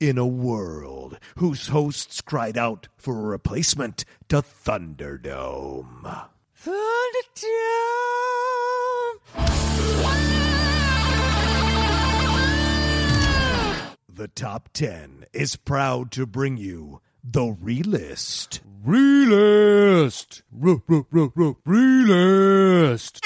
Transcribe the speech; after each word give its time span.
in 0.00 0.16
a 0.18 0.26
world 0.26 1.18
whose 1.36 1.68
hosts 1.68 2.20
cried 2.20 2.56
out 2.56 2.88
for 2.96 3.18
a 3.18 3.28
replacement 3.28 4.04
to 4.28 4.42
Thunderdome. 4.42 6.28
Thunderdome! 6.60 6.78
The 14.08 14.28
top 14.28 14.70
10 14.72 15.26
is 15.32 15.56
proud 15.56 16.10
to 16.12 16.26
bring 16.26 16.56
you 16.56 17.00
the 17.22 17.54
Relist. 17.54 18.60
Relist! 18.84 20.42
Relist! 21.66 23.20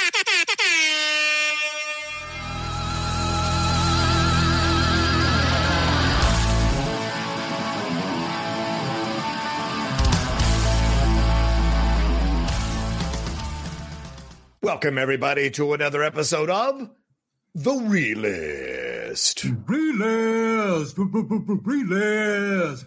Welcome, 14.72 14.96
everybody, 14.96 15.50
to 15.50 15.74
another 15.74 16.02
episode 16.02 16.48
of 16.48 16.88
The 17.54 17.74
Realist. 17.74 19.44
Relist, 19.66 20.94
relist. 21.62 22.86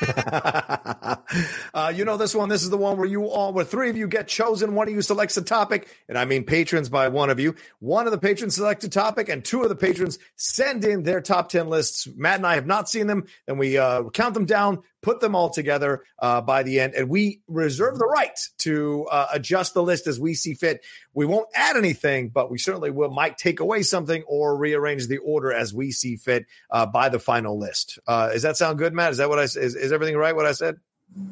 uh, 1.74 1.92
you 1.92 2.04
know 2.04 2.16
this 2.16 2.32
one. 2.32 2.48
This 2.48 2.62
is 2.62 2.70
the 2.70 2.76
one 2.76 2.96
where 2.96 3.08
you 3.08 3.26
all, 3.26 3.52
where 3.52 3.64
three 3.64 3.90
of 3.90 3.96
you 3.96 4.06
get 4.06 4.28
chosen. 4.28 4.76
One 4.76 4.86
of 4.86 4.94
you 4.94 5.02
selects 5.02 5.36
a 5.36 5.42
topic, 5.42 5.88
and 6.08 6.16
I 6.16 6.24
mean 6.24 6.44
patrons 6.44 6.88
by 6.88 7.08
one 7.08 7.28
of 7.28 7.40
you. 7.40 7.56
One 7.80 8.06
of 8.06 8.12
the 8.12 8.18
patrons 8.18 8.54
select 8.54 8.84
a 8.84 8.88
topic, 8.88 9.28
and 9.28 9.44
two 9.44 9.64
of 9.64 9.68
the 9.68 9.74
patrons 9.74 10.20
send 10.36 10.84
in 10.84 11.02
their 11.02 11.20
top 11.20 11.48
ten 11.48 11.68
lists. 11.68 12.06
Matt 12.16 12.36
and 12.36 12.46
I 12.46 12.54
have 12.54 12.66
not 12.66 12.88
seen 12.88 13.08
them, 13.08 13.26
and 13.48 13.58
we 13.58 13.76
uh, 13.76 14.04
count 14.10 14.34
them 14.34 14.46
down, 14.46 14.84
put 15.08 15.20
them 15.20 15.34
all 15.34 15.48
together 15.48 16.02
uh, 16.18 16.42
by 16.42 16.62
the 16.62 16.80
end, 16.80 16.92
and 16.92 17.08
we 17.08 17.40
reserve 17.48 17.98
the 17.98 18.04
right 18.04 18.38
to 18.58 19.06
uh, 19.10 19.26
adjust 19.32 19.72
the 19.72 19.82
list 19.82 20.06
as 20.06 20.20
we 20.20 20.34
see 20.34 20.52
fit. 20.52 20.84
We 21.14 21.24
won't 21.24 21.48
add 21.54 21.78
anything, 21.78 22.28
but 22.28 22.50
we 22.50 22.58
certainly 22.58 22.90
will 22.90 23.08
might 23.08 23.38
take 23.38 23.60
away 23.60 23.84
something 23.84 24.22
or 24.24 24.54
rearrange 24.54 25.06
the 25.06 25.16
order 25.16 25.50
as 25.50 25.72
we 25.72 25.92
see 25.92 26.16
fit 26.16 26.44
uh, 26.70 26.84
by 26.84 27.08
the 27.08 27.18
final 27.18 27.58
list. 27.58 27.98
Uh, 28.06 28.32
does 28.32 28.42
that 28.42 28.58
sound 28.58 28.76
good, 28.76 28.92
Matt? 28.92 29.12
Is 29.12 29.16
that 29.16 29.30
what 29.30 29.38
I 29.38 29.44
is, 29.44 29.56
is 29.56 29.92
everything 29.92 30.14
right? 30.14 30.36
What 30.36 30.44
I 30.44 30.52
said? 30.52 30.76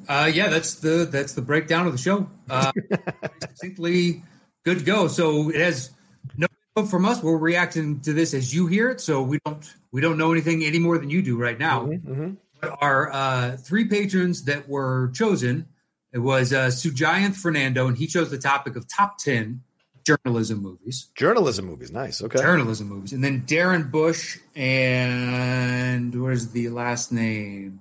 Uh, 0.09 0.31
yeah, 0.33 0.49
that's 0.49 0.77
the 0.77 1.07
that's 1.11 1.35
the 1.35 1.43
breakdown 1.43 1.87
of 1.87 1.93
the 1.93 1.99
show. 1.99 2.31
Uh, 2.49 2.73
succinctly 3.43 4.23
good 4.65 4.79
to 4.79 4.85
go. 4.87 5.07
So 5.07 5.51
it 5.51 5.61
has 5.61 5.91
no 6.39 6.47
from 6.89 7.05
us. 7.05 7.23
We're 7.23 7.37
reacting 7.37 8.01
to 8.01 8.15
this 8.15 8.33
as 8.33 8.55
you 8.55 8.69
hear 8.69 8.89
it. 8.89 9.03
So 9.03 9.21
we 9.21 9.39
don't 9.45 9.75
we 9.93 10.01
don't 10.01 10.17
know 10.17 10.33
anything 10.33 10.65
any 10.65 10.79
more 10.79 10.97
than 10.97 11.11
you 11.11 11.21
do 11.21 11.37
right 11.37 11.59
now. 11.59 11.85
Mm-hmm, 11.85 12.11
mm-hmm. 12.11 12.35
But 12.61 12.79
our 12.81 13.13
uh, 13.13 13.57
three 13.57 13.87
patrons 13.87 14.45
that 14.45 14.69
were 14.69 15.11
chosen, 15.15 15.67
it 16.13 16.19
was 16.19 16.53
uh, 16.53 16.67
Sujayanth 16.67 17.37
Fernando, 17.37 17.87
and 17.87 17.97
he 17.97 18.07
chose 18.07 18.31
the 18.31 18.39
topic 18.39 18.77
of 18.77 18.89
top 18.89 19.19
ten 19.19 19.63
journalism 20.05 20.63
movies. 20.63 21.11
Journalism 21.15 21.67
movies, 21.67 21.91
nice. 21.91 22.23
Okay. 22.23 22.39
Journalism 22.39 22.89
movies, 22.89 23.13
and 23.13 23.23
then 23.23 23.43
Darren 23.43 23.91
Bush 23.91 24.39
and 24.55 26.15
what 26.21 26.33
is 26.33 26.53
the 26.53 26.69
last 26.69 27.13
name? 27.13 27.81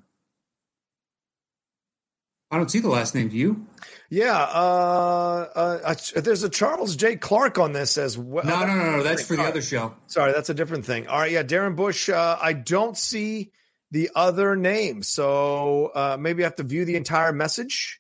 I 2.52 2.58
don't 2.58 2.70
see 2.70 2.80
the 2.80 2.90
last 2.90 3.16
name. 3.16 3.30
Do 3.30 3.38
you? 3.38 3.66
Yeah, 4.10 4.38
uh, 4.38 5.80
uh, 5.84 5.96
there's 6.16 6.44
a 6.44 6.50
Charles 6.50 6.96
J. 6.96 7.16
Clark 7.16 7.58
on 7.58 7.74
this 7.74 7.98
as 7.98 8.18
well. 8.18 8.46
No, 8.46 8.66
no, 8.66 8.76
no, 8.76 8.98
no. 8.98 9.04
That's 9.04 9.26
for 9.26 9.36
the 9.36 9.44
other 9.44 9.62
show. 9.62 9.96
Sorry, 10.08 10.32
that's 10.32 10.50
a 10.50 10.54
different 10.54 10.86
thing. 10.86 11.08
All 11.08 11.20
right, 11.20 11.32
yeah, 11.32 11.44
Darren 11.44 11.76
Bush. 11.76 12.08
Uh, 12.08 12.38
I 12.40 12.54
don't 12.54 12.98
see 12.98 13.52
the 13.92 14.10
other 14.16 14.56
name, 14.56 15.04
so 15.04 15.92
uh, 15.96 16.18
maybe 16.20 16.44
I 16.44 16.48
have 16.48 16.56
to 16.56 16.64
view 16.64 16.86
the 16.86 16.96
entire 16.96 17.32
message. 17.32 18.00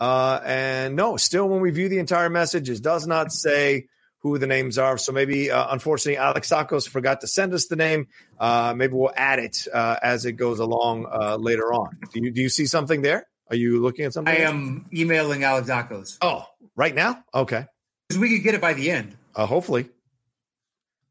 Uh, 0.00 0.40
and 0.44 0.96
no, 0.96 1.16
still, 1.16 1.48
when 1.48 1.60
we 1.60 1.70
view 1.70 1.88
the 1.88 1.98
entire 1.98 2.30
message, 2.30 2.70
it 2.70 2.82
does 2.82 3.06
not 3.06 3.32
say 3.32 3.88
who 4.20 4.38
the 4.38 4.46
names 4.46 4.78
are. 4.78 4.98
So 4.98 5.12
maybe, 5.12 5.50
uh, 5.50 5.66
unfortunately, 5.70 6.18
Alex 6.18 6.50
Sakos 6.50 6.88
forgot 6.88 7.20
to 7.22 7.26
send 7.26 7.52
us 7.52 7.66
the 7.66 7.76
name. 7.76 8.08
Uh, 8.38 8.74
maybe 8.76 8.94
we'll 8.94 9.12
add 9.16 9.38
it 9.38 9.66
uh, 9.72 9.96
as 10.02 10.24
it 10.24 10.32
goes 10.32 10.60
along 10.60 11.06
uh, 11.10 11.36
later 11.36 11.72
on. 11.72 11.98
Do 12.12 12.20
you 12.22 12.30
do 12.30 12.40
you 12.40 12.48
see 12.48 12.66
something 12.66 13.02
there? 13.02 13.26
Are 13.50 13.56
you 13.56 13.80
looking 13.80 14.04
at 14.04 14.12
something? 14.12 14.34
I 14.34 14.40
am 14.40 14.86
emailing 14.92 15.42
Alex 15.44 15.68
Sakos. 15.68 16.18
Oh, 16.20 16.44
right 16.76 16.94
now? 16.94 17.24
Okay. 17.34 17.66
Because 18.08 18.20
we 18.20 18.34
could 18.34 18.42
get 18.42 18.54
it 18.54 18.60
by 18.60 18.74
the 18.74 18.90
end. 18.90 19.16
Uh, 19.34 19.46
hopefully. 19.46 19.88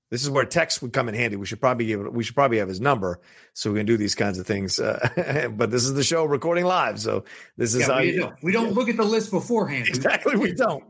This 0.10 0.24
is 0.24 0.30
where 0.30 0.46
text 0.46 0.82
would 0.82 0.94
come 0.94 1.10
in 1.10 1.16
handy. 1.16 1.36
We 1.36 1.46
should 1.46 1.60
probably 1.60 1.86
give 1.86 2.00
it, 2.02 2.14
we 2.14 2.24
should 2.24 2.36
probably 2.36 2.60
have 2.60 2.70
his 2.70 2.80
number 2.80 3.20
so 3.54 3.72
we 3.72 3.80
can 3.80 3.86
do 3.86 3.98
these 3.98 4.16
kinds 4.16 4.40
of 4.40 4.48
things. 4.48 4.80
Uh, 4.80 5.50
but 5.56 5.70
this 5.70 5.84
is 5.84 5.94
the 5.94 6.04
show 6.04 6.24
recording 6.24 6.66
live, 6.66 7.00
so 7.00 7.26
this 7.58 7.74
is 7.76 7.82
yeah, 7.82 7.94
how 7.94 8.00
we, 8.00 8.14
you, 8.14 8.20
don't, 8.22 8.36
we 8.44 8.52
don't 8.52 8.74
look 8.74 8.88
at 8.90 8.98
the 8.98 9.04
list 9.04 9.32
beforehand. 9.32 9.88
Exactly, 9.88 10.38
we 10.38 10.54
don't. 10.56 10.84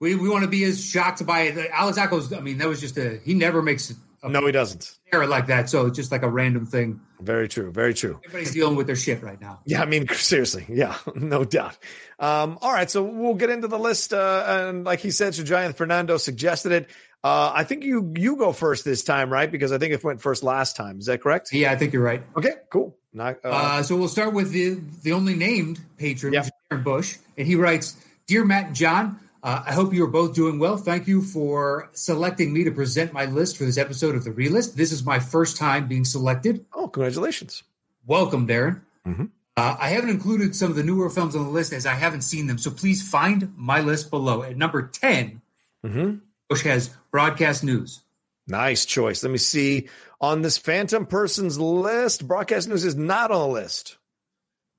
We 0.00 0.16
we 0.16 0.28
want 0.28 0.42
to 0.42 0.50
be 0.50 0.64
as 0.64 0.84
shocked 0.84 1.24
by 1.24 1.42
it. 1.42 1.70
Alex 1.72 1.98
Sakos. 1.98 2.36
I 2.36 2.40
mean, 2.40 2.58
that 2.58 2.68
was 2.68 2.80
just 2.80 2.98
a 2.98 3.20
he 3.24 3.32
never 3.32 3.62
makes 3.62 3.94
No, 4.24 4.44
he 4.44 4.50
doesn't. 4.52 4.98
error 5.12 5.26
like 5.26 5.46
that. 5.46 5.70
So 5.70 5.86
it's 5.86 5.96
just 5.96 6.10
like 6.10 6.22
a 6.22 6.28
random 6.28 6.66
thing. 6.66 7.00
Very 7.20 7.48
true. 7.48 7.70
Very 7.70 7.94
true. 7.94 8.20
Everybody's 8.24 8.52
dealing 8.52 8.76
with 8.76 8.86
their 8.86 8.96
shit 8.96 9.22
right 9.22 9.40
now. 9.40 9.60
Yeah, 9.64 9.82
I 9.82 9.86
mean, 9.86 10.08
seriously. 10.12 10.66
Yeah, 10.68 10.96
no 11.14 11.44
doubt. 11.44 11.78
Um, 12.18 12.58
all 12.60 12.72
right, 12.72 12.90
so 12.90 13.04
we'll 13.04 13.34
get 13.34 13.50
into 13.50 13.68
the 13.68 13.78
list. 13.78 14.12
Uh, 14.12 14.44
and 14.68 14.84
like 14.84 14.98
he 15.00 15.10
said, 15.12 15.32
Sujayanth 15.32 15.76
Fernando 15.76 16.16
suggested 16.16 16.72
it. 16.72 16.90
Uh, 17.24 17.50
I 17.54 17.64
think 17.64 17.84
you 17.84 18.12
you 18.16 18.36
go 18.36 18.52
first 18.52 18.84
this 18.84 19.02
time, 19.02 19.32
right? 19.32 19.50
Because 19.50 19.72
I 19.72 19.78
think 19.78 19.94
it 19.94 20.04
went 20.04 20.20
first 20.20 20.42
last 20.42 20.76
time. 20.76 20.98
Is 20.98 21.06
that 21.06 21.22
correct? 21.22 21.52
Yeah, 21.54 21.72
I 21.72 21.76
think 21.76 21.94
you're 21.94 22.02
right. 22.04 22.22
Okay, 22.36 22.52
cool. 22.68 22.94
Not, 23.14 23.38
uh, 23.44 23.48
Uh, 23.48 23.82
so 23.82 23.96
we'll 23.96 24.08
start 24.08 24.34
with 24.34 24.50
the 24.52 24.76
the 25.02 25.12
only 25.12 25.34
named 25.34 25.80
patron, 25.96 26.34
Yeah. 26.34 26.46
Darren 26.70 26.84
Bush, 26.84 27.16
and 27.38 27.46
he 27.46 27.54
writes, 27.56 27.96
"Dear 28.26 28.44
Matt 28.44 28.66
and 28.66 28.76
John, 28.76 29.18
uh, 29.42 29.62
I 29.66 29.72
hope 29.72 29.94
you 29.94 30.04
are 30.04 30.10
both 30.20 30.34
doing 30.34 30.58
well. 30.58 30.76
Thank 30.76 31.08
you 31.08 31.22
for 31.22 31.88
selecting 31.94 32.52
me 32.52 32.62
to 32.64 32.70
present 32.70 33.14
my 33.14 33.24
list 33.24 33.56
for 33.56 33.64
this 33.64 33.78
episode 33.78 34.14
of 34.16 34.24
the 34.24 34.30
Relist. 34.30 34.74
This 34.74 34.92
is 34.92 35.02
my 35.02 35.18
first 35.18 35.56
time 35.56 35.88
being 35.88 36.04
selected. 36.04 36.66
oh, 36.74 36.88
congratulations. 36.88 37.62
Welcome, 38.06 38.46
Darren. 38.46 38.80
Mhm. 39.08 39.30
Uh, 39.56 39.76
I 39.80 39.88
haven't 39.88 40.10
included 40.10 40.54
some 40.54 40.68
of 40.70 40.76
the 40.76 40.82
newer 40.82 41.08
films 41.08 41.34
on 41.34 41.44
the 41.44 41.50
list 41.50 41.72
as 41.72 41.86
I 41.86 41.94
haven't 41.94 42.22
seen 42.22 42.48
them. 42.48 42.58
So 42.58 42.70
please 42.70 43.00
find 43.08 43.54
my 43.56 43.80
list 43.80 44.10
below. 44.10 44.42
At 44.42 44.58
number 44.58 44.82
ten, 44.82 45.40
hmm 45.82 46.16
Bush 46.50 46.62
has 46.64 46.90
broadcast 47.14 47.62
news. 47.62 48.00
Nice 48.48 48.84
choice. 48.84 49.22
Let 49.22 49.30
me 49.30 49.38
see 49.38 49.88
on 50.20 50.42
this 50.42 50.58
Phantom 50.58 51.06
Persons 51.06 51.60
list. 51.60 52.26
Broadcast 52.26 52.68
News 52.68 52.84
is 52.84 52.96
not 52.96 53.30
on 53.30 53.38
the 53.38 53.54
list. 53.54 53.98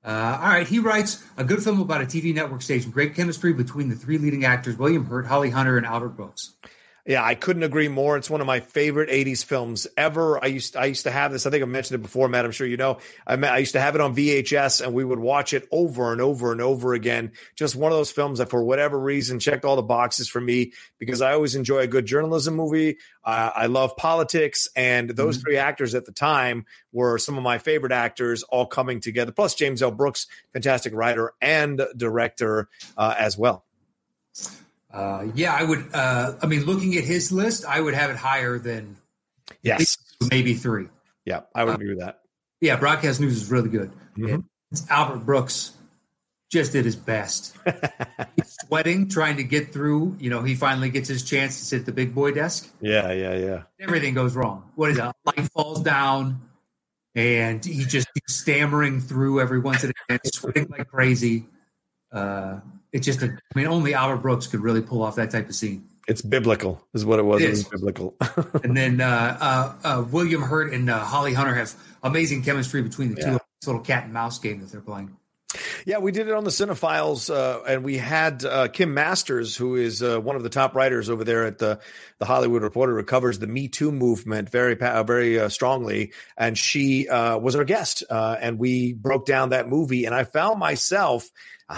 Uh, 0.04 0.38
all 0.42 0.50
right, 0.50 0.68
he 0.68 0.78
writes 0.78 1.24
a 1.38 1.44
good 1.44 1.64
film 1.64 1.80
about 1.80 2.02
a 2.02 2.04
TV 2.04 2.34
network 2.34 2.60
station. 2.60 2.90
Great 2.90 3.14
chemistry 3.14 3.54
between 3.54 3.88
the 3.88 3.96
three 3.96 4.18
leading 4.18 4.44
actors: 4.44 4.76
William 4.76 5.06
Hurt, 5.06 5.24
Holly 5.24 5.48
Hunter, 5.48 5.78
and 5.78 5.86
Albert 5.86 6.10
Brooks. 6.10 6.52
Yeah, 7.06 7.24
I 7.24 7.36
couldn't 7.36 7.62
agree 7.62 7.86
more. 7.86 8.16
It's 8.16 8.28
one 8.28 8.40
of 8.40 8.48
my 8.48 8.58
favorite 8.58 9.10
'80s 9.10 9.44
films 9.44 9.86
ever. 9.96 10.42
I 10.42 10.48
used 10.48 10.76
I 10.76 10.86
used 10.86 11.04
to 11.04 11.12
have 11.12 11.30
this. 11.30 11.46
I 11.46 11.50
think 11.50 11.62
I 11.62 11.66
mentioned 11.66 12.00
it 12.00 12.02
before, 12.02 12.28
Matt. 12.28 12.44
I'm 12.44 12.50
sure 12.50 12.66
you 12.66 12.76
know. 12.76 12.98
I, 13.24 13.34
I 13.34 13.58
used 13.58 13.72
to 13.74 13.80
have 13.80 13.94
it 13.94 14.00
on 14.00 14.16
VHS, 14.16 14.84
and 14.84 14.92
we 14.92 15.04
would 15.04 15.20
watch 15.20 15.52
it 15.52 15.68
over 15.70 16.10
and 16.10 16.20
over 16.20 16.50
and 16.50 16.60
over 16.60 16.94
again. 16.94 17.30
Just 17.54 17.76
one 17.76 17.92
of 17.92 17.98
those 17.98 18.10
films 18.10 18.40
that, 18.40 18.50
for 18.50 18.64
whatever 18.64 18.98
reason, 18.98 19.38
checked 19.38 19.64
all 19.64 19.76
the 19.76 19.82
boxes 19.82 20.28
for 20.28 20.40
me 20.40 20.72
because 20.98 21.22
I 21.22 21.32
always 21.32 21.54
enjoy 21.54 21.78
a 21.78 21.86
good 21.86 22.06
journalism 22.06 22.56
movie. 22.56 22.98
Uh, 23.22 23.50
I 23.54 23.66
love 23.66 23.96
politics, 23.96 24.68
and 24.74 25.08
those 25.10 25.36
three 25.36 25.58
actors 25.58 25.94
at 25.94 26.06
the 26.06 26.12
time 26.12 26.66
were 26.90 27.18
some 27.18 27.36
of 27.36 27.44
my 27.44 27.58
favorite 27.58 27.92
actors, 27.92 28.42
all 28.42 28.66
coming 28.66 28.98
together. 28.98 29.30
Plus, 29.30 29.54
James 29.54 29.80
L. 29.80 29.92
Brooks, 29.92 30.26
fantastic 30.52 30.92
writer 30.92 31.34
and 31.40 31.80
director 31.96 32.68
uh, 32.98 33.14
as 33.16 33.38
well. 33.38 33.64
Uh, 34.92 35.26
yeah, 35.34 35.52
I 35.54 35.64
would. 35.64 35.86
Uh, 35.92 36.34
I 36.42 36.46
mean, 36.46 36.64
looking 36.64 36.96
at 36.96 37.04
his 37.04 37.32
list, 37.32 37.64
I 37.66 37.80
would 37.80 37.94
have 37.94 38.10
it 38.10 38.16
higher 38.16 38.58
than 38.58 38.96
Yes, 39.62 39.96
maybe 40.30 40.54
three. 40.54 40.86
yeah, 41.24 41.40
I 41.54 41.64
would 41.64 41.74
agree 41.74 41.90
with 41.90 42.00
that. 42.00 42.20
Yeah, 42.60 42.76
broadcast 42.76 43.20
news 43.20 43.36
is 43.36 43.50
really 43.50 43.68
good. 43.68 43.90
Mhm. 44.16 44.44
It's 44.72 44.88
Albert 44.90 45.24
Brooks 45.26 45.72
just 46.50 46.72
did 46.72 46.84
his 46.84 46.96
best. 46.96 47.56
He's 48.36 48.56
sweating, 48.66 49.08
trying 49.08 49.36
to 49.36 49.42
get 49.44 49.72
through. 49.72 50.16
You 50.18 50.30
know, 50.30 50.42
he 50.42 50.54
finally 50.54 50.90
gets 50.90 51.08
his 51.08 51.22
chance 51.22 51.58
to 51.58 51.64
sit 51.64 51.80
at 51.80 51.86
the 51.86 51.92
big 51.92 52.14
boy 52.14 52.32
desk. 52.32 52.70
Yeah, 52.80 53.12
yeah, 53.12 53.34
yeah. 53.36 53.62
Everything 53.80 54.14
goes 54.14 54.34
wrong. 54.34 54.70
What 54.76 54.90
is 54.90 54.96
that? 54.96 55.14
Light 55.24 55.50
falls 55.52 55.82
down, 55.82 56.40
and 57.14 57.62
he 57.64 57.84
just 57.84 58.12
keeps 58.14 58.34
stammering 58.36 59.00
through 59.00 59.40
every 59.40 59.58
once 59.58 59.84
in 59.84 59.90
a 59.90 59.92
while, 60.08 60.18
sweating 60.24 60.68
like 60.70 60.88
crazy. 60.88 61.46
Uh, 62.12 62.60
it's 62.92 63.06
just 63.06 63.22
a, 63.22 63.26
I 63.26 63.58
mean, 63.58 63.66
only 63.66 63.94
Albert 63.94 64.18
Brooks 64.18 64.46
could 64.46 64.60
really 64.60 64.82
pull 64.82 65.02
off 65.02 65.16
that 65.16 65.30
type 65.30 65.48
of 65.48 65.54
scene. 65.54 65.86
It's 66.08 66.22
biblical, 66.22 66.80
is 66.94 67.04
what 67.04 67.18
it 67.18 67.24
was. 67.24 67.42
It 67.42 67.46
It, 67.46 67.50
was 67.50 67.64
biblical. 67.64 68.14
And 68.62 68.76
then 68.76 69.00
uh, 69.00 69.36
uh, 69.40 69.74
uh, 69.84 70.04
William 70.10 70.42
Hurt 70.42 70.72
and 70.72 70.88
uh, 70.88 71.00
Holly 71.00 71.34
Hunter 71.34 71.54
have 71.54 71.74
amazing 72.02 72.42
chemistry 72.42 72.82
between 72.82 73.14
the 73.14 73.22
two. 73.22 73.30
Yeah. 73.32 73.38
This 73.60 73.66
little 73.66 73.82
cat 73.82 74.04
and 74.04 74.12
mouse 74.12 74.38
game 74.38 74.60
that 74.60 74.70
they're 74.70 74.80
playing. 74.80 75.16
Yeah, 75.84 75.98
we 75.98 76.12
did 76.12 76.28
it 76.28 76.34
on 76.34 76.44
the 76.44 76.50
Cinephiles, 76.50 77.32
uh, 77.32 77.62
and 77.62 77.84
we 77.84 77.96
had 77.96 78.44
uh, 78.44 78.68
Kim 78.68 78.92
Masters, 78.94 79.56
who 79.56 79.76
is 79.76 80.02
uh, 80.02 80.20
one 80.20 80.36
of 80.36 80.42
the 80.42 80.48
top 80.48 80.74
writers 80.74 81.08
over 81.08 81.24
there 81.24 81.44
at 81.44 81.58
the 81.58 81.78
the 82.18 82.26
Hollywood 82.26 82.62
Reporter, 82.62 82.96
who 82.96 83.04
covers 83.04 83.38
the 83.38 83.46
Me 83.46 83.68
Too 83.68 83.92
movement 83.92 84.50
very 84.50 84.74
very 84.74 85.38
uh, 85.38 85.48
strongly, 85.48 86.12
and 86.36 86.58
she 86.58 87.08
uh, 87.08 87.38
was 87.38 87.56
our 87.56 87.64
guest, 87.64 88.02
uh, 88.10 88.36
and 88.40 88.58
we 88.58 88.92
broke 88.92 89.26
down 89.26 89.50
that 89.50 89.68
movie, 89.68 90.04
and 90.04 90.14
I 90.14 90.24
found 90.24 90.58
myself 90.58 91.30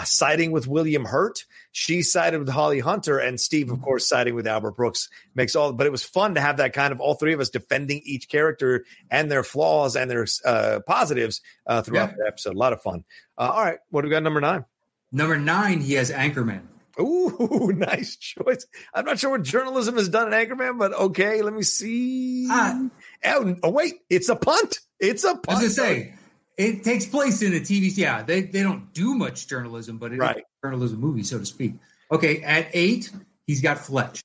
siding 0.05 0.51
with 0.51 0.67
William 0.67 1.05
Hurt. 1.05 1.45
She 1.71 2.01
sided 2.01 2.39
with 2.39 2.49
Holly 2.49 2.79
Hunter, 2.79 3.17
and 3.17 3.39
Steve, 3.39 3.71
of 3.71 3.81
course, 3.81 4.07
siding 4.07 4.35
with 4.35 4.47
Albert 4.47 4.75
Brooks. 4.75 5.09
Makes 5.35 5.55
all, 5.55 5.73
but 5.73 5.87
it 5.87 5.91
was 5.91 6.03
fun 6.03 6.35
to 6.35 6.41
have 6.41 6.57
that 6.57 6.73
kind 6.73 6.91
of 6.91 6.99
all 6.99 7.15
three 7.15 7.33
of 7.33 7.39
us 7.39 7.49
defending 7.49 8.01
each 8.03 8.29
character 8.29 8.85
and 9.09 9.31
their 9.31 9.43
flaws 9.43 9.95
and 9.95 10.09
their 10.09 10.27
positives 10.81 11.41
throughout 11.67 12.09
yeah. 12.09 12.15
the 12.17 12.27
episode. 12.27 12.55
A 12.55 12.59
lot 12.59 12.73
of 12.73 12.81
fun. 12.81 13.03
Uh, 13.37 13.51
all 13.53 13.63
right, 13.63 13.79
what 13.89 14.01
do 14.01 14.07
we 14.07 14.11
got? 14.11 14.23
Number 14.23 14.41
nine. 14.41 14.65
Number 15.11 15.37
nine, 15.37 15.81
he 15.81 15.93
has 15.93 16.11
Anchorman. 16.11 16.61
Ooh, 16.99 17.71
nice 17.75 18.15
choice. 18.17 18.65
I'm 18.93 19.05
not 19.05 19.19
sure 19.19 19.31
what 19.31 19.43
journalism 19.43 19.95
has 19.95 20.09
done 20.09 20.31
in 20.31 20.33
Anchorman, 20.33 20.77
but 20.77 20.93
okay, 20.93 21.41
let 21.41 21.53
me 21.53 21.63
see. 21.63 22.47
Uh, 22.51 22.87
oh, 23.25 23.55
oh, 23.63 23.69
wait, 23.71 23.95
it's 24.09 24.29
a 24.29 24.35
punt. 24.35 24.79
It's 24.99 25.23
a 25.23 25.35
punt. 25.35 25.59
I 25.59 25.63
was 25.63 25.75
say 25.75 26.13
it 26.59 26.83
takes 26.83 27.05
place 27.05 27.41
in 27.41 27.53
a 27.53 27.61
TV. 27.61 27.95
Yeah, 27.95 28.21
they, 28.21 28.41
they 28.41 28.61
don't 28.61 28.93
do 28.93 29.15
much 29.15 29.47
journalism, 29.47 29.97
but 29.97 30.11
it's 30.11 30.19
right. 30.19 30.39
a 30.39 30.67
journalism 30.67 30.99
movie, 30.99 31.23
so 31.23 31.39
to 31.39 31.45
speak. 31.45 31.75
Okay, 32.11 32.41
at 32.41 32.67
eight, 32.73 33.09
he's 33.47 33.61
got 33.61 33.77
Fletch. 33.79 34.21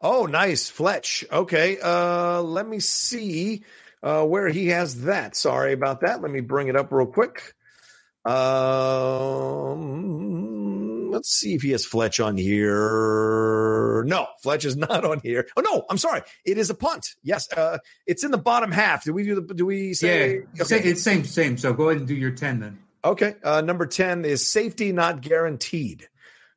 Oh, 0.00 0.24
nice, 0.24 0.70
Fletch. 0.70 1.22
Okay, 1.30 1.76
uh, 1.82 2.40
let 2.40 2.66
me 2.66 2.80
see 2.80 3.62
uh, 4.02 4.24
where 4.24 4.48
he 4.48 4.68
has 4.68 5.02
that. 5.02 5.36
Sorry 5.36 5.74
about 5.74 6.00
that. 6.00 6.22
Let 6.22 6.30
me 6.30 6.40
bring 6.40 6.68
it 6.68 6.76
up 6.76 6.90
real 6.90 7.04
quick. 7.06 7.52
Um, 8.24 8.34
let's 11.14 11.30
see 11.30 11.54
if 11.54 11.62
he 11.62 11.70
has 11.70 11.84
Fletch 11.86 12.20
on 12.20 12.36
here. 12.36 14.02
No, 14.06 14.26
Fletch 14.42 14.64
is 14.64 14.76
not 14.76 15.04
on 15.04 15.20
here. 15.20 15.46
Oh 15.56 15.62
no, 15.62 15.84
I'm 15.88 15.98
sorry. 15.98 16.22
It 16.44 16.58
is 16.58 16.68
a 16.68 16.74
punt. 16.74 17.06
Yes, 17.22 17.50
uh, 17.52 17.78
it's 18.06 18.24
in 18.24 18.30
the 18.30 18.38
bottom 18.38 18.72
half. 18.72 19.04
Do 19.04 19.14
we 19.14 19.24
do 19.24 19.40
the? 19.40 19.54
Do 19.54 19.64
we 19.64 19.94
say? 19.94 20.40
Yeah, 20.54 20.62
okay. 20.62 20.80
it's 20.80 21.02
same, 21.02 21.24
same. 21.24 21.56
So 21.56 21.72
go 21.72 21.88
ahead 21.88 21.98
and 22.00 22.08
do 22.08 22.14
your 22.14 22.32
ten 22.32 22.60
then. 22.60 22.78
Okay. 23.04 23.36
Uh, 23.42 23.60
number 23.60 23.86
ten 23.86 24.24
is 24.24 24.46
safety 24.46 24.92
not 24.92 25.20
guaranteed. 25.20 26.08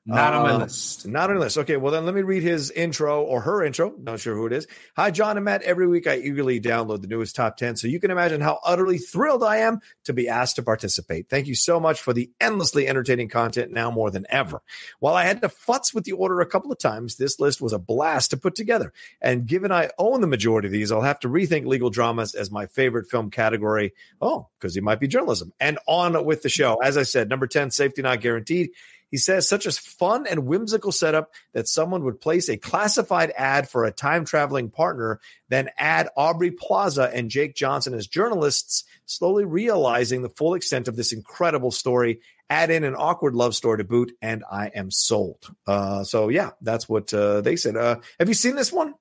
Not 0.10 0.34
on 0.34 0.44
my 0.44 0.54
uh, 0.54 0.60
list. 0.60 1.06
Not 1.06 1.30
on 1.30 1.36
the 1.36 1.42
list. 1.42 1.58
Okay, 1.58 1.76
well 1.76 1.92
then 1.92 2.06
let 2.06 2.16
me 2.16 2.22
read 2.22 2.42
his 2.42 2.72
intro 2.72 3.24
or 3.24 3.42
her 3.42 3.62
intro. 3.62 3.94
Not 4.00 4.22
sure 4.22 4.36
who 4.36 4.46
it 4.46 4.54
is. 4.54 4.66
Hi, 4.96 5.12
John 5.12 5.36
and 5.36 5.44
Matt. 5.44 5.64
Every 5.64 5.86
week 5.86 6.08
I 6.08 6.16
eagerly 6.16 6.62
download 6.62 7.02
the 7.02 7.10
newest 7.10 7.36
top 7.36 7.58
10, 7.58 7.76
so 7.76 7.88
you 7.90 8.00
can 8.00 8.10
imagine 8.10 8.40
how 8.40 8.62
utterly 8.64 9.00
thrilled 9.00 9.44
I 9.44 9.58
am 9.58 9.82
to 10.06 10.14
be 10.14 10.30
asked 10.30 10.56
to 10.56 10.64
participate. 10.64 11.28
Thank 11.30 11.48
you 11.48 11.56
so 11.56 11.78
much 11.78 12.00
for 12.00 12.14
the 12.14 12.32
endlessly 12.40 12.88
entertaining 12.88 13.28
content 13.28 13.74
now 13.74 13.92
more 13.92 14.10
than 14.10 14.26
ever. 14.30 14.62
While 15.00 15.16
I 15.16 15.26
had 15.26 15.42
to 15.42 15.50
futz 15.50 15.94
with 15.94 16.06
the 16.06 16.14
order 16.14 16.40
a 16.40 16.46
couple 16.46 16.72
of 16.72 16.80
times, 16.80 17.18
this 17.18 17.38
list 17.38 17.62
was 17.62 17.74
a 17.74 17.80
blast 17.80 18.32
to 18.32 18.38
put 18.38 18.56
together. 18.56 18.94
And 19.22 19.46
given 19.46 19.74
I 19.74 19.90
own 19.98 20.22
the 20.22 20.28
majority 20.28 20.70
of 20.70 20.72
these, 20.72 20.90
I'll 20.90 21.02
have 21.02 21.20
to 21.20 21.28
rethink 21.28 21.66
legal 21.66 21.90
dramas 21.90 22.34
as 22.34 22.50
my 22.50 22.66
favorite 22.68 23.10
film 23.10 23.30
category. 23.30 23.94
Oh, 24.22 24.48
because 24.58 24.78
it 24.78 24.84
might 24.84 25.02
be 25.02 25.10
journalism. 25.10 25.52
And 25.60 25.80
on 25.86 26.24
with 26.24 26.44
the 26.44 26.50
show. 26.50 26.78
As 26.78 26.96
I 26.96 27.04
said, 27.04 27.28
number 27.28 27.46
10, 27.46 27.72
safety 27.72 28.02
not 28.02 28.22
guaranteed. 28.22 28.70
He 29.12 29.18
says 29.18 29.48
such 29.48 29.66
a 29.66 29.72
fun 29.72 30.28
and 30.28 30.46
whimsical 30.46 30.92
setup 30.92 31.32
that 31.54 31.68
someone 31.68 32.04
would 32.04 32.20
place 32.20 32.50
a 32.50 32.58
classified 32.58 33.32
ad 33.38 33.70
for 33.70 33.86
a 33.86 33.92
time 33.92 34.26
traveling 34.26 34.70
partner, 34.70 35.20
then 35.50 35.70
add 35.78 36.10
Aubrey 36.18 36.52
Plaza 36.52 37.10
and 37.14 37.30
Jake 37.30 37.56
Johnson 37.56 37.94
as 37.94 38.08
journalists, 38.08 38.84
slowly 39.06 39.46
realizing 39.46 40.22
the 40.22 40.30
full 40.30 40.54
extent 40.54 40.88
of 40.88 40.96
this 40.96 41.14
incredible 41.14 41.72
story. 41.72 42.20
Add 42.50 42.70
in 42.70 42.84
an 42.84 42.96
awkward 42.96 43.36
love 43.36 43.56
story 43.56 43.78
to 43.80 43.84
boot, 43.84 44.14
and 44.22 44.44
I 44.50 44.68
am 44.68 44.90
sold. 44.90 45.54
Uh, 45.66 46.04
so 46.04 46.30
yeah, 46.30 46.52
that's 46.62 46.88
what 46.88 47.14
uh, 47.14 47.42
they 47.42 47.58
said. 47.58 47.76
Uh, 47.76 47.98
have 48.20 48.30
you 48.30 48.34
seen 48.34 48.56
this 48.56 48.72
one? 48.72 48.94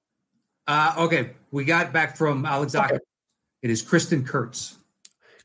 Uh, 0.67 0.95
okay, 0.99 1.31
we 1.53 1.65
got 1.65 1.93
back 1.93 2.17
from 2.17 2.45
Alexander. 2.45 2.97
Okay. 2.97 3.05
It 3.63 3.71
is 3.71 3.83
Kristin 3.83 4.27
Kurtz. 4.27 4.77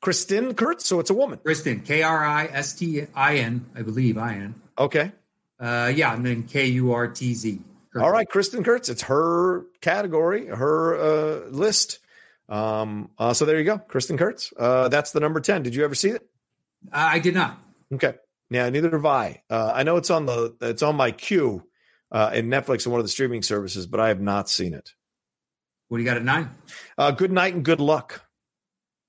Kristin 0.02 0.56
Kurtz. 0.56 0.86
So 0.86 1.00
it's 1.00 1.10
a 1.10 1.14
woman. 1.14 1.40
Kristin, 1.46 1.86
K 1.86 2.04
R 2.04 2.26
I 2.26 2.46
S 2.46 2.74
T 2.74 3.06
I 3.16 3.38
N, 3.38 3.66
I 3.76 3.82
believe 3.82 4.18
I 4.18 4.34
N. 4.34 4.56
Okay. 4.78 5.12
Uh, 5.60 5.92
yeah, 5.96 6.14
and 6.16 6.26
then 6.26 6.44
K 6.44 6.66
U 6.68 6.92
R 6.92 7.08
T 7.08 7.34
Z. 7.34 7.60
All 7.96 8.12
right, 8.12 8.28
Kristin 8.28 8.64
Kurtz. 8.64 8.90
It's 8.90 9.04
her 9.04 9.66
category, 9.82 10.48
her 10.48 10.96
uh, 10.96 11.50
list. 11.50 12.00
Um, 12.50 13.12
uh, 13.18 13.34
so 13.34 13.46
there 13.46 13.58
you 13.58 13.66
go, 13.66 13.78
Kristin 13.78 14.18
Kurtz. 14.18 14.54
Uh, 14.58 14.88
that's 14.88 15.12
the 15.12 15.20
number 15.20 15.40
ten. 15.40 15.62
Did 15.62 15.76
you 15.76 15.84
ever 15.84 15.96
see 15.96 16.10
it? 16.10 16.26
I 16.92 17.20
did 17.20 17.36
not. 17.36 17.60
Okay. 17.94 18.16
Yeah, 18.50 18.70
neither 18.70 18.90
have 18.92 19.06
I. 19.06 19.44
Uh, 19.50 19.72
I 19.74 19.84
know 19.84 19.98
it's 19.98 20.10
on 20.10 20.26
the 20.26 20.56
it's 20.62 20.82
on 20.82 20.96
my 20.96 21.12
queue 21.12 21.64
uh, 22.12 22.32
in 22.34 22.48
Netflix 22.48 22.86
and 22.86 22.92
one 22.92 23.00
of 23.00 23.06
the 23.06 23.10
streaming 23.10 23.44
services, 23.44 23.88
but 23.88 24.00
I 24.00 24.08
have 24.08 24.22
not 24.22 24.50
seen 24.50 24.74
it. 24.74 24.94
What 25.88 25.98
do 25.98 26.04
you 26.04 26.10
got 26.10 26.18
at 26.18 26.24
nine? 26.24 26.50
Uh, 26.98 27.12
good 27.12 27.32
night 27.32 27.54
and 27.54 27.64
good 27.64 27.80
luck. 27.80 28.26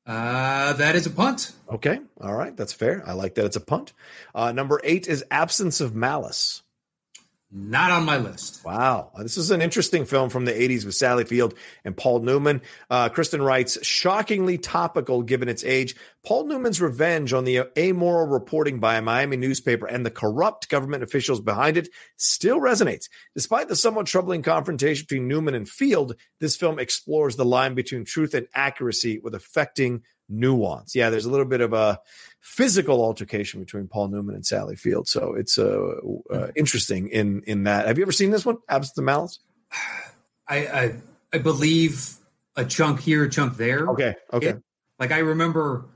Uh, 0.07 0.73
that 0.75 0.97
is 0.97 1.07
a 1.07 1.11
punt. 1.11 1.53
Okay. 1.71 2.01
All 2.21 2.35
right. 2.35 2.57
That's 2.57 2.73
fair. 2.73 3.03
I 3.07 3.13
like 3.13 3.35
that 3.37 3.45
it's 3.45 3.57
a 3.57 3.61
punt. 3.61 3.93
Uh, 4.35 4.53
number 4.53 4.81
eight 4.85 5.07
is 5.07 5.25
Absence 5.31 5.81
of 5.81 5.95
Malice. 5.95 6.62
Not 7.55 7.91
on 7.91 8.07
my 8.07 8.17
list. 8.17 8.65
Wow. 8.65 9.11
This 9.19 9.37
is 9.37 9.51
an 9.51 9.61
interesting 9.61 10.07
film 10.07 10.31
from 10.31 10.47
the 10.47 10.53
80s 10.53 10.87
with 10.87 10.95
Sally 10.95 11.25
Field 11.25 11.53
and 11.85 11.95
Paul 11.95 12.21
Newman. 12.21 12.63
Uh, 12.89 13.11
Kristin 13.11 13.45
writes, 13.45 13.77
shockingly 13.85 14.57
topical 14.57 15.23
given 15.23 15.51
its 15.51 15.63
age. 15.63 15.95
Paul 16.25 16.47
Newman's 16.47 16.81
revenge 16.81 17.35
on 17.35 17.45
the 17.45 17.65
amoral 17.77 18.27
reporting 18.27 18.81
by 18.81 18.97
a 18.97 19.03
Miami 19.03 19.37
newspaper 19.37 19.87
and 19.87 20.07
the 20.07 20.11
corrupt 20.11 20.71
government 20.71 21.03
officials 21.03 21.43
behind 21.43 21.77
it 21.77 21.91
still 22.17 22.59
resonates. 22.59 23.11
Despite 23.35 23.69
the 23.69 23.77
somewhat 23.77 24.07
troubling 24.07 24.41
confrontation 24.41 25.05
between 25.07 25.29
Newman 25.29 25.55
and 25.55 25.69
Field, 25.69 26.17
this 26.41 26.57
film 26.57 26.79
explores 26.79 27.37
the 27.37 27.45
line 27.45 27.75
between 27.75 28.07
truth 28.07 28.33
and 28.33 28.47
accuracy 28.55 29.19
with 29.23 29.35
affecting 29.35 30.05
nuance. 30.33 30.95
Yeah, 30.95 31.11
there's 31.11 31.25
a 31.25 31.31
little 31.31 31.47
bit 31.47 31.61
of 31.61 31.73
a 31.73 32.01
physical 32.41 33.03
altercation 33.03 33.61
between 33.61 33.87
Paul 33.87 34.09
Newman 34.09 34.35
and 34.35 34.45
Sally 34.45 34.77
Field. 34.77 35.07
So 35.09 35.35
it's 35.35 35.59
uh, 35.59 35.95
uh, 36.31 36.49
interesting 36.57 37.09
in 37.09 37.43
in 37.47 37.65
that. 37.65 37.87
Have 37.87 37.99
you 37.99 38.05
ever 38.05 38.13
seen 38.13 38.31
this 38.31 38.45
one, 38.45 38.59
Absence 38.69 38.99
of 38.99 39.05
Malice? 39.05 39.39
I, 40.49 40.57
I, 40.57 40.95
I 41.33 41.39
believe 41.39 42.17
a 42.57 42.65
chunk 42.65 43.01
here, 43.01 43.25
a 43.25 43.31
chunk 43.31 43.57
there. 43.57 43.87
Okay, 43.89 44.15
okay. 44.33 44.49
It, 44.49 44.63
like 44.99 45.13
I 45.13 45.19
remember 45.19 45.87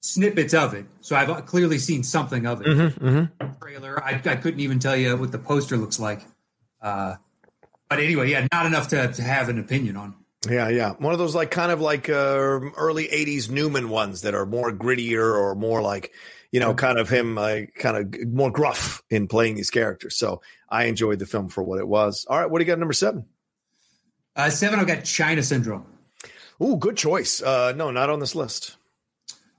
snippets 0.00 0.54
of 0.54 0.74
it, 0.74 0.86
so 1.00 1.14
I've 1.14 1.46
clearly 1.46 1.78
seen 1.78 2.02
something 2.02 2.46
of 2.46 2.62
it. 2.62 2.66
Mm-hmm, 2.66 3.06
mm-hmm. 3.06 3.52
Trailer. 3.60 4.02
I, 4.02 4.20
I 4.24 4.36
couldn't 4.36 4.60
even 4.60 4.78
tell 4.78 4.96
you 4.96 5.16
what 5.16 5.32
the 5.32 5.38
poster 5.38 5.76
looks 5.76 6.00
like. 6.00 6.22
Uh, 6.80 7.16
but 7.88 7.98
anyway, 7.98 8.30
yeah, 8.30 8.46
not 8.52 8.66
enough 8.66 8.88
to, 8.88 9.12
to 9.12 9.22
have 9.22 9.48
an 9.48 9.58
opinion 9.58 9.96
on. 9.96 10.14
Yeah, 10.48 10.68
yeah. 10.68 10.92
One 10.92 11.12
of 11.12 11.18
those 11.18 11.34
like 11.34 11.50
kind 11.50 11.70
of 11.70 11.80
like 11.80 12.08
uh, 12.08 12.60
early 12.76 13.08
'80s 13.08 13.50
Newman 13.50 13.90
ones 13.90 14.22
that 14.22 14.34
are 14.34 14.46
more 14.46 14.72
grittier 14.72 15.34
or 15.34 15.54
more 15.54 15.82
like 15.82 16.12
you 16.52 16.58
know, 16.58 16.74
kind 16.74 16.98
of 16.98 17.08
him 17.08 17.34
like 17.34 17.74
kind 17.74 17.96
of 17.96 18.28
more 18.28 18.50
gruff 18.50 19.02
in 19.08 19.28
playing 19.28 19.54
these 19.54 19.70
characters. 19.70 20.16
So 20.16 20.42
I 20.68 20.84
enjoyed 20.84 21.18
the 21.18 21.26
film 21.26 21.48
for 21.48 21.62
what 21.62 21.78
it 21.78 21.86
was. 21.86 22.26
All 22.28 22.38
right, 22.38 22.50
what 22.50 22.58
do 22.58 22.64
you 22.64 22.66
got 22.66 22.78
number 22.78 22.92
seven? 22.92 23.26
Uh, 24.34 24.50
seven, 24.50 24.80
I've 24.80 24.86
got 24.86 25.04
China 25.04 25.42
Syndrome. 25.42 25.86
Ooh, 26.62 26.76
good 26.76 26.96
choice. 26.96 27.42
Uh, 27.42 27.72
no, 27.72 27.90
not 27.90 28.10
on 28.10 28.20
this 28.20 28.34
list. 28.34 28.76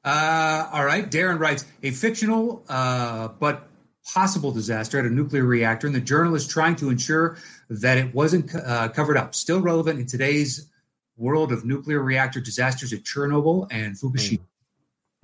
Uh, 0.03 0.69
all 0.71 0.85
right. 0.85 1.09
Darren 1.09 1.39
writes 1.39 1.65
a 1.83 1.91
fictional 1.91 2.63
uh, 2.67 3.29
but 3.39 3.67
possible 4.13 4.51
disaster 4.51 4.99
at 4.99 5.05
a 5.05 5.09
nuclear 5.09 5.43
reactor, 5.43 5.87
and 5.87 5.95
the 5.95 6.01
journalist 6.01 6.49
trying 6.49 6.75
to 6.75 6.89
ensure 6.89 7.37
that 7.69 7.97
it 7.97 8.13
wasn't 8.13 8.53
uh, 8.55 8.89
covered 8.89 9.17
up. 9.17 9.35
Still 9.35 9.61
relevant 9.61 9.99
in 9.99 10.05
today's 10.05 10.69
world 11.21 11.51
of 11.51 11.63
nuclear 11.63 12.01
reactor 12.01 12.41
disasters 12.41 12.91
at 12.91 13.03
Chernobyl 13.03 13.67
and 13.71 13.95
Fukushima. 13.95 14.41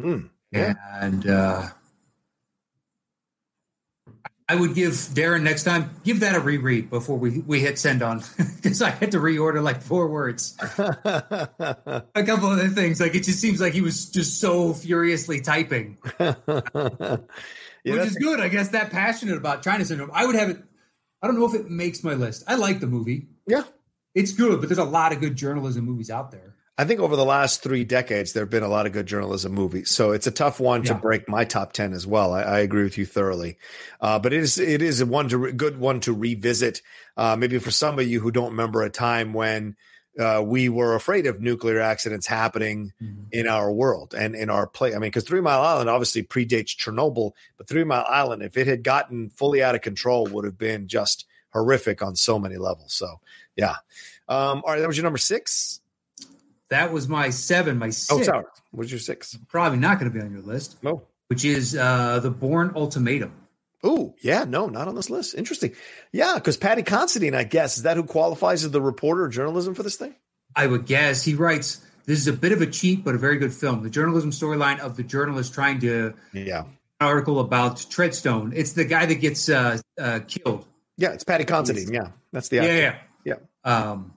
Mm. 0.01 0.30
Yeah. 0.51 0.74
And 1.01 1.27
uh, 1.27 1.70
I 4.50 4.56
would 4.56 4.75
give 4.75 4.92
Darren 4.94 5.42
next 5.42 5.66
time 5.66 5.92
give 6.06 6.22
that 6.22 6.36
a 6.36 6.39
reread 6.39 6.89
before 6.89 7.18
we 7.18 7.39
we 7.39 7.60
hit 7.60 7.77
send 7.77 8.01
on 8.01 8.24
because 8.56 8.82
I 8.82 8.92
had 8.92 9.12
to 9.12 9.18
reorder 9.18 9.62
like 9.62 9.82
four 9.82 10.08
words. 10.08 10.56
a 10.77 12.04
couple 12.16 12.50
other 12.50 12.70
things 12.70 13.01
like 13.01 13.13
it 13.13 13.24
just 13.24 13.39
seems 13.39 13.60
like 13.60 13.74
he 13.74 13.82
was 13.82 14.10
just 14.10 14.39
so 14.39 14.74
furiously 14.74 15.42
typing, 15.42 15.98
yeah, 16.20 17.18
which 17.84 18.08
is 18.08 18.16
good. 18.16 18.39
I 18.39 18.48
guess 18.48 18.70
that 18.70 18.89
passionate 18.89 19.38
about 19.38 19.63
China 19.63 19.84
syndrome. 19.84 20.12
I 20.13 20.25
would 20.25 20.36
have 20.36 20.50
it. 20.50 20.63
I 21.22 21.27
don't 21.27 21.38
know 21.38 21.46
if 21.46 21.54
it 21.54 21.70
makes 21.70 22.04
my 22.04 22.13
list. 22.13 22.46
I 22.48 22.56
like 22.56 22.80
the 22.80 22.88
movie. 22.88 23.27
Yeah, 23.48 23.63
it's 24.18 24.32
good, 24.32 24.60
but 24.60 24.70
there's 24.70 24.78
a 24.80 24.84
lot 24.84 25.14
of 25.14 25.20
good 25.20 25.36
journalism 25.36 25.86
movies 25.86 26.10
out 26.10 26.32
there. 26.32 26.54
I 26.80 26.86
think 26.86 27.00
over 27.00 27.16
the 27.16 27.26
last 27.26 27.64
three 27.64 27.84
decades, 27.84 28.34
there 28.34 28.44
have 28.44 28.52
been 28.52 28.62
a 28.62 28.68
lot 28.68 28.86
of 28.86 28.92
good 28.92 29.08
journalism 29.08 29.52
movies. 29.52 29.90
So 29.90 30.12
it's 30.12 30.28
a 30.28 30.32
tough 30.32 30.60
one 30.60 30.84
yeah. 30.84 30.94
to 30.94 31.00
break 31.00 31.28
my 31.28 31.44
top 31.44 31.74
ten 31.74 31.92
as 31.94 32.06
well. 32.06 32.34
I, 32.34 32.42
I 32.42 32.60
agree 32.60 32.84
with 32.84 32.98
you 33.00 33.06
thoroughly, 33.06 33.58
uh, 34.00 34.20
but 34.20 34.32
it 34.34 34.42
is 34.42 34.60
it 34.60 34.82
is 34.82 35.02
a 35.02 35.06
one 35.06 35.28
to 35.30 35.52
good 35.54 35.80
one 35.80 36.00
to 36.02 36.14
revisit. 36.14 36.82
Uh, 37.16 37.36
maybe 37.36 37.58
for 37.58 37.72
some 37.72 37.98
of 37.98 38.08
you 38.08 38.20
who 38.20 38.32
don't 38.32 38.52
remember 38.52 38.84
a 38.84 38.92
time 38.92 39.34
when 39.34 39.76
uh, 40.20 40.42
we 40.46 40.70
were 40.70 40.94
afraid 40.94 41.26
of 41.26 41.42
nuclear 41.42 41.80
accidents 41.80 42.28
happening 42.28 42.94
Mm-hmm. 43.02 43.24
in 43.32 43.48
our 43.48 43.72
world 43.72 44.14
and 44.14 44.36
in 44.36 44.50
our 44.50 44.68
play. 44.68 44.90
I 44.90 45.00
mean, 45.00 45.10
because 45.10 45.24
Three 45.24 45.42
Mile 45.42 45.62
Island 45.62 45.90
obviously 45.90 46.24
predates 46.24 46.76
Chernobyl, 46.76 47.32
but 47.58 47.68
Three 47.68 47.84
Mile 47.84 48.06
Island, 48.08 48.44
if 48.44 48.58
it 48.58 48.68
had 48.68 48.84
gotten 48.84 49.30
fully 49.30 49.64
out 49.64 49.76
of 49.76 49.82
control, 49.82 50.28
would 50.28 50.46
have 50.46 50.58
been 50.58 50.88
just 50.88 51.26
horrific 51.54 52.01
on 52.01 52.16
so 52.16 52.38
many 52.39 52.58
levels. 52.58 52.94
So, 52.94 53.20
yeah. 53.56 53.75
Um, 54.30 54.62
all 54.66 54.74
right, 54.74 54.80
that 54.80 54.88
was 54.88 54.98
your 54.98 55.04
number 55.04 55.18
six. 55.18 55.82
That 56.70 56.92
was 56.92 57.08
my 57.08 57.30
seven. 57.30 57.77
My 57.77 57.88
oh, 57.88 57.92
sorry. 57.92 58.44
What 58.72 58.80
was 58.80 58.92
your 58.92 59.00
six? 59.00 59.38
probably 59.48 59.80
not 59.80 60.00
going 60.00 60.12
to 60.12 60.18
be 60.18 60.24
on 60.24 60.32
your 60.32 60.42
list, 60.42 60.84
No. 60.84 61.04
which 61.27 61.46
is 61.46 61.75
uh, 61.75 62.20
the 62.20 62.30
Bourne 62.30 62.74
Ultimatum. 62.75 63.32
Oh, 63.84 64.16
yeah, 64.22 64.44
no, 64.44 64.68
not 64.68 64.88
on 64.88 64.96
this 64.96 65.10
list. 65.10 65.36
Interesting. 65.36 65.74
Yeah, 66.12 66.34
because 66.36 66.58
Paddy 66.58 66.82
Considine, 66.84 67.36
I 67.36 67.44
guess, 67.44 67.77
is 67.77 67.84
that 67.84 67.96
who 67.96 68.04
qualifies 68.04 68.66
as 68.66 68.72
the 68.72 68.82
reporter 68.82 69.25
of 69.25 69.32
journalism 69.32 69.75
for 69.75 69.84
this 69.84 69.96
thing? 69.96 70.16
I 70.56 70.68
would 70.68 70.86
guess 70.88 71.24
he 71.24 71.36
writes. 71.36 71.80
This 72.06 72.20
is 72.20 72.27
a 72.27 72.34
bit 72.34 72.51
of 72.54 72.62
a 72.62 72.66
cheat, 72.66 73.04
but 73.04 73.16
a 73.16 73.18
very 73.18 73.38
good 73.38 73.54
film. 73.54 73.84
The 73.84 73.89
journalism 73.89 74.32
storyline 74.32 74.80
of 74.80 74.98
the 74.98 75.04
journalist 75.04 75.54
trying 75.54 75.80
to 75.82 76.13
Yeah. 76.34 76.63
article 77.00 77.39
about 77.39 77.75
Treadstone. 77.77 78.51
It's 78.56 78.74
the 78.74 78.86
guy 78.86 79.06
that 79.06 79.16
gets 79.16 79.48
uh, 79.48 79.77
uh, 80.00 80.22
killed. 80.27 80.66
Yeah, 80.98 81.12
it's 81.12 81.24
Paddy 81.24 81.46
Considine. 81.46 81.94
Yeah, 81.94 82.10
that's 82.32 82.50
the 82.50 82.58
Yeah, 82.58 82.63
actor. 82.63 83.00
yeah, 83.25 83.36
Um, 83.63 84.13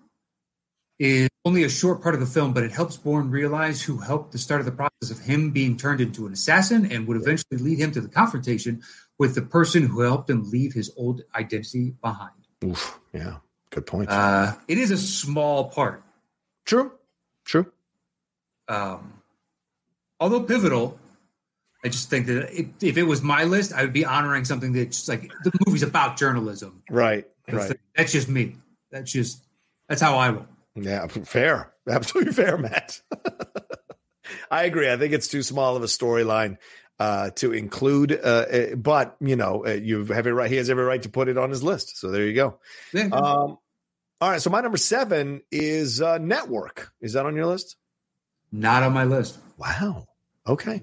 is 0.99 1.29
only 1.47 1.65
a 1.65 1.69
short 1.69 2.03
part 2.03 2.15
of 2.15 2.21
the 2.21 2.27
film, 2.27 2.53
but 2.53 2.63
it 2.63 2.73
helps 2.73 2.97
Bourne 2.99 3.31
realize 3.31 3.81
who 3.83 3.99
helped 3.99 4.33
the 4.33 4.39
start 4.39 4.61
of 4.61 4.67
the 4.67 4.73
process 4.73 5.11
of 5.11 5.19
him 5.19 5.51
being 5.51 5.77
turned 5.79 6.01
into 6.01 6.27
an 6.27 6.33
assassin 6.35 6.91
and 6.93 7.07
would 7.09 7.17
eventually 7.17 7.57
lead 7.59 7.79
him 7.79 7.91
to 7.93 8.01
the 8.03 8.09
confrontation 8.09 8.83
with 9.19 9.35
the 9.35 9.41
person 9.43 9.87
who 9.87 10.01
helped 10.03 10.29
him 10.29 10.49
leave 10.51 10.75
his 10.75 10.93
old 10.99 11.23
identity 11.35 11.95
behind. 12.03 12.33
Oof, 12.63 13.01
yeah, 13.15 13.37
good 13.71 13.87
point. 13.87 14.11
Uh, 14.11 14.55
it 14.69 14.77
is 14.77 14.91
a 14.91 14.99
small 14.99 15.71
part, 15.71 16.03
true, 16.67 16.93
true. 17.47 17.73
um, 18.69 19.15
although 20.21 20.43
pivotal. 20.43 21.00
I 21.85 21.89
just 21.89 22.11
think 22.11 22.27
that 22.27 22.51
if, 22.53 22.67
if 22.83 22.99
it 22.99 23.05
was 23.05 23.23
my 23.23 23.45
list, 23.45 23.73
I 23.73 23.83
would 23.83 23.93
be 23.93 24.05
honoring 24.05 24.45
something 24.45 24.73
that's 24.73 24.99
just 24.99 25.09
like 25.09 25.31
the 25.45 25.53
movie's 25.67 25.83
about 25.83 26.17
journalism. 26.17 26.83
Right, 26.91 27.27
right. 27.51 27.77
That's 27.97 28.13
just 28.13 28.29
me. 28.29 28.57
That's 28.91 29.11
just 29.11 29.43
that's 29.89 30.03
how 30.03 30.19
I 30.19 30.31
roll. 30.31 30.47
Yeah, 30.75 31.07
fair. 31.07 31.73
Absolutely 31.89 32.33
fair, 32.33 32.59
Matt. 32.59 33.01
I 34.51 34.65
agree. 34.65 34.91
I 34.91 34.97
think 34.97 35.13
it's 35.13 35.29
too 35.29 35.43
small 35.43 35.77
of 35.77 35.83
a 35.83 35.87
storyline 35.87 36.59
uh, 36.99 37.31
to 37.31 37.53
include, 37.53 38.13
uh, 38.13 38.17
uh, 38.53 38.75
but 38.77 39.17
you 39.21 39.37
know, 39.37 39.65
uh, 39.67 39.71
you 39.71 39.99
have 39.99 40.11
every 40.11 40.33
right. 40.33 40.51
He 40.51 40.57
has 40.57 40.69
every 40.69 40.85
right 40.85 41.03
to 41.03 41.09
put 41.09 41.29
it 41.29 41.39
on 41.39 41.51
his 41.51 41.63
list. 41.63 41.99
So 41.99 42.11
there 42.11 42.25
you 42.25 42.35
go. 42.35 42.59
Yeah. 42.93 43.07
Um, 43.07 43.59
all 44.21 44.31
right. 44.31 44.43
So 44.43 44.51
my 44.51 44.61
number 44.61 44.77
seven 44.77 45.41
is 45.51 46.03
uh, 46.03 46.19
Network. 46.19 46.93
Is 47.01 47.15
that 47.15 47.25
on 47.25 47.35
your 47.35 47.47
list? 47.47 47.77
Not 48.53 48.83
on 48.83 48.93
my 48.93 49.05
list. 49.05 49.39
Wow. 49.57 50.09
Okay. 50.47 50.83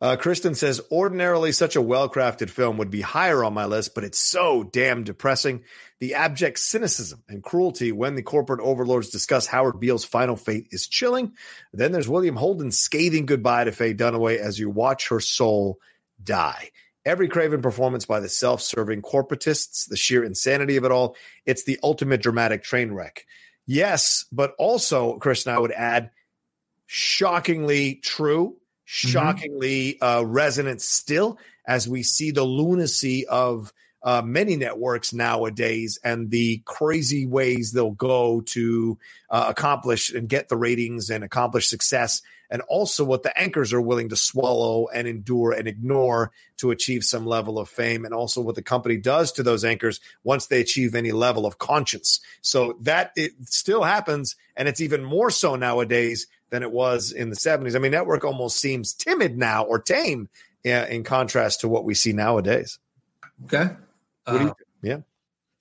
Uh, 0.00 0.16
Kristin 0.16 0.54
says, 0.54 0.80
ordinarily 0.92 1.50
such 1.50 1.74
a 1.74 1.82
well 1.82 2.08
crafted 2.08 2.50
film 2.50 2.78
would 2.78 2.90
be 2.90 3.00
higher 3.00 3.42
on 3.42 3.52
my 3.52 3.64
list, 3.64 3.94
but 3.94 4.04
it's 4.04 4.18
so 4.18 4.62
damn 4.62 5.02
depressing. 5.02 5.64
The 5.98 6.14
abject 6.14 6.60
cynicism 6.60 7.24
and 7.28 7.42
cruelty 7.42 7.90
when 7.90 8.14
the 8.14 8.22
corporate 8.22 8.60
overlords 8.60 9.10
discuss 9.10 9.46
Howard 9.46 9.80
Beale's 9.80 10.04
final 10.04 10.36
fate 10.36 10.68
is 10.70 10.86
chilling. 10.86 11.32
Then 11.72 11.90
there's 11.90 12.08
William 12.08 12.36
Holden's 12.36 12.78
scathing 12.78 13.26
goodbye 13.26 13.64
to 13.64 13.72
Faye 13.72 13.94
Dunaway 13.94 14.38
as 14.38 14.58
you 14.58 14.70
watch 14.70 15.08
her 15.08 15.18
soul 15.18 15.80
die. 16.22 16.70
Every 17.04 17.26
Craven 17.26 17.62
performance 17.62 18.04
by 18.04 18.20
the 18.20 18.28
self 18.28 18.62
serving 18.62 19.02
corporatists, 19.02 19.88
the 19.88 19.96
sheer 19.96 20.22
insanity 20.22 20.76
of 20.76 20.84
it 20.84 20.92
all, 20.92 21.16
it's 21.44 21.64
the 21.64 21.80
ultimate 21.82 22.22
dramatic 22.22 22.62
train 22.62 22.92
wreck. 22.92 23.26
Yes, 23.66 24.26
but 24.30 24.54
also, 24.58 25.18
Kristin, 25.18 25.52
I 25.52 25.58
would 25.58 25.72
add, 25.72 26.10
shockingly 26.86 27.96
true, 27.96 28.57
shockingly 28.90 30.00
uh, 30.00 30.22
resonant 30.22 30.80
still 30.80 31.38
as 31.66 31.86
we 31.86 32.02
see 32.02 32.30
the 32.30 32.42
lunacy 32.42 33.26
of 33.26 33.70
uh, 34.02 34.22
many 34.24 34.56
networks 34.56 35.12
nowadays 35.12 35.98
and 36.02 36.30
the 36.30 36.62
crazy 36.64 37.26
ways 37.26 37.72
they'll 37.72 37.90
go 37.90 38.40
to 38.40 38.96
uh, 39.28 39.44
accomplish 39.48 40.08
and 40.10 40.26
get 40.26 40.48
the 40.48 40.56
ratings 40.56 41.10
and 41.10 41.22
accomplish 41.22 41.68
success, 41.68 42.22
and 42.48 42.62
also 42.62 43.04
what 43.04 43.22
the 43.22 43.38
anchors 43.38 43.74
are 43.74 43.80
willing 43.80 44.08
to 44.08 44.16
swallow 44.16 44.86
and 44.86 45.06
endure 45.06 45.52
and 45.52 45.68
ignore 45.68 46.30
to 46.56 46.70
achieve 46.70 47.04
some 47.04 47.26
level 47.26 47.58
of 47.58 47.68
fame, 47.68 48.06
and 48.06 48.14
also 48.14 48.40
what 48.40 48.54
the 48.54 48.62
company 48.62 48.96
does 48.96 49.32
to 49.32 49.42
those 49.42 49.66
anchors 49.66 50.00
once 50.24 50.46
they 50.46 50.62
achieve 50.62 50.94
any 50.94 51.12
level 51.12 51.44
of 51.44 51.58
conscience. 51.58 52.20
So 52.40 52.78
that 52.80 53.12
it 53.16 53.32
still 53.44 53.82
happens, 53.82 54.34
and 54.56 54.66
it's 54.66 54.80
even 54.80 55.04
more 55.04 55.30
so 55.30 55.56
nowadays 55.56 56.26
than 56.50 56.62
it 56.62 56.70
was 56.72 57.12
in 57.12 57.30
the 57.30 57.36
70s. 57.36 57.74
I 57.76 57.78
mean, 57.78 57.92
network 57.92 58.24
almost 58.24 58.58
seems 58.58 58.92
timid 58.94 59.36
now 59.36 59.64
or 59.64 59.78
tame 59.78 60.28
in 60.64 61.04
contrast 61.04 61.60
to 61.60 61.68
what 61.68 61.84
we 61.84 61.94
see 61.94 62.12
nowadays. 62.12 62.78
Okay. 63.44 63.74
What 64.24 64.38
do 64.38 64.44
you 64.44 64.50
Uh. 64.50 64.54
Yeah. 64.82 64.98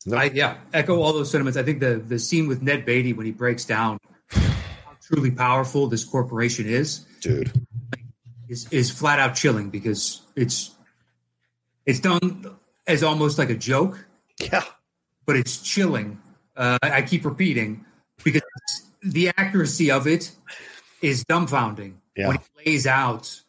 No. 0.06 0.17
I, 0.17 0.25
yeah, 0.25 0.58
echo 0.74 1.01
all 1.01 1.12
those 1.12 1.29
sentiments. 1.29 1.58
I 1.58 1.63
think 1.63 1.79
the 1.82 1.96
the 1.98 2.17
scene 2.20 2.48
with 2.48 2.62
Ned 2.62 2.86
Beatty 2.86 3.12
when 3.13 3.25
he 3.25 3.32
breaks 3.34 3.65
down 3.65 4.00
how 4.29 4.96
truly 5.01 5.32
powerful 5.32 5.88
this 5.88 6.06
corporation 6.06 6.65
is 6.65 7.00
Dude. 7.20 7.51
is 8.48 8.67
is 8.72 8.89
flat 8.89 9.20
out 9.20 9.36
chilling 9.36 9.70
because 9.70 10.22
it's 10.36 10.72
it's 11.86 12.00
done 12.00 12.56
as 12.86 13.03
almost 13.03 13.38
like 13.38 13.50
a 13.50 13.56
joke, 13.56 14.06
Yeah. 14.39 14.63
but 15.25 15.36
it's 15.36 15.58
chilling. 15.62 16.22
Uh, 16.56 16.77
I 16.82 17.01
keep 17.01 17.25
repeating 17.25 17.84
because 18.24 18.41
the 19.03 19.29
accuracy 19.38 19.91
of 19.91 20.08
it 20.08 20.32
is 21.01 21.24
dumbfounding 21.25 21.94
Yeah. 22.16 22.30
when 22.30 22.38
he 22.38 22.72
lays 22.72 22.88
out 22.88 23.42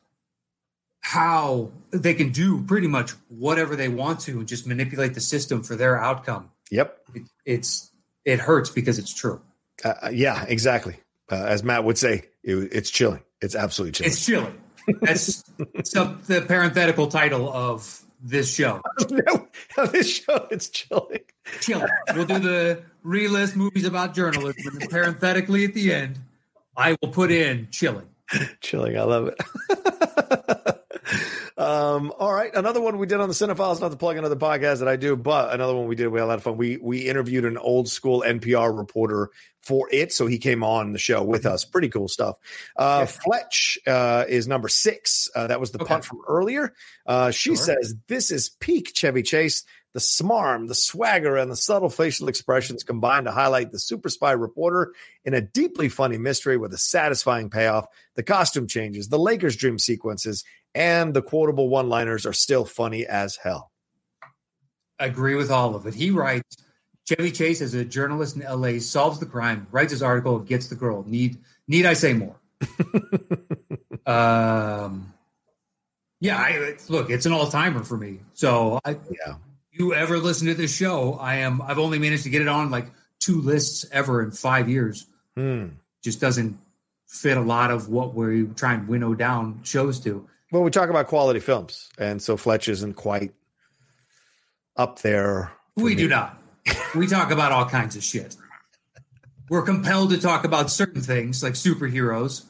how 1.01 1.71
they 1.91 2.13
can 2.15 2.31
do 2.31 2.63
pretty 2.65 2.87
much 2.87 3.13
whatever 3.29 3.77
they 3.77 3.89
want 3.89 4.21
to 4.21 4.39
and 4.41 4.49
just 4.49 4.67
manipulate 4.67 5.15
the 5.15 5.21
system 5.21 5.63
for 5.63 5.75
their 5.77 5.99
outcome. 5.99 6.51
Yep. 6.71 6.99
It, 7.15 7.23
it's 7.47 7.91
it 8.25 8.41
hurts 8.41 8.69
because 8.71 8.99
it's 8.99 9.15
true. 9.15 9.41
Uh, 9.85 9.95
uh, 10.03 10.11
yeah, 10.13 10.45
exactly. 10.49 10.97
Uh, 11.31 11.37
as 11.37 11.63
Matt 11.63 11.85
would 11.85 11.97
say, 11.97 12.25
it, 12.43 12.55
it's 12.73 12.91
chilling. 12.91 13.23
It's 13.41 13.55
absolutely 13.55 13.93
chilling. 13.93 14.11
It's 14.11 14.27
chilling. 14.27 14.59
That's 15.03 15.45
some, 15.91 16.21
the 16.27 16.43
parenthetical 16.43 17.07
title 17.09 17.51
of 17.51 18.03
this 18.21 18.53
show. 18.55 18.83
no, 19.11 19.87
this 19.87 20.09
show, 20.11 20.47
it's 20.51 20.69
chilling. 20.69 21.21
Chilling. 21.61 21.89
We'll 22.15 22.27
do 22.27 22.39
the 22.39 22.83
relist 23.05 23.57
movies 23.57 23.85
about 23.85 24.15
journalism, 24.15 24.79
and 24.81 24.91
parenthetically 24.91 25.65
at 25.65 25.75
the 25.75 25.93
end, 25.93 26.19
I 26.79 26.97
will 27.03 27.11
put 27.11 27.31
in 27.33 27.69
chilling. 27.73 28.07
chilling. 28.61 28.97
I 28.97 29.03
love 29.03 29.29
it. 29.29 30.79
um, 31.59 32.13
all 32.19 32.33
right. 32.33 32.55
Another 32.55 32.81
one 32.81 32.99
we 32.99 33.07
did 33.07 33.21
on 33.21 33.29
the 33.29 33.35
Cinephiles, 33.35 33.81
not 33.81 33.91
to 33.91 33.97
plug 33.97 34.17
another 34.17 34.37
podcast 34.37 34.79
that 34.79 34.89
I 34.89 34.97
do, 34.97 35.17
but 35.17 35.53
another 35.53 35.75
one 35.75 35.89
we 35.89 35.97
did. 35.97 36.09
We 36.09 36.21
had 36.21 36.27
a 36.27 36.29
lot 36.29 36.37
of 36.39 36.45
fun. 36.45 36.57
We 36.57 36.77
we 36.77 37.09
interviewed 37.09 37.45
an 37.45 37.59
old 37.59 37.89
school 37.89 38.23
NPR 38.27 38.77
reporter 38.77 39.31
for 39.63 39.89
it, 39.93 40.13
so 40.13 40.27
he 40.27 40.39
came 40.39 40.63
on 40.63 40.93
the 40.93 40.99
show 40.99 41.23
with 41.25 41.45
us. 41.47 41.65
Pretty 41.65 41.89
cool 41.89 42.07
stuff. 42.09 42.37
Uh, 42.77 43.07
Fletch 43.07 43.79
uh, 43.87 44.25
is 44.29 44.47
number 44.47 44.69
six. 44.69 45.29
Uh, 45.35 45.49
that 45.49 45.59
was 45.61 45.73
the 45.73 45.79
Okay. 45.81 45.89
punt 45.89 46.05
from 46.05 46.21
earlier. 46.29 46.73
Uh, 47.07 47.31
she 47.33 47.51
Sure. 47.57 47.57
says 47.57 47.95
this 48.07 48.31
is 48.31 48.51
peak 48.61 48.93
Chevy 48.95 49.23
Chase. 49.23 49.65
The 49.95 50.01
smarm, 50.01 50.69
the 50.69 50.75
swagger, 50.75 51.37
and 51.37 51.51
the 51.51 51.57
subtle 51.57 51.89
facial 51.89 52.29
expressions 52.29 52.85
combine 52.85 53.25
to 53.25 53.33
highlight 53.33 53.73
the 53.73 53.79
super 53.79 54.09
spy 54.09 54.33
reporter 54.33 54.93
in 55.25 55.35
a 55.35 55.41
deeply 55.41 55.89
funny 55.89 56.19
mystery 56.19 56.57
with 56.57 56.73
a 56.75 56.79
satisfying 56.79 57.51
payoff. 57.51 57.87
The 58.15 58.23
costume 58.23 58.67
changes, 58.67 59.09
the 59.09 59.19
Lakers 59.19 59.57
dream 59.57 59.79
sequences, 59.79 60.45
and 60.75 61.15
the 61.15 61.23
quotable 61.23 61.69
one 61.69 61.89
liners 61.89 62.27
are 62.27 62.33
still 62.33 62.65
funny 62.65 63.07
as 63.07 63.37
hell. 63.37 63.71
agree 64.99 65.35
with 65.35 65.51
all 65.51 65.75
of 65.75 65.87
it. 65.87 65.95
He 65.95 66.11
writes 66.11 66.57
Chevy 67.09 67.31
Chase, 67.31 67.63
as 67.63 67.73
a 67.73 67.85
journalist 67.85 68.37
in 68.37 68.43
LA, 68.43 68.79
solves 68.81 69.19
the 69.19 69.27
crime, 69.27 69.67
writes 69.71 69.93
his 69.93 70.03
article, 70.03 70.39
gets 70.41 70.69
the 70.69 70.75
girl. 70.75 71.05
Need 71.07 71.39
need 71.67 71.87
I 71.87 71.95
say 71.95 72.13
more? 72.13 72.37
um, 74.07 75.15
yeah, 76.21 76.37
I, 76.37 76.77
look, 76.89 77.09
it's 77.11 77.25
an 77.25 77.33
all 77.33 77.47
timer 77.47 77.83
for 77.83 77.97
me. 77.97 78.21
So, 78.35 78.79
I, 78.85 78.91
Yeah. 78.91 79.37
You 79.79 79.95
ever 79.95 80.19
listen 80.19 80.47
to 80.49 80.55
this 80.55 80.75
show? 80.75 81.15
I 81.15 81.37
am. 81.37 81.63
I've 81.63 81.79
only 81.79 81.99
managed 81.99 82.25
to 82.25 82.31
get 82.31 82.43
it 82.43 82.49
on 82.49 82.71
like 82.71 82.87
two 83.21 83.41
lists 83.41 83.87
ever 83.93 84.23
in 84.23 84.31
five 84.31 84.69
years. 84.69 85.07
Hmm. 85.37 85.67
Just 86.03 86.21
doesn't 86.21 86.59
fit 87.07 87.37
a 87.37 87.41
lot 87.41 87.71
of 87.71 87.89
what 87.89 88.15
we 88.15 88.47
try 88.57 88.75
and 88.75 88.89
winnow 88.89 89.15
down 89.15 89.61
shows 89.65 90.01
to. 90.01 90.27
Well, 90.53 90.63
we 90.63 90.71
talk 90.71 90.89
about 90.91 91.07
quality 91.09 91.41
films, 91.41 91.89
and 91.99 92.21
so 92.23 92.37
Fletch 92.37 92.69
isn't 92.69 92.95
quite 92.95 93.33
up 94.77 95.01
there. 95.01 95.53
We 95.77 95.91
me. 95.91 95.95
do 95.97 96.09
not. 96.09 96.39
We 96.95 97.07
talk 97.07 97.31
about 97.31 97.53
all 97.53 97.67
kinds 97.67 97.97
of 97.97 98.03
shit. 98.05 98.37
We're 99.51 99.63
compelled 99.63 100.11
to 100.11 100.19
talk 100.21 100.45
about 100.45 100.71
certain 100.71 101.01
things 101.01 101.43
like 101.43 101.55
superheroes. 101.55 102.45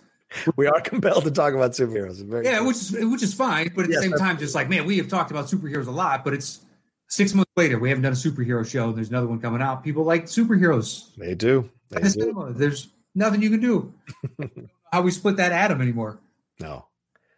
We 0.57 0.67
are 0.67 0.81
compelled 0.81 1.25
to 1.25 1.31
talk 1.31 1.55
about 1.55 1.73
superheroes. 1.73 2.23
Very 2.25 2.45
Yeah, 2.45 2.59
true. 2.59 2.67
which 2.69 2.77
is 2.77 2.91
which 3.01 3.23
is 3.23 3.33
fine, 3.35 3.73
but 3.75 3.85
at 3.85 3.91
Yes, 3.91 4.03
the 4.03 4.09
same 4.11 4.19
time, 4.19 4.39
just 4.39 4.55
like 4.55 4.69
man, 4.69 4.85
we 4.87 4.99
have 4.99 5.09
talked 5.09 5.31
about 5.31 5.47
superheroes 5.47 5.87
a 5.87 5.91
lot, 5.93 6.25
but 6.25 6.35
it's 6.35 6.61
six 7.09 7.35
months 7.35 7.51
later, 7.57 7.79
we 7.79 7.89
haven't 7.89 8.03
done 8.03 8.13
a 8.13 8.17
superhero 8.17 8.67
show. 8.69 8.89
And 8.89 8.97
there's 8.97 9.09
another 9.11 9.27
one 9.27 9.41
coming 9.41 9.61
out. 9.63 9.83
People 9.85 10.05
like 10.05 10.25
superheroes. 10.27 11.15
They 11.17 11.35
do. 11.35 11.69
They 11.91 12.01
The 12.01 12.11
do. 12.11 12.21
cinema. 12.21 12.53
There's 12.53 12.89
nothing 13.15 13.43
you 13.43 13.51
can 13.51 13.61
do. 13.61 13.93
How 14.93 15.03
we 15.03 15.11
split 15.11 15.37
that 15.37 15.53
atom 15.53 15.81
anymore. 15.83 16.19
No. 16.61 16.87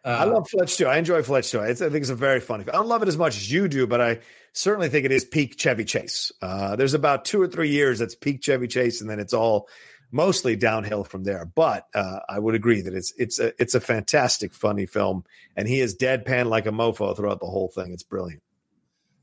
Uh, 0.04 0.08
I 0.08 0.24
love 0.24 0.48
Fletch 0.48 0.76
too. 0.78 0.86
I 0.86 0.96
enjoy 0.96 1.22
Fletch 1.22 1.50
too. 1.50 1.60
It's, 1.60 1.82
I 1.82 1.90
think 1.90 2.00
it's 2.02 2.10
a 2.10 2.14
very 2.14 2.40
funny. 2.40 2.64
I 2.68 2.72
don't 2.72 2.88
love 2.88 3.02
it 3.02 3.08
as 3.08 3.18
much 3.18 3.36
as 3.36 3.52
you 3.52 3.68
do, 3.68 3.86
but 3.86 4.00
I 4.00 4.20
certainly 4.54 4.88
think 4.88 5.04
it 5.04 5.12
is 5.12 5.24
peak 5.26 5.58
Chevy 5.58 5.84
Chase. 5.84 6.32
Uh, 6.40 6.74
there's 6.76 6.94
about 6.94 7.24
two 7.26 7.40
or 7.42 7.46
three 7.48 7.68
years 7.68 7.98
that's 7.98 8.14
peak 8.14 8.42
Chevy 8.42 8.66
Chase, 8.66 9.02
and 9.02 9.10
then 9.10 9.20
it's 9.20 9.34
all 9.34 9.68
mostly 10.10 10.56
downhill 10.56 11.04
from 11.04 11.24
there. 11.24 11.44
But 11.44 11.86
uh, 11.94 12.20
I 12.30 12.38
would 12.38 12.54
agree 12.54 12.80
that 12.80 12.94
it's 12.94 13.12
it's 13.18 13.38
a 13.38 13.52
it's 13.60 13.74
a 13.74 13.80
fantastic, 13.80 14.54
funny 14.54 14.86
film, 14.86 15.24
and 15.54 15.68
he 15.68 15.80
is 15.80 15.94
deadpan 15.98 16.46
like 16.46 16.64
a 16.64 16.70
mofo 16.70 17.14
throughout 17.14 17.40
the 17.40 17.46
whole 17.46 17.68
thing. 17.68 17.92
It's 17.92 18.02
brilliant. 18.02 18.42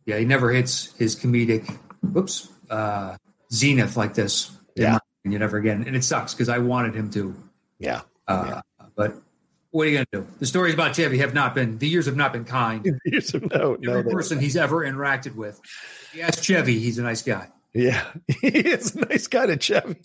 Yeah, 0.08 0.18
he 0.18 0.26
never 0.26 0.52
hits 0.52 0.96
his 0.98 1.16
comedic, 1.16 1.70
whoops, 2.02 2.50
uh, 2.70 3.18
zenith 3.54 3.96
like 3.96 4.16
this. 4.16 4.50
Yeah. 4.76 4.98
and 5.24 5.34
you 5.34 5.38
never 5.40 5.58
again, 5.58 5.84
and 5.86 5.96
it 5.96 6.04
sucks 6.04 6.34
because 6.34 6.50
I 6.50 6.58
wanted 6.60 6.96
him 6.96 7.12
to. 7.12 7.36
Yeah, 7.80 8.02
Uh, 8.28 8.62
But 8.96 9.16
what 9.72 9.86
are 9.86 9.90
you 9.90 9.98
going 9.98 10.08
to 10.14 10.22
do? 10.22 10.28
The 10.40 10.46
stories 10.46 10.74
about 10.74 10.96
Chevy 10.96 11.18
have 11.20 11.34
not 11.34 11.54
been. 11.54 11.78
The 11.78 11.88
years 11.88 12.06
have 12.08 12.16
not 12.16 12.32
been 12.34 12.46
kind. 12.46 13.00
Here's 13.06 13.30
some 13.30 13.48
note. 13.54 13.84
Every 13.88 14.04
No, 14.04 14.10
person 14.10 14.40
he's 14.40 14.56
ever 14.56 14.78
interacted 14.86 15.36
with, 15.36 15.60
he 16.14 16.22
asked 16.22 16.44
Chevy. 16.44 16.80
He's 16.80 16.98
a 16.98 17.04
nice 17.04 17.22
guy. 17.22 17.50
yeah, 17.74 18.04
he 18.42 18.48
is 18.48 18.96
a 18.96 19.02
nice 19.06 19.28
guy 19.28 19.46
to 19.48 19.58
Chevy. 19.58 19.98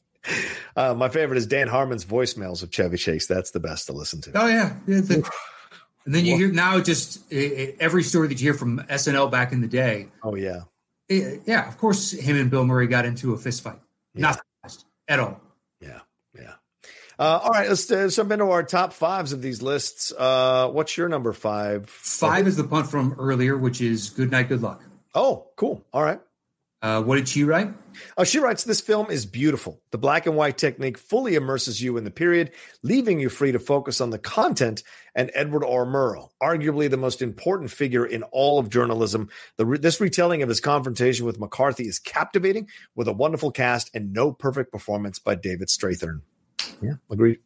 Uh, 0.76 0.94
my 0.94 1.09
favorite 1.09 1.37
is 1.38 1.47
Dan 1.47 1.68
Harmon's 1.68 2.04
voicemails 2.04 2.62
of 2.62 2.71
Chevy 2.71 2.97
Chase. 2.97 3.26
That's 3.26 3.50
the 3.52 3.61
best 3.61 3.87
to 3.87 3.92
listen 3.92 4.21
to. 4.23 4.32
Oh 4.35 4.47
yeah, 4.49 4.75
Yeah, 4.87 5.00
the- 5.00 5.30
and 6.04 6.14
then 6.14 6.25
you 6.25 6.37
hear 6.37 6.50
now 6.50 6.80
just 6.80 7.21
eh, 7.32 7.50
eh, 7.54 7.73
every 7.80 8.02
story 8.02 8.28
that 8.28 8.40
you 8.40 8.47
hear 8.52 8.59
from 8.59 8.80
SNL 8.80 9.30
back 9.30 9.52
in 9.52 9.61
the 9.61 9.68
day. 9.68 10.09
Oh 10.23 10.35
yeah, 10.35 10.62
eh, 11.09 11.38
Yeah, 11.47 11.68
of 11.68 11.78
course, 11.78 12.12
him 12.12 12.37
and 12.37 12.50
Bill 12.50 12.64
Murray 12.64 12.87
got 12.87 13.04
into 13.04 13.32
a 13.35 13.38
fist 13.38 13.62
fight. 13.62 13.78
Not 14.14 14.40
fast 14.62 14.85
at 15.09 15.21
all. 15.21 15.40
Yeah, 15.80 16.00
yeah. 16.35 16.54
Uh, 17.18 17.40
all 17.42 17.50
right, 17.50 17.68
let's 17.68 17.90
uh, 17.90 18.09
jump 18.09 18.32
into 18.32 18.50
our 18.50 18.62
top 18.62 18.92
fives 18.92 19.32
of 19.32 19.42
these 19.42 19.62
lists. 19.62 20.12
Uh, 20.16 20.68
what's 20.68 20.97
your 20.97 21.09
number 21.09 21.32
five? 21.32 21.88
Five 21.88 22.47
is 22.47 22.56
the 22.56 22.64
punt 22.64 22.90
from 22.90 23.14
earlier, 23.18 23.56
which 23.56 23.80
is 23.80 24.11
"Good 24.11 24.30
night, 24.30 24.49
good 24.49 24.62
luck." 24.62 24.82
Oh, 25.14 25.47
cool. 25.56 25.85
All 25.92 26.02
right. 26.02 26.21
Uh, 26.83 27.01
what 27.01 27.15
did 27.15 27.29
she 27.29 27.45
write? 27.45 27.73
Uh, 28.17 28.25
she 28.25 28.41
writes, 28.41 28.65
This 28.65 28.81
film 28.81 29.09
is 29.09 29.25
beautiful. 29.25 29.81
The 29.93 29.99
black 29.99 30.27
and 30.27 30.37
white 30.37 30.59
technique 30.59 30.99
fully 30.99 31.37
immerses 31.37 31.81
you 31.81 31.97
in 31.97 32.03
the 32.03 32.11
period, 32.11 32.51
leaving 32.83 33.21
you 33.21 33.29
free 33.29 33.53
to 33.53 33.61
focus 33.61 34.01
on 34.01 34.11
the 34.11 34.19
content 34.19 34.83
and 35.15 35.31
Edward 35.35 35.65
R. 35.65 35.87
Murrow, 35.87 36.31
arguably 36.43 36.91
the 36.91 36.97
most 36.97 37.23
important 37.23 37.71
figure 37.71 38.05
in 38.05 38.25
all 38.25 38.59
of 38.59 38.69
journalism. 38.69 39.29
The 39.59 39.67
re- 39.67 39.79
this 39.79 40.01
retelling 40.01 40.43
of 40.43 40.49
his 40.49 40.61
confrontation 40.61 41.25
with 41.25 41.39
McCarthy 41.39 41.87
is 41.87 42.01
captivating 42.01 42.69
with 42.97 43.07
a 43.07 43.12
wonderful 43.12 43.53
cast 43.53 43.95
and 43.95 44.12
no 44.12 44.33
perfect 44.33 44.73
performance 44.73 45.21
by 45.21 45.37
David 45.37 45.69
Strathairn. 45.69 46.23
Yeah, 46.81 46.95
agreed. 47.11 47.39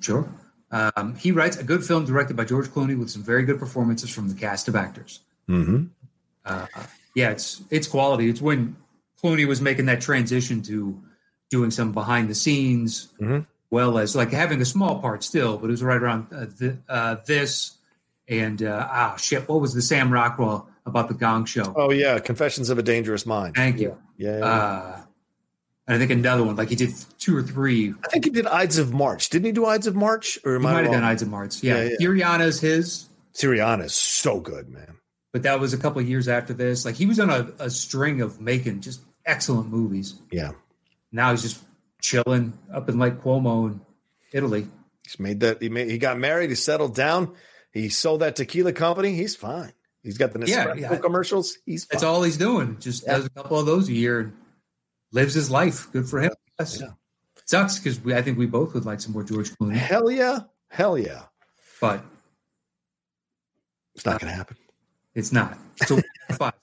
Sure. 0.00 0.28
Um, 0.72 1.14
he 1.14 1.30
writes 1.30 1.56
a 1.56 1.64
good 1.64 1.84
film 1.84 2.06
directed 2.06 2.36
by 2.36 2.44
George 2.44 2.68
Clooney 2.68 2.98
with 2.98 3.10
some 3.10 3.22
very 3.22 3.44
good 3.44 3.58
performances 3.58 4.10
from 4.10 4.28
the 4.28 4.34
cast 4.34 4.66
of 4.66 4.74
actors. 4.74 5.20
Mm-hmm. 5.48 5.86
Uh, 6.44 6.66
yeah, 7.14 7.30
it's 7.30 7.62
it's 7.70 7.86
quality. 7.86 8.28
It's 8.28 8.40
when 8.40 8.76
Clooney 9.22 9.46
was 9.46 9.60
making 9.60 9.86
that 9.86 10.00
transition 10.00 10.62
to 10.62 11.00
doing 11.50 11.70
some 11.70 11.92
behind 11.92 12.28
the 12.30 12.34
scenes, 12.34 13.08
Mhm. 13.20 13.46
well 13.70 13.98
as 13.98 14.14
like 14.16 14.30
having 14.30 14.60
a 14.60 14.64
small 14.64 15.00
part 15.00 15.22
still, 15.24 15.58
but 15.58 15.66
it 15.66 15.70
was 15.72 15.82
right 15.82 16.00
around 16.00 16.26
uh, 16.32 16.46
th- 16.58 16.74
uh, 16.88 17.16
this 17.26 17.76
and 18.28 18.62
uh, 18.62 18.86
ah 18.90 19.16
shit. 19.16 19.48
What 19.48 19.60
was 19.60 19.74
the 19.74 19.82
Sam 19.82 20.12
Rockwell 20.12 20.68
about 20.86 21.08
the 21.08 21.14
Gong 21.14 21.44
Show? 21.44 21.72
Oh, 21.76 21.90
yeah. 21.90 22.18
Confessions 22.20 22.70
of 22.70 22.78
a 22.78 22.82
Dangerous 22.82 23.26
Mind. 23.26 23.54
Thank 23.56 23.80
you. 23.80 23.96
Yeah. 24.16 24.38
yeah. 24.38 24.44
Uh, 24.44 25.00
and 25.88 25.96
I 25.96 25.98
think 25.98 26.12
another 26.12 26.44
one, 26.44 26.54
like 26.54 26.68
he 26.68 26.76
did 26.76 26.90
two 27.18 27.36
or 27.36 27.42
three. 27.42 27.92
I 28.04 28.08
think 28.08 28.24
he 28.24 28.30
did 28.30 28.46
Ides 28.46 28.78
of 28.78 28.92
March. 28.92 29.28
Didn't 29.28 29.46
he 29.46 29.52
do 29.52 29.66
Ides 29.66 29.88
of 29.88 29.96
March? 29.96 30.38
Or 30.44 30.52
He 30.52 30.56
I 30.58 30.60
might 30.60 30.82
have 30.84 30.92
done 30.92 31.02
wrong? 31.02 31.10
Ides 31.10 31.22
of 31.22 31.28
March. 31.28 31.62
Yeah, 31.64 31.82
Yeah, 31.82 31.96
yeah. 31.98 32.06
Iriana's 32.06 32.60
his. 32.60 33.08
Syriana 33.34 33.84
is 33.84 33.94
so 33.94 34.38
good, 34.38 34.68
man. 34.68 34.94
But 35.32 35.44
that 35.44 35.60
was 35.60 35.72
a 35.72 35.78
couple 35.78 36.00
of 36.00 36.08
years 36.08 36.26
after 36.28 36.52
this. 36.52 36.84
Like 36.84 36.96
he 36.96 37.06
was 37.06 37.20
on 37.20 37.30
a, 37.30 37.52
a 37.58 37.70
string 37.70 38.20
of 38.20 38.40
making 38.40 38.80
just 38.80 39.00
excellent 39.24 39.68
movies. 39.68 40.14
Yeah. 40.32 40.52
Now 41.12 41.30
he's 41.30 41.42
just 41.42 41.62
chilling 42.00 42.58
up 42.72 42.88
in 42.88 42.98
Lake 42.98 43.20
Como 43.22 43.66
in 43.66 43.80
Italy. 44.32 44.66
He's 45.04 45.20
made 45.20 45.40
that. 45.40 45.62
He 45.62 45.68
made. 45.68 45.88
He 45.90 45.98
got 45.98 46.18
married. 46.18 46.50
He 46.50 46.56
settled 46.56 46.94
down. 46.94 47.34
He 47.72 47.88
sold 47.88 48.20
that 48.20 48.36
tequila 48.36 48.72
company. 48.72 49.14
He's 49.14 49.36
fine. 49.36 49.72
He's 50.02 50.18
got 50.18 50.32
the 50.32 50.38
Nespresso 50.40 50.80
yeah. 50.80 50.96
commercials. 50.96 51.58
He's 51.66 51.84
fine. 51.84 51.88
That's 51.96 52.04
all 52.04 52.22
he's 52.22 52.38
doing. 52.38 52.78
Just 52.80 53.04
Yeah. 53.06 53.16
does 53.16 53.26
a 53.26 53.30
couple 53.30 53.58
of 53.58 53.66
those 53.66 53.88
a 53.88 53.92
year 53.92 54.20
and 54.20 54.32
lives 55.12 55.34
his 55.34 55.50
life. 55.50 55.92
Good 55.92 56.08
for 56.08 56.20
him. 56.20 56.32
Yes. 56.58 56.80
Yeah. 56.80 56.88
Sucks 57.44 57.78
because 57.78 58.00
we 58.00 58.14
I 58.14 58.22
think 58.22 58.38
we 58.38 58.46
both 58.46 58.74
would 58.74 58.86
like 58.86 59.00
some 59.00 59.12
more 59.12 59.24
George 59.24 59.50
Clooney, 59.50 59.74
Hell 59.74 60.10
yeah. 60.10 60.40
Hell 60.68 60.96
yeah. 60.96 61.24
but 61.80 62.04
It's 63.94 64.06
not 64.06 64.20
going 64.20 64.30
to 64.30 64.36
happen. 64.36 64.56
It's 65.20 65.32
not. 65.32 65.56
So 65.86 66.00
five. 66.32 66.54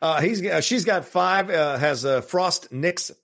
Uh, 0.00 0.20
he's 0.20 0.46
uh, 0.46 0.60
she's 0.60 0.84
got 0.84 1.04
five. 1.04 1.50
Uh, 1.50 1.76
has 1.78 2.04
uh, 2.04 2.20
Frost 2.20 2.70
Nixon. 2.70 3.16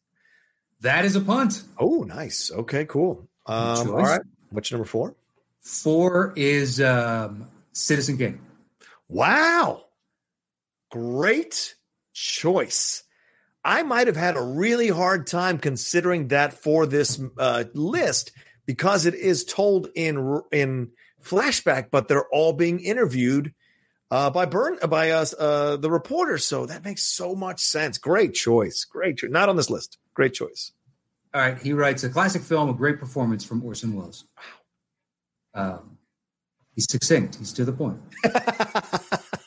That 0.80 1.04
is 1.04 1.14
a 1.14 1.20
punt. 1.20 1.62
Oh, 1.78 2.02
nice. 2.02 2.50
Okay, 2.50 2.86
cool. 2.86 3.28
Um, 3.46 3.90
all 3.90 3.96
right. 3.96 4.22
What's 4.50 4.70
your 4.70 4.78
number 4.78 4.88
four? 4.88 5.14
Four 5.60 6.32
is 6.36 6.80
um, 6.80 7.48
Citizen 7.72 8.16
Kane. 8.16 8.40
Wow. 9.08 9.84
Great 10.90 11.74
choice. 12.14 13.02
I 13.62 13.82
might 13.82 14.06
have 14.06 14.16
had 14.16 14.36
a 14.36 14.42
really 14.42 14.88
hard 14.88 15.26
time 15.26 15.58
considering 15.58 16.28
that 16.28 16.54
for 16.54 16.86
this 16.86 17.20
uh, 17.36 17.64
list 17.74 18.32
because 18.64 19.04
it 19.04 19.14
is 19.14 19.44
told 19.44 19.88
in 19.94 20.40
in 20.50 20.92
flashback, 21.22 21.90
but 21.90 22.08
they're 22.08 22.28
all 22.28 22.54
being 22.54 22.80
interviewed 22.80 23.52
uh, 24.10 24.30
by 24.30 24.46
Burn 24.46 24.78
by 24.88 25.10
us 25.10 25.34
uh, 25.38 25.76
the 25.76 25.90
reporter. 25.90 26.38
So 26.38 26.66
that 26.66 26.84
makes 26.84 27.02
so 27.02 27.34
much 27.34 27.60
sense. 27.60 27.98
Great 27.98 28.34
choice. 28.34 28.84
Great 28.84 29.18
choice. 29.18 29.30
Not 29.30 29.48
on 29.48 29.56
this 29.56 29.70
list. 29.70 29.98
Great 30.14 30.34
choice. 30.34 30.72
All 31.32 31.40
right, 31.40 31.58
he 31.58 31.72
writes 31.72 32.02
a 32.02 32.10
classic 32.10 32.42
film, 32.42 32.68
a 32.70 32.74
great 32.74 32.98
performance 32.98 33.44
from 33.44 33.64
Orson 33.64 33.94
Welles. 33.94 34.24
Wow. 35.54 35.78
Um, 35.78 35.98
he's 36.74 36.90
succinct. 36.90 37.36
He's 37.36 37.52
to 37.52 37.64
the 37.64 37.72
point. 37.72 37.98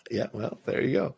yeah. 0.09 0.27
Well, 0.31 0.59
there 0.65 0.81
you 0.81 0.93
go. 0.93 1.15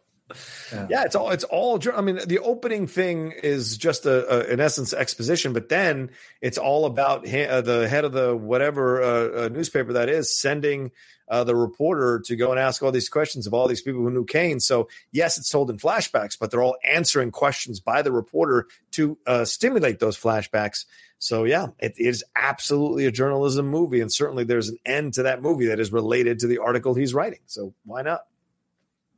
Uh, 0.74 0.88
Yeah, 0.90 1.04
it's 1.04 1.16
all 1.16 1.30
it's 1.30 1.44
all. 1.44 1.80
I 1.94 2.02
mean, 2.02 2.20
the 2.26 2.40
opening 2.40 2.88
thing 2.88 3.32
is 3.32 3.78
just 3.78 4.08
a, 4.08 4.48
a 4.48 4.54
in 4.54 4.60
essence 4.60 4.92
exposition, 4.92 5.54
but 5.54 5.70
then 5.70 6.10
it's 6.42 6.58
all 6.58 6.86
about 6.86 7.28
he, 7.28 7.44
uh, 7.44 7.62
the 7.62 7.88
head 7.88 8.06
of 8.06 8.12
the 8.12 8.36
whatever 8.36 9.04
uh, 9.04 9.46
uh, 9.46 9.50
newspaper 9.50 9.94
that 9.94 10.10
is 10.10 10.36
sending 10.36 10.92
uh, 11.28 11.44
the 11.44 11.56
reporter 11.56 12.20
to 12.26 12.36
go 12.36 12.52
and 12.52 12.60
ask 12.60 12.84
all 12.84 12.92
these 12.92 13.10
questions 13.10 13.48
of 13.48 13.54
all 13.54 13.68
these 13.68 13.82
people 13.82 14.02
who 14.02 14.12
knew 14.12 14.26
Kane. 14.26 14.60
So 14.60 14.88
yes, 15.12 15.38
it's 15.38 15.50
told 15.50 15.70
in 15.70 15.78
flashbacks, 15.78 16.38
but 16.40 16.52
they're 16.52 16.62
all 16.62 16.78
answering 16.84 17.32
questions 17.32 17.80
by 17.80 18.02
the 18.02 18.12
reporter 18.12 18.68
to 18.92 19.18
uh, 19.26 19.46
stimulate 19.46 20.00
those 20.00 20.18
flashbacks. 20.18 20.86
So 21.18 21.46
yeah, 21.46 21.68
it 21.80 21.94
is 21.98 22.24
absolutely 22.36 23.06
a 23.06 23.12
journalism 23.12 23.68
movie, 23.68 24.02
and 24.02 24.12
certainly 24.12 24.44
there's 24.44 24.70
an 24.70 24.78
end 24.86 25.14
to 25.16 25.24
that 25.24 25.42
movie 25.42 25.68
that 25.68 25.80
is 25.80 25.92
related 25.92 26.40
to 26.40 26.48
the 26.48 26.60
article 26.60 26.94
he's 26.94 27.14
writing. 27.14 27.40
So 27.46 27.74
why 27.86 28.02
not? 28.02 28.26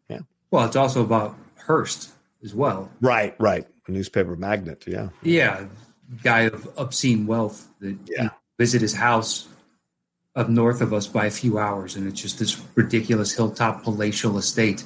Yeah. 0.07 0.19
Well, 0.51 0.65
it's 0.65 0.75
also 0.75 1.01
about 1.01 1.35
Hearst 1.57 2.11
as 2.43 2.53
well. 2.53 2.89
Right, 3.01 3.35
right. 3.39 3.65
A 3.87 3.91
newspaper 3.91 4.35
magnet. 4.35 4.85
Yeah. 4.87 5.09
Yeah, 5.23 5.65
guy 6.23 6.41
of 6.41 6.69
obscene 6.77 7.25
wealth 7.25 7.67
that 7.79 7.97
Yeah. 8.07 8.29
visit 8.57 8.81
his 8.81 8.93
house 8.93 9.47
up 10.38 10.47
north 10.47 10.80
of 10.82 10.93
us 10.93 11.08
by 11.08 11.26
a 11.26 11.32
few 11.32 11.58
hours, 11.60 11.95
and 11.97 12.08
it's 12.08 12.21
just 12.21 12.39
this 12.39 12.62
ridiculous 12.76 13.34
hilltop 13.36 13.84
palatial 13.84 14.38
estate. 14.38 14.86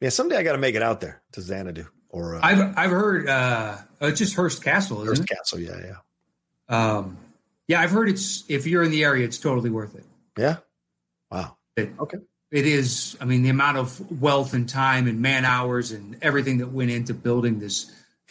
Yeah. 0.00 0.08
Someday 0.08 0.36
I 0.36 0.42
got 0.42 0.52
to 0.52 0.58
make 0.58 0.74
it 0.74 0.82
out 0.82 1.00
there 1.00 1.22
to 1.32 1.40
Xanadu 1.40 1.86
or 2.08 2.36
uh, 2.36 2.40
I've 2.42 2.76
I've 2.76 2.90
heard 2.90 3.28
uh, 3.28 3.76
it's 4.00 4.18
just 4.18 4.34
Hearst 4.34 4.62
Castle, 4.64 5.02
isn't 5.02 5.08
Hearst 5.08 5.22
it? 5.22 5.28
Castle. 5.28 5.60
Yeah, 5.60 5.80
yeah, 6.68 6.96
Um, 6.96 7.16
yeah, 7.68 7.80
I've 7.80 7.90
heard 7.90 8.08
it's 8.08 8.44
if 8.48 8.66
you're 8.66 8.82
in 8.82 8.90
the 8.90 9.04
area, 9.04 9.24
it's 9.24 9.38
totally 9.38 9.70
worth 9.70 9.94
it. 9.94 10.04
yeah. 10.38 10.56
Wow. 11.30 11.56
It, 11.76 11.90
Okay. 11.98 12.18
It 12.52 12.64
is. 12.64 13.16
I 13.20 13.24
mean, 13.24 13.42
the 13.42 13.48
amount 13.50 13.76
of 13.76 14.20
wealth 14.22 14.54
and 14.54 14.68
time 14.68 15.08
and 15.08 15.20
man 15.20 15.44
hours 15.44 15.90
and 15.90 16.16
everything 16.22 16.58
that 16.58 16.68
went 16.68 16.90
into 16.92 17.12
building 17.12 17.58
this 17.58 17.90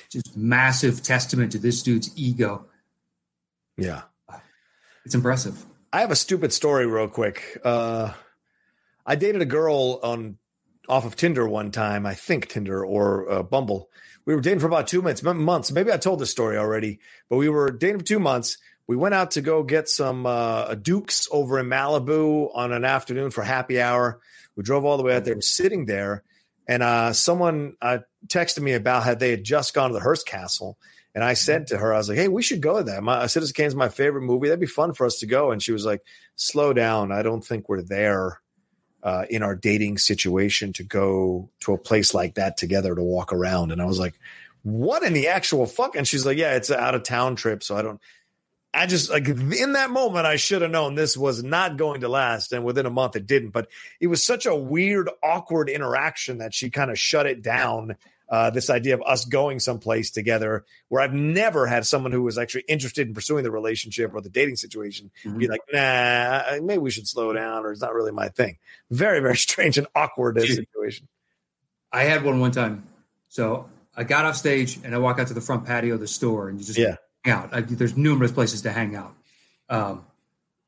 just 0.10 0.38
massive 0.38 1.04
testament 1.04 1.52
to 1.52 1.60
this 1.60 1.84
dude's 1.84 2.10
ego. 2.18 2.66
Yeah. 3.78 4.04
It's 5.06 5.16
impressive. 5.16 5.66
I 5.94 6.02
have 6.02 6.12
a 6.12 6.16
stupid 6.16 6.52
story, 6.52 6.88
real 6.88 7.08
quick. 7.08 7.60
Uh, 7.64 8.12
I 9.06 9.16
dated 9.16 9.42
a 9.42 9.46
girl 9.46 10.00
on 10.04 10.38
off 10.90 11.06
of 11.06 11.16
Tinder 11.16 11.48
one 11.48 11.72
time. 11.72 12.06
I 12.06 12.16
think 12.16 12.48
Tinder 12.48 12.86
or 12.86 13.32
uh, 13.32 13.44
Bumble. 13.44 13.90
We 14.26 14.36
were 14.36 14.42
dating 14.42 14.60
for 14.60 14.68
about 14.68 14.88
two 14.88 15.02
months. 15.02 15.22
Months. 15.24 15.72
Maybe 15.72 15.92
I 15.92 15.98
told 15.98 16.20
this 16.20 16.32
story 16.32 16.58
already, 16.58 17.00
but 17.30 17.38
we 17.38 17.50
were 17.50 17.70
dating 17.72 18.00
for 18.00 18.06
two 18.06 18.20
months. 18.20 18.58
We 18.88 18.96
went 18.96 19.16
out 19.16 19.32
to 19.32 19.42
go 19.42 19.64
get 19.64 19.90
some 19.90 20.26
uh, 20.26 20.76
Dukes 20.76 21.28
over 21.32 21.60
in 21.60 21.68
Malibu 21.68 22.50
on 22.54 22.72
an 22.72 22.86
afternoon 22.86 23.32
for 23.32 23.44
happy 23.44 23.82
hour. 23.82 24.20
We 24.56 24.64
drove 24.64 24.86
all 24.86 24.98
the 24.98 25.04
way 25.04 25.16
out 25.16 25.26
there. 25.26 25.36
We're 25.36 25.42
sitting 25.42 25.86
there, 25.86 26.24
and 26.68 26.82
uh, 26.84 27.14
someone 27.14 27.76
uh, 27.82 28.00
texted 28.28 28.62
me 28.62 28.74
about 28.74 29.04
how 29.04 29.16
they 29.16 29.32
had 29.32 29.44
just 29.44 29.74
gone 29.74 29.90
to 29.90 29.94
the 29.94 30.00
Hearst 30.00 30.28
Castle. 30.28 30.78
And 31.16 31.24
I 31.24 31.34
said 31.34 31.68
to 31.68 31.78
her, 31.78 31.94
I 31.94 31.98
was 31.98 32.10
like, 32.10 32.18
"Hey, 32.18 32.28
we 32.28 32.44
should 32.44 32.62
go 32.62 32.78
to 32.78 32.84
that. 32.84 33.02
My, 33.02 33.26
Citizen 33.28 33.54
Kane's 33.54 33.74
my 33.74 33.88
favorite 33.88 34.24
movie. 34.24 34.50
That'd 34.50 34.60
be 34.60 34.66
fun 34.66 34.94
for 34.94 35.06
us 35.06 35.20
to 35.20 35.26
go." 35.26 35.52
And 35.52 35.64
she 35.64 35.72
was 35.72 35.86
like, 35.86 36.04
"Slow 36.36 36.74
down. 36.74 37.14
I 37.14 37.24
don't 37.24 37.44
think 37.44 37.70
we're 37.70 37.82
there 37.82 38.42
uh, 39.02 39.26
in 39.30 39.42
our 39.42 39.56
dating 39.56 39.98
situation 39.98 40.74
to 40.74 40.84
go 40.84 41.50
to 41.62 41.74
a 41.74 41.78
place 41.78 42.14
like 42.14 42.36
that 42.36 42.58
together 42.58 42.94
to 42.94 43.02
walk 43.02 43.32
around." 43.32 43.72
And 43.72 43.82
I 43.82 43.86
was 43.86 43.98
like, 43.98 44.20
"What 44.64 45.04
in 45.04 45.14
the 45.14 45.30
actual 45.30 45.66
fuck?" 45.66 45.96
And 45.96 46.06
she's 46.06 46.26
like, 46.26 46.38
"Yeah, 46.38 46.56
it's 46.56 46.70
an 46.70 46.80
out 46.80 46.96
of 46.96 47.04
town 47.04 47.38
trip, 47.38 47.64
so 47.64 47.78
I 47.78 47.82
don't." 47.82 48.02
I 48.74 48.88
just 48.88 49.10
like 49.10 49.26
in 49.30 49.72
that 49.72 49.90
moment, 49.90 50.26
I 50.26 50.36
should 50.36 50.62
have 50.62 50.72
known 50.72 50.96
this 50.96 51.16
was 51.16 51.42
not 51.42 51.78
going 51.78 52.02
to 52.02 52.10
last. 52.10 52.52
And 52.52 52.66
within 52.66 52.86
a 52.86 52.90
month, 52.90 53.16
it 53.16 53.26
didn't. 53.26 53.52
But 53.52 53.70
it 54.02 54.08
was 54.08 54.22
such 54.22 54.46
a 54.46 54.54
weird, 54.54 55.10
awkward 55.24 55.70
interaction 55.70 56.40
that 56.40 56.54
she 56.54 56.70
kind 56.70 56.92
of 56.92 57.00
shut 57.00 57.26
it 57.26 57.42
down. 57.42 57.96
Uh, 58.28 58.50
this 58.50 58.70
idea 58.70 58.96
of 58.96 59.04
us 59.06 59.26
going 59.26 59.60
someplace 59.60 60.12
together, 60.12 60.66
where 60.90 61.02
I've 61.02 61.14
never 61.14 61.68
had 61.68 61.86
someone 61.86 62.12
who 62.12 62.24
was 62.24 62.38
actually 62.38 62.64
interested 62.68 63.08
in 63.08 63.14
pursuing 63.14 63.44
the 63.44 63.52
relationship 63.52 64.14
or 64.14 64.22
the 64.22 64.30
dating 64.30 64.56
situation 64.56 65.12
mm-hmm. 65.24 65.38
be 65.38 65.48
like, 65.48 65.62
nah, 65.72 66.60
maybe 66.62 66.80
we 66.80 66.92
should 66.92 67.08
slow 67.08 67.34
down, 67.34 67.66
or 67.66 67.72
it's 67.72 67.82
not 67.82 67.94
really 67.94 68.12
my 68.12 68.30
thing. 68.30 68.58
Very, 68.90 69.20
very 69.20 69.38
strange 69.38 69.78
and 69.78 69.88
awkward 69.96 70.40
situation. 70.42 71.08
I 71.92 72.04
had 72.04 72.24
one 72.24 72.40
one 72.40 72.52
time. 72.52 72.88
So 73.30 73.70
I 73.96 74.04
got 74.04 74.26
off 74.26 74.36
stage 74.36 74.80
and 74.84 74.96
I 74.96 74.98
walk 74.98 75.20
out 75.20 75.28
to 75.28 75.34
the 75.34 75.42
front 75.42 75.66
patio 75.66 75.96
of 75.96 76.00
the 76.00 76.08
store, 76.08 76.50
and 76.50 76.60
you 76.60 76.66
just 76.66 76.80
yeah 76.80 76.98
hang 77.26 77.34
out. 77.34 77.50
I, 77.54 77.62
there's 77.62 77.98
numerous 77.98 78.32
places 78.32 78.62
to 78.64 78.72
hang 78.72 78.96
out. 78.96 79.16
Um, 79.70 80.06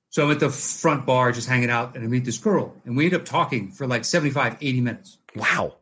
so 0.09 0.25
I'm 0.25 0.31
at 0.31 0.39
the 0.39 0.49
front 0.49 1.05
bar 1.05 1.31
just 1.31 1.47
hanging 1.47 1.69
out 1.69 1.95
and 1.95 2.03
I 2.03 2.07
meet 2.07 2.25
this 2.25 2.37
girl 2.37 2.75
and 2.85 2.97
we 2.97 3.05
end 3.05 3.13
up 3.13 3.25
talking 3.25 3.71
for 3.71 3.85
like 3.87 4.05
75, 4.05 4.57
80 4.59 4.81
minutes. 4.81 5.17
Wow. 5.35 5.75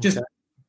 Just 0.00 0.16
okay. 0.16 0.24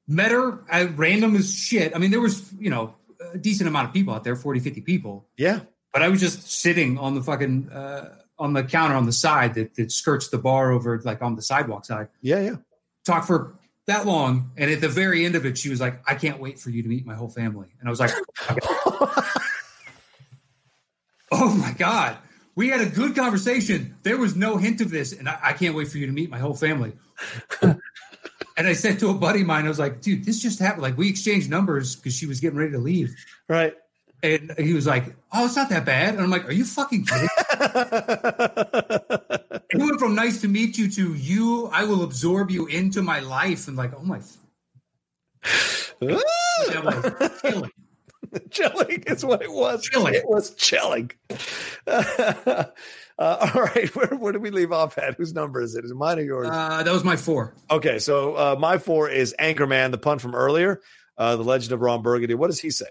Met 0.07 0.31
her 0.31 0.63
at 0.69 0.97
random 0.97 1.35
as 1.35 1.53
shit. 1.53 1.95
I 1.95 1.99
mean, 1.99 2.11
there 2.11 2.19
was, 2.19 2.51
you 2.59 2.69
know, 2.69 2.95
a 3.33 3.37
decent 3.37 3.67
amount 3.67 3.87
of 3.87 3.93
people 3.93 4.13
out 4.13 4.23
there, 4.23 4.35
40, 4.35 4.59
50 4.59 4.81
people. 4.81 5.27
Yeah. 5.37 5.61
But 5.91 6.01
I 6.01 6.09
was 6.09 6.19
just 6.19 6.51
sitting 6.51 6.97
on 6.97 7.15
the 7.15 7.21
fucking, 7.21 7.69
uh, 7.71 8.15
on 8.37 8.53
the 8.53 8.63
counter 8.63 8.95
on 8.95 9.05
the 9.05 9.11
side 9.11 9.53
that, 9.55 9.75
that 9.75 9.91
skirts 9.91 10.29
the 10.29 10.37
bar 10.37 10.71
over 10.71 10.99
like 11.03 11.21
on 11.21 11.35
the 11.35 11.41
sidewalk 11.41 11.85
side. 11.85 12.09
Yeah. 12.21 12.39
Yeah. 12.41 12.55
Talk 13.05 13.25
for 13.25 13.55
that 13.85 14.05
long. 14.05 14.51
And 14.57 14.71
at 14.71 14.81
the 14.81 14.89
very 14.89 15.25
end 15.25 15.35
of 15.35 15.45
it, 15.45 15.57
she 15.57 15.69
was 15.69 15.79
like, 15.79 16.01
I 16.07 16.15
can't 16.15 16.39
wait 16.39 16.59
for 16.59 16.69
you 16.69 16.83
to 16.83 16.89
meet 16.89 17.05
my 17.05 17.15
whole 17.15 17.29
family. 17.29 17.69
And 17.79 17.87
I 17.87 17.91
was 17.91 17.99
like, 17.99 18.11
oh 21.31 21.55
my 21.55 21.73
God, 21.77 22.17
we 22.55 22.69
had 22.69 22.81
a 22.81 22.85
good 22.85 23.15
conversation. 23.15 23.95
There 24.03 24.17
was 24.17 24.35
no 24.35 24.57
hint 24.57 24.81
of 24.81 24.89
this. 24.89 25.13
And 25.13 25.27
I, 25.27 25.39
I 25.43 25.53
can't 25.53 25.75
wait 25.75 25.87
for 25.89 25.97
you 25.97 26.07
to 26.07 26.13
meet 26.13 26.29
my 26.29 26.39
whole 26.39 26.55
family. 26.55 26.93
And 28.57 28.67
I 28.67 28.73
said 28.73 28.99
to 28.99 29.09
a 29.09 29.13
buddy 29.13 29.41
of 29.41 29.47
mine, 29.47 29.65
I 29.65 29.69
was 29.69 29.79
like, 29.79 30.01
dude, 30.01 30.25
this 30.25 30.41
just 30.41 30.59
happened. 30.59 30.83
Like 30.83 30.97
we 30.97 31.09
exchanged 31.09 31.49
numbers 31.49 31.95
because 31.95 32.13
she 32.13 32.25
was 32.25 32.39
getting 32.39 32.57
ready 32.57 32.71
to 32.71 32.79
leave. 32.79 33.15
Right. 33.47 33.75
And 34.21 34.53
he 34.57 34.73
was 34.73 34.87
like, 34.87 35.13
"Oh, 35.33 35.45
it's 35.45 35.57
not 35.57 35.67
that 35.67 35.83
bad." 35.83 36.13
And 36.13 36.23
I'm 36.23 36.29
like, 36.29 36.47
"Are 36.47 36.53
you 36.53 36.63
fucking 36.63 37.05
kidding?" 37.05 37.27
it 37.59 39.59
went 39.73 39.99
from 39.99 40.15
"nice 40.15 40.39
to 40.41 40.47
meet 40.47 40.77
you" 40.77 40.89
to 40.91 41.13
"you." 41.13 41.69
I 41.73 41.83
will 41.83 42.03
absorb 42.03 42.49
you 42.49 42.67
into 42.67 43.01
my 43.01 43.19
life, 43.19 43.67
and 43.67 43.75
like, 43.75 43.93
oh 43.93 44.01
my, 44.01 44.21
killing. 47.41 47.71
chilling 48.49 49.03
is 49.07 49.25
what 49.25 49.41
it 49.41 49.51
was. 49.51 49.83
Chilling. 49.83 50.13
It 50.13 50.25
was 50.25 50.55
chilling. 50.55 51.11
uh, 53.19 53.51
all 53.55 53.61
right, 53.63 53.93
where, 53.95 54.07
where 54.07 54.31
did 54.31 54.41
we 54.41 54.49
leave 54.49 54.71
off 54.71 54.97
at? 54.97 55.15
Whose 55.15 55.33
number 55.33 55.61
is 55.61 55.75
it? 55.75 55.85
Is 55.85 55.91
it 55.91 55.95
mine 55.95 56.19
or 56.19 56.23
yours? 56.23 56.49
Uh, 56.51 56.83
that 56.83 56.93
was 56.93 57.03
my 57.03 57.15
four. 57.15 57.53
Okay, 57.69 57.99
so 57.99 58.35
uh, 58.35 58.55
my 58.57 58.77
four 58.77 59.09
is 59.09 59.35
Anchorman, 59.39 59.91
the 59.91 59.97
pun 59.97 60.19
from 60.19 60.35
earlier, 60.35 60.81
uh, 61.17 61.35
the 61.35 61.43
Legend 61.43 61.71
of 61.73 61.81
Ron 61.81 62.01
Burgundy. 62.01 62.33
What 62.33 62.47
does 62.47 62.59
he 62.59 62.69
say? 62.69 62.87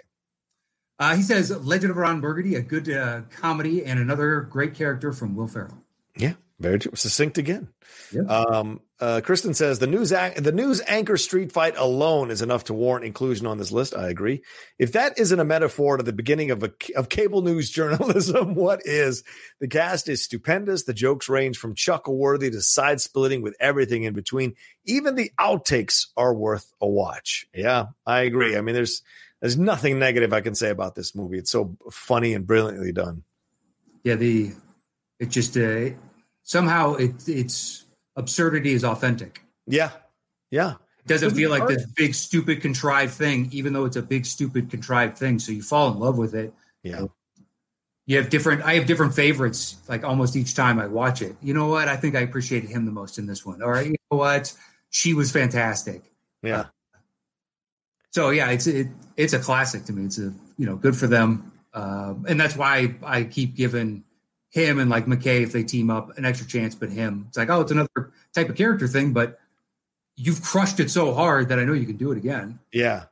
Uh, 0.99 1.17
he 1.17 1.23
says 1.23 1.51
Legend 1.51 1.91
of 1.91 1.97
Ron 1.97 2.21
Burgundy, 2.21 2.55
a 2.55 2.63
good 2.63 2.89
uh, 2.89 3.23
comedy 3.31 3.85
and 3.85 3.99
another 3.99 4.43
great 4.43 4.75
character 4.75 5.13
from 5.13 5.35
Will 5.35 5.49
Ferrell. 5.49 5.83
Yeah, 6.17 6.35
very 6.63 6.81
succinct 6.95 7.39
again. 7.39 7.69
Yeah. 8.13 8.23
Um, 8.23 8.81
uh, 9.01 9.21
Kristin 9.25 9.55
says 9.55 9.79
the 9.79 9.87
news 9.87 10.11
the 10.11 10.53
news 10.55 10.81
anchor 10.87 11.17
street 11.17 11.51
fight 11.51 11.75
alone 11.77 12.31
is 12.31 12.41
enough 12.41 12.65
to 12.65 12.75
warrant 12.75 13.05
inclusion 13.05 13.47
on 13.47 13.59
this 13.59 13.73
list. 13.73 13.97
I 13.97 14.09
agree. 14.09 14.43
If 14.79 14.93
that 14.93 15.19
isn't 15.19 15.41
a 15.41 15.45
metaphor 15.45 15.97
to 15.97 16.03
the 16.03 16.13
beginning 16.13 16.51
of 16.53 16.63
a, 16.63 16.73
of 16.95 17.09
cable 17.09 17.43
news 17.43 17.69
journalism, 17.79 18.55
what 18.55 18.81
is? 18.85 19.25
The 19.61 19.69
cast 19.69 20.09
is 20.09 20.23
stupendous. 20.23 20.85
The 20.85 20.95
jokes 20.95 21.29
range 21.29 21.59
from 21.59 21.75
chuckle 21.75 22.17
worthy 22.17 22.51
to 22.51 22.63
side 22.63 23.01
splitting 23.01 23.43
with 23.43 23.57
everything 23.59 24.05
in 24.05 24.15
between. 24.15 24.55
Even 24.85 25.17
the 25.17 25.33
outtakes 25.39 26.07
are 26.17 26.33
worth 26.33 26.73
a 26.81 26.87
watch. 26.87 27.47
Yeah, 27.55 27.87
I 28.07 28.21
agree. 28.21 28.57
I 28.57 28.61
mean, 28.61 28.75
there's 28.75 29.03
there's 29.41 29.59
nothing 29.59 29.99
negative 29.99 30.33
I 30.33 30.41
can 30.41 30.55
say 30.55 30.71
about 30.71 30.95
this 30.95 31.15
movie. 31.15 31.39
It's 31.39 31.51
so 31.51 31.77
funny 31.91 32.35
and 32.35 32.47
brilliantly 32.47 32.93
done. 32.93 33.25
Yeah, 34.05 34.15
the 34.15 34.53
it 35.19 35.31
just 35.31 35.57
uh, 35.57 35.91
somehow 36.43 36.95
it 36.95 37.29
it's 37.29 37.85
absurdity 38.17 38.73
is 38.73 38.85
authentic. 38.85 39.43
Yeah. 39.67 39.91
Yeah. 40.51 40.75
It 41.05 41.09
doesn't 41.09 41.33
feel 41.33 41.51
like 41.51 41.67
this 41.67 41.85
big, 41.97 42.15
stupid, 42.15 42.61
contrived 42.61 43.15
thing, 43.15 43.49
even 43.51 43.73
though 43.73 43.87
it's 43.87 43.97
a 43.97 44.03
big, 44.03 44.25
stupid, 44.25 44.71
contrived 44.71 45.19
thing. 45.19 45.39
So 45.39 45.51
you 45.51 45.63
fall 45.63 45.91
in 45.91 45.99
love 45.99 46.17
with 46.17 46.35
it. 46.35 46.53
Yeah. 46.85 47.07
You 48.07 48.19
have 48.19 48.31
different, 48.31 48.63
I 48.63 48.75
have 48.75 48.87
different 48.87 49.15
favorites, 49.15 49.77
like 49.89 50.05
almost 50.05 50.37
each 50.37 50.55
time 50.55 50.79
I 50.79 50.87
watch 50.87 51.23
it. 51.23 51.35
You 51.43 51.55
know 51.55 51.67
what? 51.69 51.89
I 51.89 51.97
think 51.97 52.15
I 52.15 52.21
appreciated 52.21 52.71
him 52.71 52.85
the 52.85 52.93
most 52.93 53.19
in 53.19 53.27
this 53.27 53.45
one. 53.45 53.63
All 53.63 53.71
right. 53.71 53.87
You 53.87 53.97
know 54.11 54.19
what? 54.19 54.53
She 54.91 55.15
was 55.15 55.33
fantastic. 55.33 56.03
Yeah. 56.43 56.61
Uh, 56.61 56.65
so 58.11 58.31
yeah, 58.31 58.51
it's, 58.51 58.67
it, 58.67 58.89
it's 59.17 59.33
a 59.33 59.39
classic 59.39 59.85
to 59.87 59.93
me. 59.93 60.05
It's 60.05 60.19
a, 60.19 60.33
you 60.57 60.67
know, 60.67 60.77
good 60.77 60.97
for 60.97 61.07
them. 61.07 61.51
Uh, 61.73 62.15
and 62.29 62.39
that's 62.39 62.57
why 62.57 62.95
I 63.03 63.25
keep 63.25 63.57
giving 63.57 64.05
him 64.53 64.79
and 64.79 64.91
like 64.91 65.07
McKay, 65.07 65.43
if 65.43 65.51
they 65.51 65.65
team 65.65 65.91
up, 65.91 66.17
an 66.19 66.27
extra 66.27 66.47
chance, 66.47 66.75
but 66.75 66.91
him. 66.91 67.25
It's 67.29 67.39
like, 67.39 67.49
oh, 67.49 67.63
it's 67.63 67.73
another 67.73 68.13
type 68.35 68.51
of 68.51 68.55
character 68.55 68.87
thing, 68.87 69.15
but 69.15 69.39
you've 70.15 70.43
crushed 70.43 70.79
it 70.79 70.91
so 70.91 71.15
hard 71.15 71.49
that 71.49 71.59
I 71.59 71.65
know 71.65 71.73
you 71.73 71.87
can 71.87 71.97
do 71.97 72.13
it 72.13 72.19
again. 72.19 72.59
Yeah. 72.71 73.05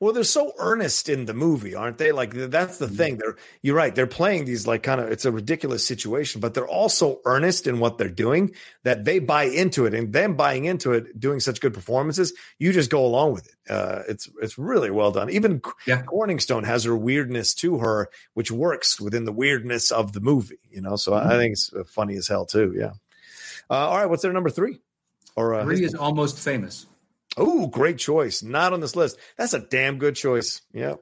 Well, 0.00 0.12
they're 0.12 0.24
so 0.24 0.52
earnest 0.58 1.08
in 1.08 1.26
the 1.26 1.34
movie, 1.34 1.74
aren't 1.74 1.98
they? 1.98 2.12
Like 2.12 2.32
that's 2.32 2.78
the 2.78 2.86
mm-hmm. 2.86 2.94
thing. 2.96 3.16
They're 3.18 3.36
you're 3.62 3.76
right. 3.76 3.94
They're 3.94 4.06
playing 4.06 4.44
these 4.44 4.66
like 4.66 4.82
kind 4.82 5.00
of 5.00 5.10
it's 5.10 5.24
a 5.24 5.32
ridiculous 5.32 5.86
situation, 5.86 6.40
but 6.40 6.54
they're 6.54 6.68
also 6.68 7.20
earnest 7.24 7.66
in 7.66 7.78
what 7.78 7.98
they're 7.98 8.08
doing 8.08 8.54
that 8.84 9.04
they 9.04 9.18
buy 9.18 9.44
into 9.44 9.86
it, 9.86 9.94
and 9.94 10.12
them 10.12 10.36
buying 10.36 10.64
into 10.64 10.92
it, 10.92 11.18
doing 11.18 11.40
such 11.40 11.60
good 11.60 11.74
performances, 11.74 12.32
you 12.58 12.72
just 12.72 12.90
go 12.90 13.04
along 13.04 13.32
with 13.32 13.46
it. 13.46 13.72
Uh, 13.72 14.02
it's 14.08 14.28
it's 14.40 14.58
really 14.58 14.90
well 14.90 15.10
done. 15.10 15.30
Even 15.30 15.60
yeah. 15.86 16.02
Corningstone 16.02 16.64
has 16.64 16.84
her 16.84 16.96
weirdness 16.96 17.54
to 17.54 17.78
her, 17.78 18.10
which 18.34 18.50
works 18.50 19.00
within 19.00 19.24
the 19.24 19.32
weirdness 19.32 19.90
of 19.90 20.12
the 20.12 20.20
movie. 20.20 20.58
You 20.70 20.80
know, 20.80 20.96
so 20.96 21.12
mm-hmm. 21.12 21.28
I 21.28 21.36
think 21.36 21.52
it's 21.52 21.70
funny 21.90 22.16
as 22.16 22.28
hell 22.28 22.46
too. 22.46 22.74
Yeah. 22.76 22.92
Uh, 23.70 23.88
all 23.88 23.98
right, 23.98 24.06
what's 24.06 24.22
their 24.22 24.32
number 24.32 24.50
three? 24.50 24.78
Or 25.36 25.54
uh, 25.54 25.64
three 25.64 25.84
is 25.84 25.94
almost 25.94 26.38
famous. 26.38 26.86
Oh, 27.38 27.66
great 27.66 27.98
choice. 27.98 28.42
Not 28.42 28.72
on 28.72 28.80
this 28.80 28.96
list. 28.96 29.18
That's 29.36 29.54
a 29.54 29.60
damn 29.60 29.98
good 29.98 30.16
choice. 30.16 30.60
Yeah. 30.72 30.94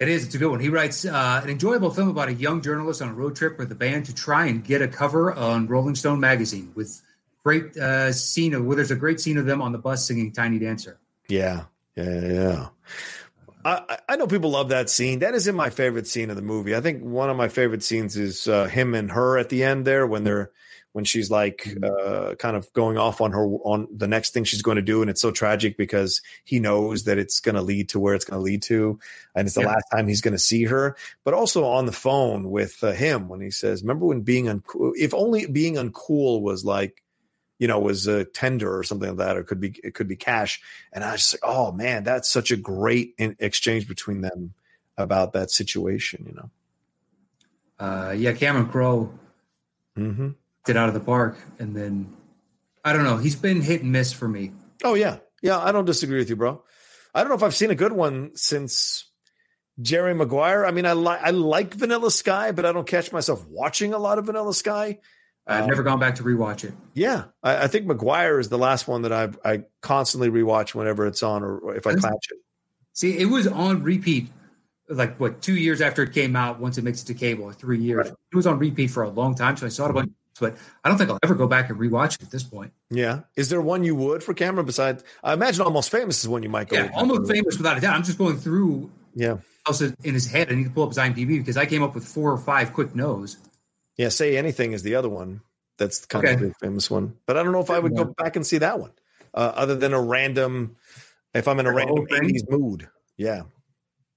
It 0.00 0.08
is. 0.08 0.24
It's 0.24 0.34
a 0.34 0.38
good 0.38 0.50
one. 0.50 0.60
He 0.60 0.68
writes 0.68 1.04
uh, 1.04 1.40
an 1.42 1.48
enjoyable 1.48 1.90
film 1.90 2.08
about 2.08 2.28
a 2.28 2.34
young 2.34 2.62
journalist 2.62 3.00
on 3.00 3.10
a 3.10 3.14
road 3.14 3.36
trip 3.36 3.58
with 3.58 3.70
a 3.70 3.76
band 3.76 4.06
to 4.06 4.14
try 4.14 4.46
and 4.46 4.64
get 4.64 4.82
a 4.82 4.88
cover 4.88 5.32
on 5.32 5.68
Rolling 5.68 5.94
Stone 5.94 6.20
magazine 6.20 6.72
with 6.74 7.00
great 7.44 7.76
uh, 7.76 8.12
scene 8.12 8.54
of, 8.54 8.64
well, 8.64 8.76
there's 8.76 8.90
a 8.90 8.96
great 8.96 9.20
scene 9.20 9.38
of 9.38 9.46
them 9.46 9.62
on 9.62 9.72
the 9.72 9.78
bus 9.78 10.06
singing 10.06 10.32
Tiny 10.32 10.58
Dancer. 10.58 10.98
Yeah. 11.28 11.64
Yeah. 11.96 12.20
Yeah. 12.20 12.68
I, 13.64 13.98
I 14.08 14.16
know 14.16 14.26
people 14.26 14.50
love 14.50 14.70
that 14.70 14.90
scene. 14.90 15.20
That 15.20 15.34
is 15.34 15.46
in 15.46 15.54
my 15.54 15.70
favorite 15.70 16.06
scene 16.06 16.28
of 16.28 16.36
the 16.36 16.42
movie. 16.42 16.74
I 16.74 16.80
think 16.80 17.02
one 17.02 17.30
of 17.30 17.36
my 17.36 17.48
favorite 17.48 17.82
scenes 17.82 18.16
is 18.16 18.46
uh, 18.48 18.66
him 18.66 18.94
and 18.94 19.12
her 19.12 19.38
at 19.38 19.48
the 19.48 19.64
end 19.64 19.86
there 19.86 20.06
when 20.06 20.24
they're 20.24 20.50
when 20.94 21.04
she's 21.04 21.28
like 21.28 21.64
mm-hmm. 21.64 21.84
uh, 21.84 22.36
kind 22.36 22.56
of 22.56 22.72
going 22.72 22.96
off 22.96 23.20
on 23.20 23.32
her 23.32 23.44
on 23.44 23.88
the 23.94 24.06
next 24.06 24.32
thing 24.32 24.44
she's 24.44 24.62
going 24.62 24.76
to 24.76 24.82
do 24.82 25.02
and 25.02 25.10
it's 25.10 25.20
so 25.20 25.32
tragic 25.32 25.76
because 25.76 26.22
he 26.44 26.60
knows 26.60 27.02
that 27.04 27.18
it's 27.18 27.40
going 27.40 27.56
to 27.56 27.60
lead 27.60 27.88
to 27.88 27.98
where 27.98 28.14
it's 28.14 28.24
going 28.24 28.38
to 28.38 28.42
lead 28.42 28.62
to 28.62 28.98
and 29.34 29.46
it's 29.46 29.56
the 29.56 29.62
yeah. 29.62 29.66
last 29.66 29.84
time 29.92 30.06
he's 30.06 30.20
going 30.20 30.32
to 30.32 30.38
see 30.38 30.64
her 30.64 30.96
but 31.24 31.34
also 31.34 31.64
on 31.64 31.86
the 31.86 31.92
phone 31.92 32.48
with 32.48 32.82
uh, 32.84 32.92
him 32.92 33.28
when 33.28 33.40
he 33.40 33.50
says 33.50 33.82
remember 33.82 34.06
when 34.06 34.20
being 34.20 34.46
uncool 34.46 34.92
if 34.94 35.12
only 35.12 35.46
being 35.46 35.74
uncool 35.74 36.40
was 36.40 36.64
like 36.64 37.02
you 37.58 37.66
know 37.66 37.80
was 37.80 38.06
a 38.06 38.24
tender 38.24 38.78
or 38.78 38.84
something 38.84 39.08
like 39.08 39.18
that 39.18 39.36
or 39.36 39.42
could 39.42 39.60
be 39.60 39.74
it 39.82 39.94
could 39.94 40.08
be 40.08 40.16
cash 40.16 40.62
and 40.92 41.02
i 41.02 41.16
just 41.16 41.34
like 41.34 41.40
oh 41.42 41.72
man 41.72 42.04
that's 42.04 42.30
such 42.30 42.52
a 42.52 42.56
great 42.56 43.14
exchange 43.18 43.88
between 43.88 44.20
them 44.20 44.54
about 44.96 45.32
that 45.32 45.50
situation 45.50 46.24
you 46.24 46.34
know 46.34 46.50
uh 47.84 48.12
yeah 48.12 48.32
cameron 48.32 48.68
crowe 48.68 49.10
mm-hmm 49.98 50.28
it 50.68 50.76
out 50.76 50.88
of 50.88 50.94
the 50.94 51.00
park. 51.00 51.36
And 51.58 51.74
then 51.74 52.14
I 52.84 52.92
don't 52.92 53.04
know. 53.04 53.16
He's 53.16 53.36
been 53.36 53.60
hit 53.60 53.82
and 53.82 53.92
miss 53.92 54.12
for 54.12 54.28
me. 54.28 54.52
Oh 54.82 54.94
yeah, 54.94 55.18
yeah. 55.42 55.58
I 55.58 55.72
don't 55.72 55.84
disagree 55.84 56.18
with 56.18 56.28
you, 56.28 56.36
bro. 56.36 56.62
I 57.14 57.20
don't 57.20 57.28
know 57.28 57.36
if 57.36 57.42
I've 57.42 57.54
seen 57.54 57.70
a 57.70 57.74
good 57.74 57.92
one 57.92 58.32
since 58.34 59.06
Jerry 59.80 60.14
Maguire. 60.14 60.66
I 60.66 60.70
mean, 60.70 60.86
I 60.86 60.92
like 60.92 61.20
I 61.22 61.30
like 61.30 61.74
Vanilla 61.74 62.10
Sky, 62.10 62.52
but 62.52 62.66
I 62.66 62.72
don't 62.72 62.86
catch 62.86 63.12
myself 63.12 63.46
watching 63.48 63.94
a 63.94 63.98
lot 63.98 64.18
of 64.18 64.26
Vanilla 64.26 64.52
Sky. 64.54 64.98
I've 65.46 65.64
Um, 65.64 65.68
never 65.68 65.82
gone 65.82 65.98
back 65.98 66.14
to 66.16 66.22
rewatch 66.22 66.64
it. 66.64 66.72
Yeah, 66.94 67.24
I, 67.42 67.64
I 67.64 67.66
think 67.68 67.86
Maguire 67.86 68.38
is 68.38 68.48
the 68.48 68.58
last 68.58 68.88
one 68.88 69.02
that 69.02 69.12
I 69.12 69.30
I 69.44 69.64
constantly 69.80 70.30
rewatch 70.30 70.74
whenever 70.74 71.06
it's 71.06 71.22
on 71.22 71.42
or, 71.42 71.74
if 71.74 71.86
I 71.86 71.94
catch 71.94 72.28
it. 72.30 72.38
See, 72.94 73.18
it 73.18 73.26
was 73.26 73.46
on 73.46 73.82
repeat, 73.82 74.28
like 74.88 75.18
what 75.20 75.42
two 75.42 75.54
years 75.56 75.80
after 75.80 76.02
it 76.02 76.12
came 76.12 76.34
out. 76.34 76.60
Once 76.60 76.78
it 76.78 76.84
makes 76.84 77.02
it 77.02 77.06
to 77.06 77.14
cable, 77.14 77.44
or 77.44 77.52
three 77.52 77.80
years. 77.80 78.06
Right. 78.06 78.16
It 78.32 78.36
was 78.36 78.46
on 78.46 78.58
repeat 78.58 78.88
for 78.88 79.02
a 79.02 79.08
long 79.10 79.34
time, 79.34 79.56
so 79.56 79.66
I 79.66 79.68
saw 79.68 79.86
it 79.86 79.90
a 79.90 79.94
bunch. 79.94 80.12
But 80.40 80.56
I 80.82 80.88
don't 80.88 80.98
think 80.98 81.10
I'll 81.10 81.18
ever 81.22 81.34
go 81.34 81.46
back 81.46 81.70
and 81.70 81.78
rewatch 81.78 82.16
it 82.16 82.22
at 82.22 82.30
this 82.30 82.42
point. 82.42 82.72
Yeah, 82.90 83.20
is 83.36 83.48
there 83.50 83.60
one 83.60 83.84
you 83.84 83.94
would 83.94 84.22
for 84.22 84.34
camera 84.34 84.64
besides? 84.64 85.04
I 85.22 85.32
imagine 85.32 85.62
Almost 85.62 85.90
Famous 85.90 86.22
is 86.22 86.28
one 86.28 86.42
you 86.42 86.48
might 86.48 86.68
go. 86.68 86.76
Yeah, 86.76 86.90
almost 86.94 87.30
famous 87.30 87.56
without 87.56 87.78
a 87.78 87.80
doubt. 87.80 87.94
I'm 87.94 88.02
just 88.02 88.18
going 88.18 88.36
through 88.38 88.90
Yeah, 89.14 89.38
Also 89.66 89.92
in 90.02 90.14
his 90.14 90.26
head. 90.26 90.50
I 90.50 90.54
need 90.56 90.64
to 90.64 90.70
pull 90.70 90.82
up 90.84 90.88
his 90.90 90.98
IMDb 90.98 91.38
because 91.38 91.56
I 91.56 91.66
came 91.66 91.82
up 91.82 91.94
with 91.94 92.04
four 92.04 92.32
or 92.32 92.38
five 92.38 92.72
quick 92.72 92.94
no's. 92.96 93.36
yeah. 93.96 94.08
Say 94.08 94.36
anything 94.36 94.72
is 94.72 94.82
the 94.82 94.96
other 94.96 95.08
one. 95.08 95.40
That's 95.78 96.04
kind 96.06 96.24
Okay. 96.24 96.34
of 96.34 96.40
the 96.40 96.54
famous 96.60 96.90
one. 96.90 97.16
But 97.26 97.36
I 97.36 97.42
don't 97.44 97.52
know 97.52 97.60
if 97.60 97.70
I 97.70 97.78
would 97.78 97.94
go 97.96 98.04
back 98.04 98.34
and 98.36 98.44
see 98.46 98.58
that 98.58 98.78
one, 98.80 98.90
uh, 99.34 99.52
other 99.54 99.76
than 99.76 99.92
a 99.92 100.00
random. 100.02 100.76
If 101.32 101.46
I'm 101.48 101.58
in 101.60 101.66
a 101.66 101.70
The 101.70 101.74
random 101.76 102.06
'80s 102.10 102.48
mood, 102.50 102.88
yeah, 103.16 103.42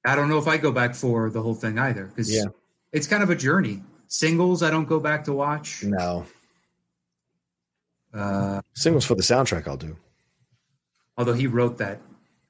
I 0.06 0.16
don't 0.16 0.30
know 0.30 0.38
if 0.40 0.48
I 0.48 0.58
go 0.58 0.72
back 0.72 0.94
for 0.96 1.30
the 1.30 1.42
whole 1.42 1.56
thing 1.56 1.78
either 1.80 2.06
because 2.06 2.32
Yeah. 2.34 2.46
it's 2.92 3.06
kind 3.08 3.22
of 3.24 3.30
a 3.32 3.36
journey. 3.36 3.84
Singles, 4.08 4.64
I 4.64 4.72
don't 4.72 4.88
go 4.88 5.00
back 5.00 5.24
to 5.26 5.34
watch. 5.34 5.84
no 5.84 6.26
Uh, 8.14 8.62
singles 8.74 9.06
for 9.06 9.16
the 9.16 9.22
soundtrack. 9.22 9.68
I'll 9.68 9.78
do. 9.78 9.96
although 11.18 11.34
he 11.34 11.48
wrote 11.48 11.78
that. 11.80 12.00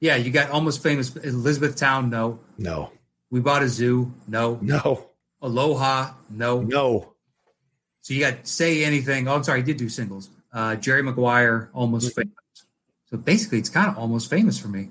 Yeah, 0.00 0.16
you 0.16 0.30
got 0.30 0.50
almost 0.50 0.82
famous 0.82 1.14
Elizabethtown. 1.16 2.08
No, 2.10 2.38
No, 2.56 2.92
we 3.30 3.40
bought 3.40 3.62
a 3.62 3.68
zoo. 3.68 4.12
No, 4.28 4.58
no, 4.62 5.10
Aloha. 5.42 6.12
No. 6.30 6.60
no. 6.60 7.14
So 8.02 8.14
you 8.14 8.20
got 8.20 8.46
say 8.46 8.84
anything. 8.84 9.26
Oh, 9.28 9.34
I'm 9.34 9.42
sorry, 9.44 9.58
I 9.60 9.62
did 9.62 9.76
do 9.76 9.88
singles. 9.88 10.30
Uh, 10.52 10.76
Jerry 10.76 11.02
Maguire, 11.02 11.68
almost 11.74 12.10
Mm-hmm. 12.10 12.20
famous. 12.22 12.34
So 13.10 13.16
basically, 13.16 13.58
it's 13.58 13.68
kind 13.70 13.88
of 13.90 13.98
almost 13.98 14.30
famous 14.30 14.58
for 14.58 14.68
me. 14.68 14.90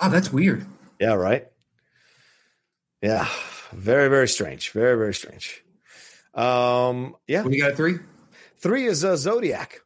Wow, 0.00 0.08
that's 0.08 0.32
weird. 0.32 0.64
Yeah, 0.98 1.12
right. 1.14 1.46
Yeah, 3.02 3.28
very 3.72 4.08
very 4.08 4.28
strange. 4.28 4.70
Very 4.70 4.96
very 4.96 5.14
strange. 5.14 5.62
Um, 6.34 7.16
yeah. 7.26 7.42
We 7.42 7.60
got? 7.60 7.74
Three? 7.74 7.98
Three 8.58 8.84
is 8.84 9.04
uh, 9.04 9.16
Zodiac. 9.16 9.80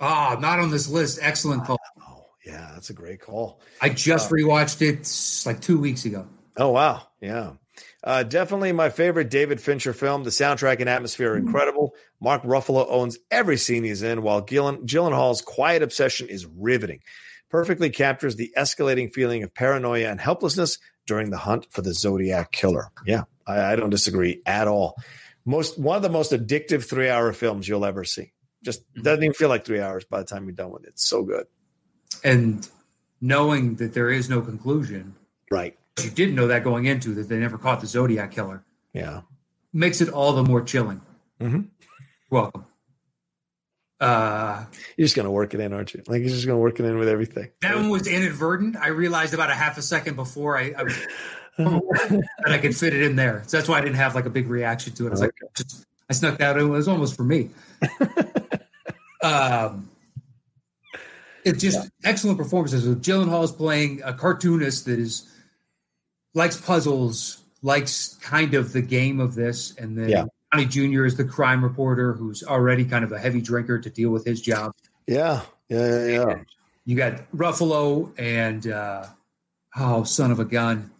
Ah, 0.00 0.36
not 0.40 0.58
on 0.58 0.70
this 0.70 0.88
list. 0.88 1.18
Excellent 1.20 1.64
call. 1.64 1.78
Oh, 2.00 2.24
yeah, 2.46 2.70
that's 2.72 2.90
a 2.90 2.94
great 2.94 3.20
call. 3.20 3.60
I 3.80 3.88
just 3.88 4.30
rewatched 4.30 4.80
it 4.80 5.46
like 5.46 5.60
two 5.60 5.78
weeks 5.78 6.04
ago. 6.04 6.26
Oh 6.56 6.70
wow, 6.70 7.02
yeah, 7.20 7.52
uh, 8.02 8.22
definitely 8.22 8.72
my 8.72 8.90
favorite 8.90 9.30
David 9.30 9.60
Fincher 9.60 9.92
film. 9.92 10.24
The 10.24 10.30
soundtrack 10.30 10.80
and 10.80 10.88
atmosphere 10.88 11.34
are 11.34 11.36
incredible. 11.36 11.94
Mark 12.20 12.42
Ruffalo 12.42 12.86
owns 12.88 13.18
every 13.30 13.56
scene 13.56 13.84
he's 13.84 14.02
in, 14.02 14.22
while 14.22 14.40
Gillen, 14.40 14.78
Gyllenhaal's 14.86 15.42
quiet 15.42 15.82
obsession 15.82 16.28
is 16.28 16.46
riveting. 16.46 17.00
Perfectly 17.50 17.90
captures 17.90 18.36
the 18.36 18.52
escalating 18.56 19.12
feeling 19.12 19.42
of 19.42 19.54
paranoia 19.54 20.08
and 20.10 20.20
helplessness 20.20 20.78
during 21.06 21.30
the 21.30 21.38
hunt 21.38 21.66
for 21.70 21.80
the 21.82 21.94
Zodiac 21.94 22.52
killer. 22.52 22.88
Yeah, 23.06 23.24
I, 23.46 23.72
I 23.72 23.76
don't 23.76 23.90
disagree 23.90 24.42
at 24.44 24.68
all. 24.68 24.96
Most 25.46 25.78
one 25.78 25.96
of 25.96 26.02
the 26.02 26.10
most 26.10 26.32
addictive 26.32 26.84
three-hour 26.86 27.32
films 27.32 27.66
you'll 27.66 27.86
ever 27.86 28.04
see. 28.04 28.32
Just 28.62 28.82
doesn't 28.94 29.22
even 29.24 29.32
feel 29.34 29.48
like 29.48 29.64
three 29.64 29.80
hours 29.80 30.04
by 30.04 30.18
the 30.18 30.26
time 30.26 30.44
you're 30.44 30.52
done 30.52 30.70
with 30.72 30.84
it. 30.84 30.88
It's 30.90 31.06
so 31.06 31.22
good. 31.22 31.46
And 32.22 32.68
knowing 33.20 33.76
that 33.76 33.94
there 33.94 34.10
is 34.10 34.28
no 34.28 34.42
conclusion, 34.42 35.14
Right. 35.50 35.78
you 36.02 36.10
didn't 36.10 36.34
know 36.34 36.48
that 36.48 36.64
going 36.64 36.84
into 36.84 37.14
that 37.14 37.28
they 37.30 37.38
never 37.38 37.56
caught 37.56 37.80
the 37.80 37.86
Zodiac 37.86 38.30
killer, 38.32 38.62
Yeah. 38.92 39.22
makes 39.72 40.00
it 40.02 40.10
all 40.10 40.32
the 40.34 40.42
more 40.42 40.60
chilling. 40.60 41.00
Mhm. 41.40 41.68
Welcome. 42.30 42.66
Uh, 44.00 44.64
You're 44.96 45.06
just 45.06 45.16
gonna 45.16 45.30
work 45.30 45.54
it 45.54 45.60
in, 45.60 45.72
aren't 45.72 45.92
you? 45.94 46.02
Like 46.06 46.20
you're 46.20 46.28
just 46.28 46.46
gonna 46.46 46.58
work 46.58 46.78
it 46.78 46.84
in 46.86 46.98
with 46.98 47.08
everything. 47.08 47.50
that 47.62 47.74
one 47.74 47.88
was 47.88 48.06
inadvertent. 48.06 48.76
I 48.76 48.88
realized 48.88 49.34
about 49.34 49.50
a 49.50 49.54
half 49.54 49.76
a 49.76 49.82
second 49.82 50.14
before 50.14 50.56
I, 50.56 50.72
I 50.76 50.82
was 50.84 50.96
that 51.58 52.22
I 52.46 52.58
could 52.58 52.76
fit 52.76 52.94
it 52.94 53.02
in 53.02 53.16
there. 53.16 53.42
So 53.46 53.56
that's 53.56 53.68
why 53.68 53.78
I 53.78 53.80
didn't 53.80 53.96
have 53.96 54.14
like 54.14 54.26
a 54.26 54.30
big 54.30 54.48
reaction 54.48 54.92
to 54.94 55.06
it. 55.06 55.08
I 55.08 55.10
was 55.10 55.20
like, 55.20 55.32
just, 55.56 55.84
I 56.08 56.12
snuck 56.12 56.38
that. 56.38 56.56
in. 56.56 56.66
It 56.66 56.68
was 56.68 56.86
almost 56.86 57.16
for 57.16 57.24
me. 57.24 57.50
um, 59.22 59.90
it's 61.44 61.60
just 61.60 61.90
excellent 62.04 62.38
performances. 62.38 62.86
With 62.86 63.06
is 63.06 63.52
playing 63.52 64.02
a 64.04 64.12
cartoonist 64.12 64.84
that 64.84 64.98
is 65.00 65.28
likes 66.34 66.60
puzzles, 66.60 67.42
likes 67.62 68.14
kind 68.20 68.54
of 68.54 68.72
the 68.72 68.82
game 68.82 69.18
of 69.18 69.34
this, 69.34 69.74
and 69.76 69.98
then 69.98 70.08
Yeah. 70.08 70.24
Downey 70.52 70.66
Jr. 70.66 71.04
is 71.04 71.16
the 71.16 71.24
crime 71.24 71.62
reporter 71.62 72.12
who's 72.12 72.42
already 72.42 72.84
kind 72.84 73.04
of 73.04 73.12
a 73.12 73.18
heavy 73.18 73.40
drinker 73.40 73.78
to 73.78 73.90
deal 73.90 74.10
with 74.10 74.24
his 74.24 74.40
job. 74.40 74.72
Yeah, 75.06 75.42
yeah, 75.68 76.06
yeah, 76.06 76.06
yeah. 76.06 76.34
You 76.84 76.96
got 76.96 77.30
Ruffalo 77.32 78.12
and 78.18 78.66
uh, 78.66 79.06
oh, 79.76 80.04
son 80.04 80.30
of 80.30 80.40
a 80.40 80.44
gun, 80.44 80.90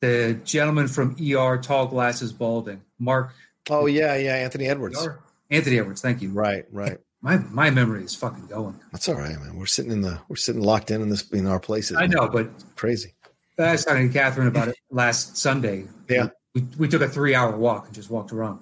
the 0.00 0.38
gentleman 0.44 0.86
from 0.86 1.16
ER, 1.20 1.58
tall 1.58 1.86
glasses, 1.86 2.32
balding, 2.32 2.82
Mark 2.98 3.32
Oh 3.68 3.86
yeah, 3.86 4.16
yeah. 4.16 4.34
Anthony 4.36 4.66
Edwards. 4.66 5.04
ER? 5.04 5.20
Anthony 5.50 5.78
Edwards. 5.78 6.00
Thank 6.00 6.22
you. 6.22 6.30
Right, 6.30 6.64
right. 6.70 6.98
My 7.22 7.38
my 7.50 7.70
memory 7.70 8.04
is 8.04 8.14
fucking 8.14 8.46
going. 8.46 8.78
That's 8.92 9.08
all 9.08 9.16
right, 9.16 9.38
man. 9.38 9.56
We're 9.56 9.66
sitting 9.66 9.92
in 9.92 10.00
the 10.00 10.20
we're 10.28 10.36
sitting 10.36 10.62
locked 10.62 10.90
in 10.90 11.02
in 11.02 11.10
this 11.10 11.28
in 11.30 11.46
our 11.46 11.60
places. 11.60 11.96
I 11.96 12.02
man. 12.02 12.10
know, 12.10 12.28
but 12.28 12.48
Crazy. 12.76 13.14
I 13.58 13.72
was 13.72 13.84
talking 13.84 14.08
to 14.08 14.12
Catherine 14.12 14.48
about 14.48 14.68
it 14.68 14.76
last 14.90 15.36
Sunday. 15.36 15.84
Yeah. 16.08 16.28
We, 16.54 16.66
we 16.78 16.88
took 16.88 17.02
a 17.02 17.08
three 17.08 17.34
hour 17.34 17.56
walk 17.56 17.86
and 17.86 17.94
just 17.94 18.10
walked 18.10 18.32
around, 18.32 18.60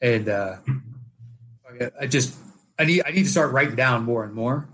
and 0.00 0.28
uh, 0.28 0.56
I 2.00 2.06
just 2.06 2.36
I 2.78 2.84
need 2.84 3.02
I 3.06 3.10
need 3.10 3.24
to 3.24 3.30
start 3.30 3.52
writing 3.52 3.76
down 3.76 4.04
more 4.04 4.24
and 4.24 4.34
more. 4.34 4.68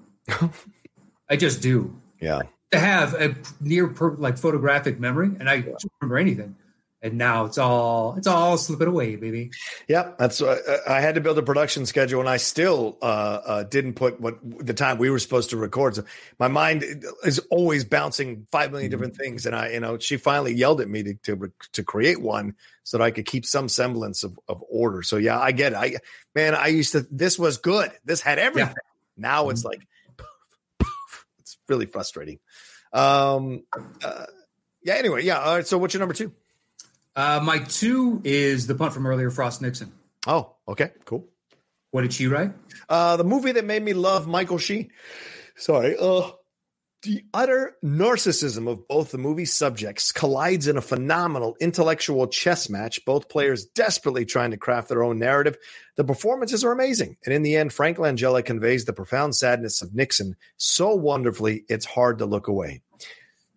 I 1.29 1.37
just 1.37 1.63
do. 1.63 1.97
Yeah. 2.21 2.43
to 2.73 2.79
have 2.79 3.15
a 3.15 3.35
near 3.61 3.89
per, 3.89 4.13
like 4.13 4.37
photographic 4.37 5.01
memory, 5.01 5.31
and 5.39 5.49
I 5.49 5.61
don't 5.61 5.85
remember 6.01 6.19
anything. 6.19 6.57
And 7.03 7.17
now 7.17 7.47
it's 7.47 7.57
all 7.57 8.15
it's 8.19 8.27
all 8.27 8.59
slipping 8.59 8.89
away, 8.89 9.17
baby. 9.17 9.53
Yeah, 9.89 10.13
that's. 10.19 10.43
Uh, 10.43 10.81
I 10.87 11.01
had 11.01 11.15
to 11.15 11.23
build 11.23 11.39
a 11.39 11.43
production 11.43 11.87
schedule, 11.87 12.21
and 12.21 12.29
I 12.29 12.37
still 12.37 12.99
uh, 13.01 13.05
uh, 13.43 13.63
didn't 13.63 13.95
put 13.95 14.21
what 14.21 14.37
the 14.43 14.75
time 14.75 14.99
we 14.99 15.09
were 15.09 15.19
supposed 15.19 15.49
to 15.51 15.57
record. 15.57 15.95
So 15.95 16.05
my 16.39 16.49
mind 16.49 16.85
is 17.25 17.39
always 17.51 17.87
bouncing 17.87 18.47
five 18.53 18.71
million 18.71 18.91
different 18.91 19.17
things, 19.17 19.47
and 19.47 19.57
I, 19.57 19.71
you 19.71 19.81
know, 19.81 19.97
she 19.97 20.19
finally 20.19 20.53
yelled 20.53 20.83
at 20.83 20.91
me 20.91 21.03
to 21.03 21.15
to, 21.15 21.53
to 21.73 21.83
create 21.83 22.21
one 22.21 22.55
so 22.83 22.99
that 22.99 23.05
I 23.05 23.13
could 23.13 23.25
keep 23.25 23.47
some 23.47 23.71
semblance 23.71 24.23
of, 24.23 24.39
of 24.47 24.63
order. 24.69 25.03
So 25.03 25.17
yeah, 25.17 25.41
I 25.41 25.53
get 25.53 25.73
it. 25.73 25.77
I 25.77 25.97
man, 26.35 26.55
I 26.55 26.67
used 26.67 26.93
to. 26.93 27.07
This 27.11 27.39
was 27.39 27.57
good. 27.57 27.91
This 28.05 28.21
had 28.21 28.39
everything. 28.39 28.75
Now 29.17 29.49
it's 29.49 29.65
like, 29.65 29.81
it's 31.39 31.57
really 31.67 31.87
frustrating. 31.87 32.41
Um. 32.93 33.65
Uh, 34.05 34.27
yeah. 34.83 34.97
Anyway. 34.97 35.25
Yeah. 35.25 35.41
All 35.41 35.55
right. 35.57 35.67
So 35.67 35.79
what's 35.79 35.95
your 35.95 36.01
number 36.01 36.15
two? 36.15 36.35
Uh, 37.17 37.41
my 37.43 37.59
two 37.59 38.21
is 38.25 38.67
the 38.67 38.75
punt 38.75 38.93
from 38.93 39.07
earlier, 39.07 39.31
Frost 39.31 39.63
Nixon. 39.63 39.93
Oh. 40.27 40.55
Okay. 40.69 40.91
Cool. 41.05 41.27
What 41.91 42.03
did 42.03 42.13
she 42.13 42.29
write? 42.29 42.53
Uh, 42.89 43.17
the 43.17 43.25
movie 43.25 43.53
that 43.53 43.65
made 43.65 43.83
me 43.83 43.93
love 43.93 44.29
Michael 44.29 44.59
Sheen. 44.59 44.91
Sorry. 45.57 45.97
Uh, 45.99 46.31
the 47.03 47.25
utter 47.33 47.77
narcissism 47.83 48.69
of 48.69 48.87
both 48.87 49.11
the 49.11 49.19
movie's 49.19 49.53
subjects 49.53 50.13
collides 50.13 50.69
in 50.69 50.77
a 50.77 50.83
phenomenal 50.83 51.57
intellectual 51.59 52.27
chess 52.29 52.69
match, 52.69 53.05
both 53.07 53.29
players 53.31 53.65
desperately 53.65 54.27
trying 54.27 54.51
to 54.51 54.59
craft 54.59 54.91
their 54.91 55.03
own 55.03 55.19
narrative. 55.19 55.57
The 55.97 56.05
performances 56.05 56.63
are 56.63 56.73
amazing. 56.73 57.17
And 57.25 57.35
in 57.35 57.43
the 57.43 57.57
end, 57.57 57.73
Frank 57.73 57.97
Langella 57.97 58.45
conveys 58.45 58.85
the 58.85 58.93
profound 58.93 59.35
sadness 59.35 59.81
of 59.81 59.95
Nixon 59.95 60.37
so 60.59 60.95
wonderfully, 60.95 61.65
it's 61.69 61.87
hard 61.87 62.19
to 62.19 62.27
look 62.27 62.49
away. 62.49 62.83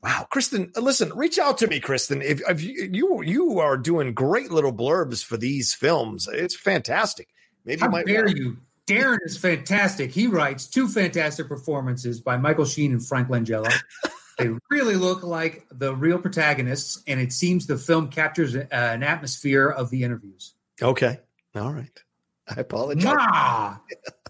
Wow, 0.03 0.27
Kristin, 0.29 0.75
listen, 0.75 1.13
reach 1.15 1.39
out 1.39 1.59
to 1.59 1.67
me, 1.67 1.79
Kristin. 1.79 2.21
If, 2.21 2.41
if 2.49 2.61
you, 2.61 2.89
you 2.91 3.21
you 3.21 3.59
are 3.59 3.77
doing 3.77 4.13
great 4.13 4.51
little 4.51 4.73
blurbs 4.73 5.23
for 5.23 5.37
these 5.37 5.73
films, 5.73 6.27
it's 6.29 6.57
fantastic. 6.57 7.29
Maybe 7.63 7.79
How 7.79 7.85
you 7.85 7.91
might 7.91 8.05
dare 8.05 8.27
you? 8.27 8.57
Darren 8.85 9.19
is 9.23 9.37
fantastic. 9.37 10.11
He 10.11 10.27
writes 10.27 10.67
two 10.67 10.89
fantastic 10.89 11.47
performances 11.47 12.19
by 12.19 12.35
Michael 12.35 12.65
Sheen 12.65 12.91
and 12.91 13.05
Frank 13.05 13.29
Langella. 13.29 13.73
they 14.37 14.49
really 14.69 14.95
look 14.95 15.23
like 15.23 15.65
the 15.71 15.95
real 15.95 16.19
protagonists, 16.19 17.01
and 17.07 17.21
it 17.21 17.31
seems 17.31 17.65
the 17.65 17.77
film 17.77 18.09
captures 18.09 18.57
uh, 18.57 18.67
an 18.71 19.03
atmosphere 19.03 19.69
of 19.69 19.89
the 19.89 20.03
interviews. 20.03 20.53
Okay. 20.81 21.19
All 21.55 21.71
right. 21.71 22.02
I 22.47 22.59
apologize. 22.59 23.13
Mwah! 23.13 23.79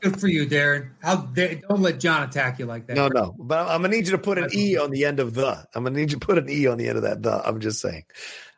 Good 0.01 0.19
for 0.19 0.27
you, 0.27 0.45
Darren. 0.45 0.91
How 1.01 1.15
dare, 1.15 1.55
don't 1.55 1.81
let 1.81 1.99
John 1.99 2.23
attack 2.23 2.59
you 2.59 2.65
like 2.65 2.87
that. 2.87 2.95
No, 2.95 3.07
no. 3.07 3.35
But 3.39 3.67
I'm 3.67 3.81
gonna 3.81 3.89
need 3.89 4.05
you 4.05 4.11
to 4.11 4.17
put 4.17 4.37
an 4.37 4.49
E 4.53 4.77
on 4.77 4.91
the 4.91 5.05
end 5.05 5.19
of 5.19 5.33
the. 5.33 5.65
I'm 5.73 5.83
gonna 5.83 5.97
need 5.97 6.11
you 6.11 6.19
to 6.19 6.25
put 6.25 6.37
an 6.37 6.49
E 6.49 6.67
on 6.67 6.77
the 6.77 6.87
end 6.87 6.97
of 6.97 7.03
that 7.03 7.23
the. 7.23 7.41
I'm 7.47 7.59
just 7.59 7.81
saying. 7.81 8.03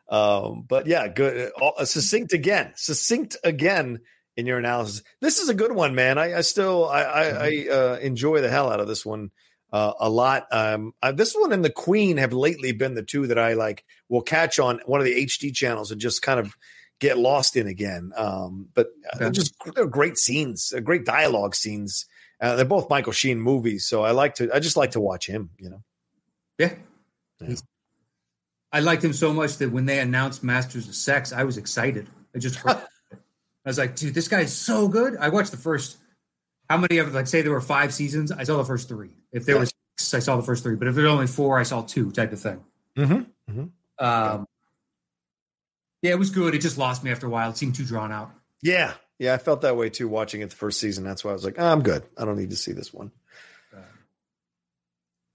Um, 0.08 0.64
but 0.68 0.86
yeah, 0.86 1.08
good. 1.08 1.52
Uh, 1.60 1.84
succinct 1.84 2.32
again. 2.32 2.72
Succinct 2.76 3.36
again 3.44 4.00
in 4.36 4.46
your 4.46 4.58
analysis. 4.58 5.02
This 5.20 5.38
is 5.38 5.48
a 5.48 5.54
good 5.54 5.72
one, 5.72 5.94
man. 5.94 6.18
I, 6.18 6.38
I 6.38 6.40
still 6.42 6.86
I 6.86 7.02
I, 7.02 7.24
I 7.24 7.68
uh, 7.70 7.98
enjoy 8.02 8.40
the 8.40 8.50
hell 8.50 8.70
out 8.70 8.80
of 8.80 8.88
this 8.88 9.06
one 9.06 9.30
uh, 9.72 9.92
a 9.98 10.10
lot. 10.10 10.46
Um, 10.50 10.92
uh, 11.02 11.12
this 11.12 11.34
one 11.34 11.52
and 11.52 11.64
the 11.64 11.70
Queen 11.70 12.18
have 12.18 12.32
lately 12.32 12.72
been 12.72 12.94
the 12.94 13.02
two 13.02 13.26
that 13.28 13.38
I 13.38 13.54
like 13.54 13.84
will 14.08 14.22
catch 14.22 14.58
on 14.58 14.80
one 14.86 15.00
of 15.00 15.06
the 15.06 15.24
HD 15.24 15.54
channels 15.54 15.90
and 15.90 16.00
just 16.00 16.22
kind 16.22 16.40
of 16.40 16.56
get 17.00 17.18
lost 17.18 17.56
in 17.56 17.66
again. 17.66 18.12
Um, 18.16 18.68
but 18.74 18.88
uh, 19.14 19.24
Okay. 19.24 19.30
just 19.30 19.54
they're 19.74 19.86
great 19.86 20.16
scenes, 20.18 20.72
uh, 20.76 20.80
great 20.80 21.04
dialogue 21.04 21.54
scenes. 21.54 22.06
Uh, 22.40 22.56
they're 22.56 22.64
both 22.64 22.90
Michael 22.90 23.12
Sheen 23.12 23.40
movies, 23.40 23.86
so 23.88 24.02
I 24.04 24.10
like 24.10 24.34
to. 24.36 24.54
I 24.54 24.58
just 24.60 24.76
like 24.76 24.90
to 24.92 25.00
watch 25.00 25.26
him. 25.26 25.50
You 25.58 25.70
know. 25.70 25.82
Yeah. 26.58 26.74
Yeah. 27.40 27.56
I 28.72 28.80
liked 28.80 29.02
him 29.04 29.12
so 29.12 29.32
much 29.32 29.56
that 29.58 29.70
when 29.72 29.86
they 29.86 30.00
announced 30.00 30.42
Masters 30.44 30.88
of 30.88 30.94
Sex, 30.94 31.32
I 31.32 31.44
was 31.44 31.56
excited. 31.56 32.08
I 32.34 32.38
just. 32.38 32.58
I 32.66 33.70
was 33.70 33.78
like, 33.78 33.96
dude, 33.96 34.14
this 34.14 34.28
guy's 34.28 34.54
so 34.56 34.86
good. 34.86 35.16
I 35.16 35.28
watched 35.30 35.50
the 35.50 35.56
first 35.56 35.96
how 36.70 36.76
many 36.78 36.98
of 36.98 37.12
like 37.14 37.26
say 37.26 37.42
there 37.42 37.52
were 37.52 37.60
five 37.60 37.92
seasons, 37.92 38.30
I 38.30 38.44
saw 38.44 38.56
the 38.58 38.64
first 38.64 38.88
three. 38.88 39.10
If 39.32 39.44
there 39.46 39.56
Yeah. 39.56 39.60
was 39.62 39.72
six, 39.98 40.14
I 40.14 40.18
saw 40.20 40.36
the 40.36 40.42
first 40.42 40.62
three. 40.62 40.76
But 40.76 40.88
if 40.88 40.94
there 40.94 41.04
were 41.04 41.10
only 41.10 41.26
four, 41.26 41.58
I 41.58 41.62
saw 41.64 41.82
two 41.82 42.10
type 42.12 42.32
of 42.32 42.40
thing. 42.40 42.62
Mm-hmm. 42.96 43.64
Um 44.04 44.46
yeah, 46.02 46.12
it 46.12 46.18
was 46.18 46.30
good. 46.30 46.54
It 46.54 46.60
just 46.60 46.78
lost 46.78 47.02
me 47.04 47.10
after 47.10 47.26
a 47.26 47.30
while. 47.30 47.50
It 47.50 47.56
seemed 47.56 47.74
too 47.74 47.84
drawn 47.84 48.12
out. 48.12 48.30
Yeah, 48.62 48.94
yeah, 49.18 49.34
I 49.34 49.38
felt 49.38 49.62
that 49.62 49.76
way 49.76 49.90
too 49.90 50.08
watching 50.08 50.40
it 50.40 50.50
the 50.50 50.56
first 50.56 50.80
season. 50.80 51.04
That's 51.04 51.24
why 51.24 51.30
I 51.30 51.34
was 51.34 51.44
like, 51.44 51.56
"Ah, 51.58 51.72
I'm 51.72 51.82
good. 51.82 52.04
I 52.18 52.24
don't 52.24 52.36
need 52.38 52.50
to 52.50 52.56
see 52.56 52.72
this 52.72 52.92
one. 52.92 53.10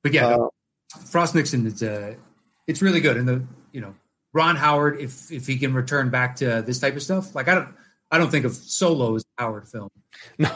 But 0.03 0.13
yeah, 0.13 0.27
Uh, 0.35 0.47
Frost 1.11 1.35
Nixon 1.35 1.65
is 1.67 1.83
uh 1.83 2.15
it's 2.67 2.81
really 2.81 3.01
good. 3.01 3.17
And 3.17 3.27
the 3.27 3.43
you 3.71 3.81
know, 3.81 3.95
Ron 4.33 4.55
Howard, 4.55 4.99
if 4.99 5.31
if 5.31 5.45
he 5.47 5.57
can 5.57 5.73
return 5.73 6.09
back 6.09 6.37
to 6.37 6.63
this 6.65 6.79
type 6.79 6.95
of 6.95 7.03
stuff, 7.03 7.35
like 7.35 7.47
I 7.47 7.55
don't 7.55 7.69
I 8.09 8.17
don't 8.17 8.29
think 8.31 8.45
of 8.45 8.53
Solo 8.53 9.15
as 9.15 9.23
a 9.37 9.43
Howard 9.43 9.67
film. 9.67 9.89
no, 10.39 10.51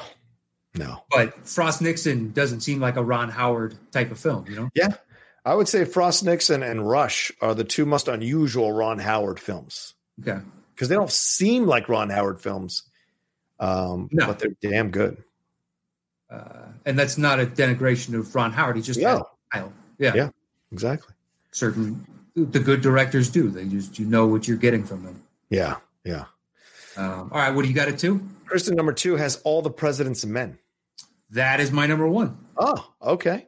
no. 0.75 1.03
But 1.11 1.47
Frost 1.47 1.81
Nixon 1.81 2.31
doesn't 2.31 2.61
seem 2.61 2.79
like 2.79 2.95
a 2.95 3.03
Ron 3.03 3.29
Howard 3.29 3.75
type 3.91 4.11
of 4.11 4.19
film, 4.19 4.45
you 4.49 4.55
know? 4.55 4.69
Yeah, 4.75 4.95
I 5.45 5.53
would 5.53 5.67
say 5.67 5.85
Frost 5.85 6.23
Nixon 6.23 6.63
and 6.63 6.87
Rush 6.89 7.31
are 7.39 7.53
the 7.53 7.63
two 7.63 7.85
most 7.85 8.07
unusual 8.07 8.71
Ron 8.71 8.97
Howard 8.99 9.39
films 9.39 9.93
Okay. 10.21 10.39
because 10.73 10.89
they 10.89 10.95
don't 10.95 11.11
seem 11.11 11.65
like 11.67 11.87
Ron 11.87 12.09
Howard 12.09 12.41
films, 12.41 12.83
um, 13.59 14.09
No. 14.11 14.25
but 14.27 14.39
they're 14.39 14.55
damn 14.61 14.89
good. 14.91 15.23
Uh, 16.29 16.69
and 16.85 16.97
that's 16.97 17.17
not 17.17 17.39
a 17.39 17.45
denigration 17.45 18.17
of 18.17 18.33
Ron 18.33 18.51
Howard. 18.51 18.75
He 18.75 18.81
just 18.81 18.99
Yeah. 18.99 19.21
Yeah. 19.53 20.13
Yeah. 20.15 20.29
Exactly. 20.71 21.13
Certain 21.51 22.05
the 22.35 22.59
good 22.59 22.81
directors 22.81 23.29
do. 23.29 23.49
They 23.49 23.65
just 23.65 23.97
you 23.99 24.05
know 24.05 24.27
what 24.27 24.47
you're 24.47 24.57
getting 24.57 24.83
from 24.83 25.03
them. 25.03 25.23
Yeah, 25.49 25.77
yeah. 26.03 26.25
Um, 26.97 27.29
all 27.31 27.39
right, 27.39 27.51
what 27.53 27.61
do 27.61 27.69
you 27.69 27.73
got 27.75 27.87
it 27.87 27.97
to? 27.99 28.19
Kristin 28.45 28.75
number 28.75 28.91
two 28.91 29.15
has 29.15 29.37
all 29.43 29.61
the 29.61 29.69
president's 29.69 30.23
and 30.23 30.33
men. 30.33 30.57
That 31.29 31.59
is 31.61 31.71
my 31.71 31.87
number 31.87 32.07
one. 32.07 32.37
Oh, 32.57 32.91
okay. 33.01 33.47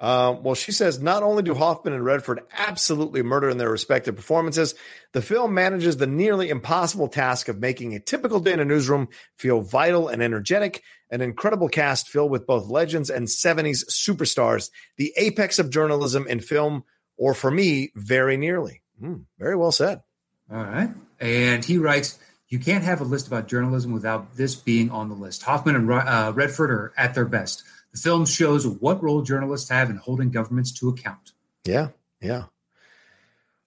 Um, 0.00 0.44
well, 0.44 0.54
she 0.54 0.70
says 0.70 1.00
not 1.00 1.24
only 1.24 1.42
do 1.42 1.54
Hoffman 1.54 1.92
and 1.92 2.04
Redford 2.04 2.40
absolutely 2.56 3.22
murder 3.22 3.48
in 3.48 3.58
their 3.58 3.70
respective 3.70 4.14
performances, 4.14 4.74
the 5.12 5.22
film 5.22 5.54
manages 5.54 5.96
the 5.96 6.06
nearly 6.06 6.50
impossible 6.50 7.08
task 7.08 7.48
of 7.48 7.58
making 7.58 7.94
a 7.94 8.00
typical 8.00 8.38
day 8.38 8.52
in 8.52 8.60
a 8.60 8.64
newsroom 8.64 9.08
feel 9.36 9.60
vital 9.60 10.08
and 10.08 10.22
energetic. 10.22 10.82
An 11.10 11.20
incredible 11.20 11.68
cast 11.68 12.08
filled 12.08 12.30
with 12.30 12.46
both 12.46 12.68
legends 12.68 13.10
and 13.10 13.26
70s 13.26 13.84
superstars, 13.90 14.70
the 14.98 15.12
apex 15.16 15.58
of 15.58 15.70
journalism 15.70 16.26
in 16.28 16.40
film, 16.40 16.84
or 17.16 17.34
for 17.34 17.50
me, 17.50 17.90
very 17.96 18.36
nearly. 18.36 18.82
Hmm, 19.00 19.22
very 19.38 19.56
well 19.56 19.72
said. 19.72 20.02
All 20.50 20.62
right. 20.62 20.90
And 21.18 21.64
he 21.64 21.78
writes, 21.78 22.18
You 22.48 22.58
can't 22.58 22.84
have 22.84 23.00
a 23.00 23.04
list 23.04 23.26
about 23.26 23.48
journalism 23.48 23.92
without 23.92 24.36
this 24.36 24.54
being 24.54 24.90
on 24.90 25.08
the 25.08 25.14
list. 25.14 25.42
Hoffman 25.42 25.74
and 25.74 25.90
uh, 25.90 26.32
Redford 26.34 26.70
are 26.70 26.92
at 26.96 27.14
their 27.14 27.24
best. 27.24 27.64
The 27.98 28.10
film 28.10 28.26
shows 28.26 28.64
what 28.64 29.02
role 29.02 29.22
journalists 29.22 29.70
have 29.70 29.90
in 29.90 29.96
holding 29.96 30.30
governments 30.30 30.70
to 30.78 30.88
account. 30.88 31.32
Yeah, 31.64 31.88
yeah. 32.20 32.44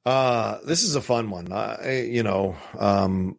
Uh, 0.06 0.60
this 0.66 0.84
is 0.84 0.96
a 0.96 1.02
fun 1.02 1.30
one. 1.30 1.52
Uh, 1.52 1.78
you 1.86 2.24
know, 2.24 2.56
um, 2.80 3.38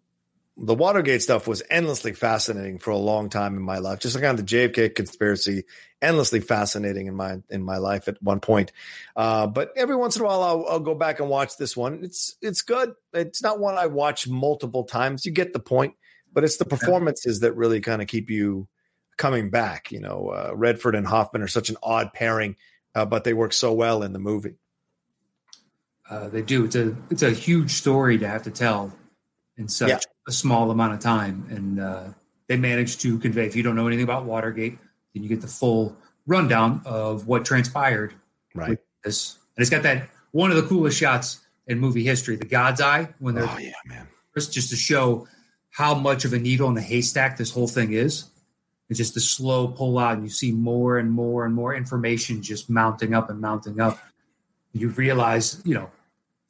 the 0.58 0.74
Watergate 0.74 1.22
stuff 1.22 1.46
was 1.46 1.62
endlessly 1.70 2.12
fascinating 2.12 2.78
for 2.78 2.90
a 2.90 2.98
long 2.98 3.30
time 3.30 3.56
in 3.56 3.62
my 3.62 3.78
life. 3.78 4.00
Just 4.00 4.14
like 4.14 4.24
on 4.24 4.36
the 4.36 4.42
JFK 4.42 4.94
conspiracy, 4.94 5.64
endlessly 6.02 6.40
fascinating 6.40 7.06
in 7.06 7.14
my 7.14 7.38
in 7.48 7.62
my 7.62 7.78
life 7.78 8.06
at 8.06 8.22
one 8.22 8.40
point. 8.40 8.70
Uh, 9.16 9.46
but 9.46 9.72
every 9.74 9.96
once 9.96 10.16
in 10.16 10.22
a 10.22 10.26
while, 10.26 10.42
I'll, 10.42 10.66
I'll 10.68 10.80
go 10.80 10.94
back 10.94 11.20
and 11.20 11.30
watch 11.30 11.56
this 11.56 11.74
one. 11.74 12.00
It's 12.04 12.36
it's 12.42 12.60
good. 12.60 12.92
It's 13.14 13.42
not 13.42 13.58
one 13.58 13.78
I 13.78 13.86
watch 13.86 14.28
multiple 14.28 14.84
times. 14.84 15.24
You 15.24 15.32
get 15.32 15.54
the 15.54 15.58
point, 15.58 15.94
but 16.34 16.44
it's 16.44 16.58
the 16.58 16.66
performances 16.66 17.40
that 17.40 17.54
really 17.54 17.80
kind 17.80 18.02
of 18.02 18.08
keep 18.08 18.28
you 18.28 18.68
coming 19.16 19.50
back. 19.50 19.90
You 19.92 20.00
know, 20.00 20.28
uh, 20.28 20.52
Redford 20.54 20.94
and 20.94 21.06
Hoffman 21.06 21.42
are 21.42 21.48
such 21.48 21.68
an 21.70 21.76
odd 21.82 22.12
pairing, 22.12 22.56
uh, 22.94 23.04
but 23.06 23.24
they 23.24 23.34
work 23.34 23.52
so 23.52 23.72
well 23.72 24.02
in 24.02 24.12
the 24.12 24.18
movie. 24.18 24.56
Uh, 26.08 26.28
they 26.28 26.42
do. 26.42 26.64
It's 26.64 26.76
a 26.76 26.96
it's 27.10 27.22
a 27.22 27.30
huge 27.30 27.70
story 27.72 28.18
to 28.18 28.28
have 28.28 28.42
to 28.44 28.50
tell 28.50 28.92
in 29.56 29.68
such 29.68 29.88
Yeah. 29.90 29.98
a 30.28 30.32
small 30.32 30.70
amount 30.70 30.94
of 30.94 31.00
time, 31.00 31.46
and 31.50 31.80
uh, 31.80 32.04
they 32.48 32.56
managed 32.56 33.00
to 33.02 33.18
convey. 33.18 33.46
If 33.46 33.56
you 33.56 33.62
don't 33.62 33.76
know 33.76 33.86
anything 33.86 34.04
about 34.04 34.24
Watergate, 34.24 34.78
then 35.14 35.22
you 35.22 35.28
get 35.28 35.40
the 35.40 35.46
full 35.46 35.96
rundown 36.26 36.82
of 36.84 37.26
what 37.26 37.44
transpired. 37.44 38.14
Right. 38.54 38.78
This 39.04 39.38
and 39.56 39.62
it's 39.62 39.70
got 39.70 39.82
that 39.84 40.08
one 40.32 40.50
of 40.50 40.56
the 40.56 40.62
coolest 40.64 40.98
shots 40.98 41.40
in 41.66 41.78
movie 41.78 42.04
history, 42.04 42.36
the 42.36 42.44
God's 42.46 42.80
Eye, 42.80 43.08
when 43.18 43.34
they're 43.34 43.48
Oh 43.48 43.58
yeah, 43.58 43.72
man. 43.86 44.06
just 44.34 44.52
to 44.70 44.76
show 44.76 45.26
how 45.70 45.94
much 45.94 46.24
of 46.24 46.32
a 46.32 46.38
needle 46.38 46.68
in 46.68 46.74
the 46.74 46.82
haystack 46.82 47.36
this 47.38 47.50
whole 47.50 47.68
thing 47.68 47.92
is. 47.92 48.24
It's 48.92 48.98
just 48.98 49.16
a 49.16 49.20
slow 49.20 49.68
pull 49.68 49.98
out, 49.98 50.14
and 50.14 50.24
you 50.24 50.30
see 50.30 50.52
more 50.52 50.98
and 50.98 51.10
more 51.10 51.46
and 51.46 51.54
more 51.54 51.74
information 51.74 52.42
just 52.42 52.68
mounting 52.68 53.14
up 53.14 53.30
and 53.30 53.40
mounting 53.40 53.80
up. 53.80 53.98
You 54.72 54.88
realize, 54.90 55.60
you 55.64 55.74
know, 55.74 55.90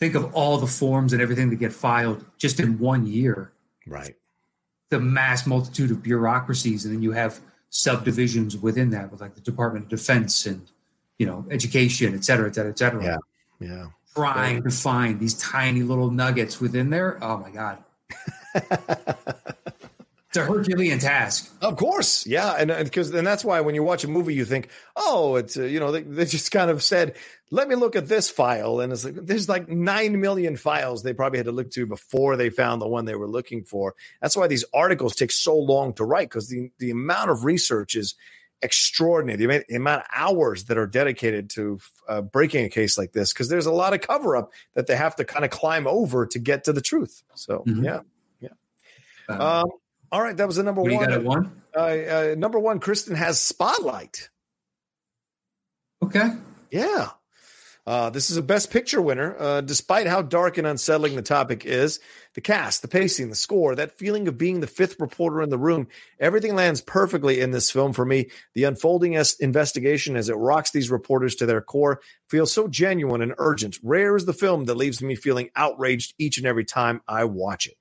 think 0.01 0.17
of 0.17 0.35
all 0.35 0.59
the 0.59 0.67
forms 0.67 1.13
and 1.13 1.23
everything 1.23 1.51
that 1.51 1.57
get 1.57 1.73
filed 1.73 2.25
just 2.39 2.59
in 2.59 2.79
one 2.81 3.07
year, 3.07 3.53
Right. 3.87 4.17
the 4.91 4.99
mass 4.99 5.47
multitude 5.47 5.93
of 5.93 6.03
bureaucracies, 6.03 6.85
and 6.85 6.93
then 6.93 7.03
you 7.03 7.13
have 7.13 7.39
subdivisions 7.71 8.57
within 8.57 8.91
that 8.91 9.11
with 9.13 9.21
like 9.21 9.35
the 9.35 9.41
Department 9.41 9.85
of 9.85 9.91
Defense 9.91 10.45
and, 10.47 10.69
you 11.19 11.27
know, 11.27 11.47
education, 11.51 12.15
et 12.15 12.25
cetera, 12.25 12.49
et 12.49 12.55
cetera, 12.57 12.73
et 12.73 12.79
cetera. 12.79 13.05
Yeah. 13.05 13.17
Yeah. 13.61 13.87
Trying 14.17 14.65
to 14.65 14.71
find 14.71 15.21
these 15.21 15.35
tiny 15.35 15.83
little 15.83 16.11
nuggets 16.11 16.61
within 16.61 16.91
there. 16.91 17.19
Oh 17.23 17.39
my 17.39 17.51
God. 17.51 17.79
It's 20.33 20.39
a 20.39 20.45
Herculean 20.47 20.99
task. 20.99 21.55
Of 21.61 21.77
course, 21.77 22.27
yeah, 22.27 22.53
and 22.53 22.73
because 22.85 23.13
and, 23.13 23.27
that's 23.27 23.45
why 23.45 23.61
when 23.61 23.75
you 23.75 23.83
watch 23.83 24.03
a 24.03 24.09
movie, 24.09 24.33
you 24.33 24.47
think, 24.47 24.71
oh, 24.97 25.37
it's 25.37 25.59
uh, 25.59 25.65
you 25.65 25.79
know 25.79 25.93
they, 25.93 26.01
they 26.01 26.25
just 26.25 26.51
kind 26.51 26.71
of 26.71 26.83
said, 26.83 27.17
let 27.51 27.69
me 27.69 27.75
look 27.75 27.97
at 27.97 28.09
this 28.09 28.31
file, 28.31 28.81
and 28.81 28.95
it's 28.95 29.05
like 29.05 29.15
there's 29.15 29.47
like 29.47 29.69
nine 29.69 30.23
million 30.23 30.57
files 30.57 31.03
they 31.03 31.13
probably 31.13 31.39
had 31.39 31.45
to 31.45 31.53
look 31.53 31.71
to 31.73 31.85
before 31.85 32.39
they 32.39 32.49
found 32.49 32.81
the 32.81 32.89
one 32.89 33.05
they 33.05 33.15
were 33.15 33.29
looking 33.29 33.63
for. 33.65 33.95
That's 34.23 34.35
why 34.35 34.47
these 34.47 34.65
articles 34.73 35.15
take 35.17 35.33
so 35.33 35.55
long 35.55 35.93
to 35.95 36.05
write 36.05 36.31
because 36.31 36.49
the 36.49 36.71
the 36.79 36.93
amount 36.93 37.29
of 37.29 37.45
research 37.45 37.95
is 37.95 38.15
extraordinary. 38.63 39.37
The 39.37 39.45
amount, 39.45 39.67
the 39.69 39.77
amount 39.77 40.01
of 40.01 40.09
hours 40.15 40.65
that 40.65 40.79
are 40.79 40.87
dedicated 40.87 41.51
to 41.51 41.79
uh, 42.09 42.23
breaking 42.23 42.65
a 42.65 42.71
case 42.71 42.97
like 42.97 43.13
this 43.13 43.35
because 43.35 43.51
there's 43.51 43.67
a 43.67 43.73
lot 43.73 43.93
of 43.93 44.01
cover 44.01 44.35
up 44.35 44.51
that 44.73 44.87
they 44.87 44.97
have 44.97 45.15
to 45.17 45.27
kind 45.27 45.45
of 45.45 45.51
climb 45.51 45.87
over 45.87 46.25
to 46.25 46.39
get 46.39 46.65
to 46.65 46.73
the 46.73 46.81
truth. 46.81 47.23
So 47.35 47.65
Mhm. 47.67 47.85
yeah. 47.85 48.01
Uh, 49.29 49.63
Um, 49.65 49.71
all 50.13 50.23
right, 50.23 50.37
that 50.37 50.47
was 50.47 50.57
the 50.57 50.63
number 50.63 50.83
do 50.83 50.91
you 50.91 50.97
one. 50.97 51.09
got 51.09 51.15
at 51.15 51.25
one? 51.25 51.63
Uh, 51.75 51.81
uh, 51.81 52.35
number 52.37 52.59
one, 52.59 52.81
Kristin 52.81 53.17
has 53.17 53.41
Spotlight. 53.41 54.29
Okay. 56.03 56.33
Yeah. 56.71 57.09
Uh, 57.85 58.11
this 58.11 58.31
is 58.31 58.37
a 58.37 58.43
Best 58.43 58.71
Picture 58.71 59.03
winner. 59.03 59.35
Uh, 59.37 59.61
despite 59.61 60.07
how 60.07 60.23
dark 60.23 60.57
and 60.59 60.67
unsettling 60.67 61.17
the 61.17 61.23
topic 61.23 61.65
is, 61.65 61.99
the 62.35 62.41
cast, 62.41 62.83
the 62.83 62.89
pacing, 62.89 63.29
the 63.29 63.35
score, 63.35 63.75
that 63.75 63.99
feeling 63.99 64.29
of 64.29 64.39
being 64.39 64.61
the 64.61 64.67
fifth 64.69 65.01
reporter 65.01 65.43
in 65.43 65.51
the 65.51 65.59
room, 65.59 65.89
everything 66.21 66.55
lands 66.55 66.81
perfectly 66.81 67.41
in 67.41 67.51
this 67.51 67.71
film 67.71 67.93
for 67.93 68.05
me. 68.05 68.31
The 68.55 68.65
unfolding 68.65 69.17
es- 69.17 69.35
investigation 69.37 70.17
as 70.17 70.29
it 70.29 70.35
rocks 70.35 70.71
these 70.71 70.91
reporters 70.91 71.35
to 71.37 71.47
their 71.47 71.61
core 71.61 72.01
feels 72.29 72.53
so 72.53 72.69
genuine 72.69 73.23
and 73.23 73.35
urgent. 73.39 73.79
Rare 73.83 74.15
is 74.15 74.27
the 74.27 74.33
film 74.33 74.67
that 74.67 74.77
leaves 74.77 75.03
me 75.03 75.17
feeling 75.17 75.51
outraged 75.57 76.15
each 76.19 76.39
and 76.39 76.47
every 76.47 76.65
time 76.65 77.01
I 77.09 77.25
watch 77.25 77.67
it. 77.67 77.75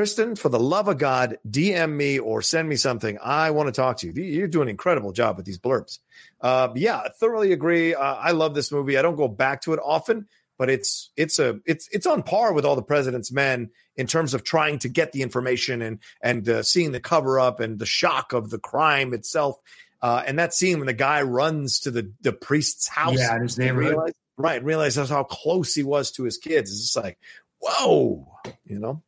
Kristin, 0.00 0.38
for 0.38 0.48
the 0.48 0.58
love 0.58 0.88
of 0.88 0.96
God, 0.96 1.36
DM 1.46 1.92
me 1.92 2.18
or 2.18 2.40
send 2.40 2.66
me 2.70 2.76
something. 2.76 3.18
I 3.22 3.50
want 3.50 3.66
to 3.66 3.72
talk 3.72 3.98
to 3.98 4.06
you. 4.06 4.22
You're 4.22 4.48
doing 4.48 4.68
an 4.68 4.70
incredible 4.70 5.12
job 5.12 5.36
with 5.36 5.44
these 5.44 5.58
blurbs. 5.58 5.98
Uh, 6.40 6.68
yeah, 6.74 6.96
I 6.96 7.10
thoroughly 7.20 7.52
agree. 7.52 7.94
Uh, 7.94 8.14
I 8.14 8.30
love 8.30 8.54
this 8.54 8.72
movie. 8.72 8.96
I 8.96 9.02
don't 9.02 9.16
go 9.16 9.28
back 9.28 9.60
to 9.62 9.74
it 9.74 9.80
often, 9.84 10.26
but 10.58 10.70
it's 10.70 11.10
it's 11.18 11.38
a 11.38 11.60
it's 11.66 11.86
it's 11.92 12.06
on 12.06 12.22
par 12.22 12.54
with 12.54 12.64
all 12.64 12.76
the 12.76 12.82
President's 12.82 13.30
Men 13.30 13.68
in 13.94 14.06
terms 14.06 14.32
of 14.32 14.42
trying 14.42 14.78
to 14.78 14.88
get 14.88 15.12
the 15.12 15.20
information 15.20 15.82
and 15.82 15.98
and 16.22 16.48
uh, 16.48 16.62
seeing 16.62 16.92
the 16.92 17.00
cover 17.00 17.38
up 17.38 17.60
and 17.60 17.78
the 17.78 17.84
shock 17.84 18.32
of 18.32 18.48
the 18.48 18.58
crime 18.58 19.12
itself. 19.12 19.56
Uh, 20.00 20.22
and 20.26 20.38
that 20.38 20.54
scene 20.54 20.78
when 20.78 20.86
the 20.86 20.94
guy 20.94 21.20
runs 21.20 21.80
to 21.80 21.90
the 21.90 22.10
the 22.22 22.32
priest's 22.32 22.88
house, 22.88 23.18
Yeah, 23.18 23.36
in 23.36 23.42
his 23.42 23.58
neighborhood. 23.58 23.90
realize, 23.90 24.12
right? 24.38 24.64
Realizes 24.64 25.10
how 25.10 25.24
close 25.24 25.74
he 25.74 25.82
was 25.82 26.10
to 26.12 26.22
his 26.22 26.38
kids. 26.38 26.70
It's 26.70 26.80
just 26.80 26.96
like, 26.96 27.18
whoa, 27.60 28.26
you 28.64 28.78
know. 28.78 29.02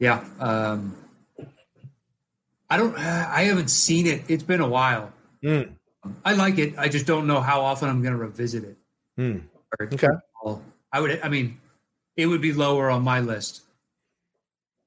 Yeah. 0.00 0.24
Um, 0.40 0.96
I 2.68 2.76
don't. 2.76 2.96
I 2.98 3.42
haven't 3.42 3.68
seen 3.68 4.06
it. 4.06 4.24
It's 4.28 4.42
been 4.42 4.60
a 4.60 4.68
while. 4.68 5.12
Mm. 5.42 5.72
I 6.24 6.34
like 6.34 6.58
it. 6.58 6.74
I 6.78 6.88
just 6.88 7.06
don't 7.06 7.26
know 7.26 7.40
how 7.40 7.60
often 7.60 7.88
I'm 7.88 8.02
going 8.02 8.14
to 8.14 8.18
revisit 8.18 8.64
it. 8.64 8.78
Or- 9.18 9.88
Okay. 9.92 10.08
I 10.92 11.00
would. 11.00 11.20
I 11.22 11.28
mean, 11.28 11.60
it 12.16 12.26
would 12.26 12.40
be 12.40 12.52
lower 12.52 12.90
on 12.90 13.02
my 13.02 13.20
list. 13.20 13.62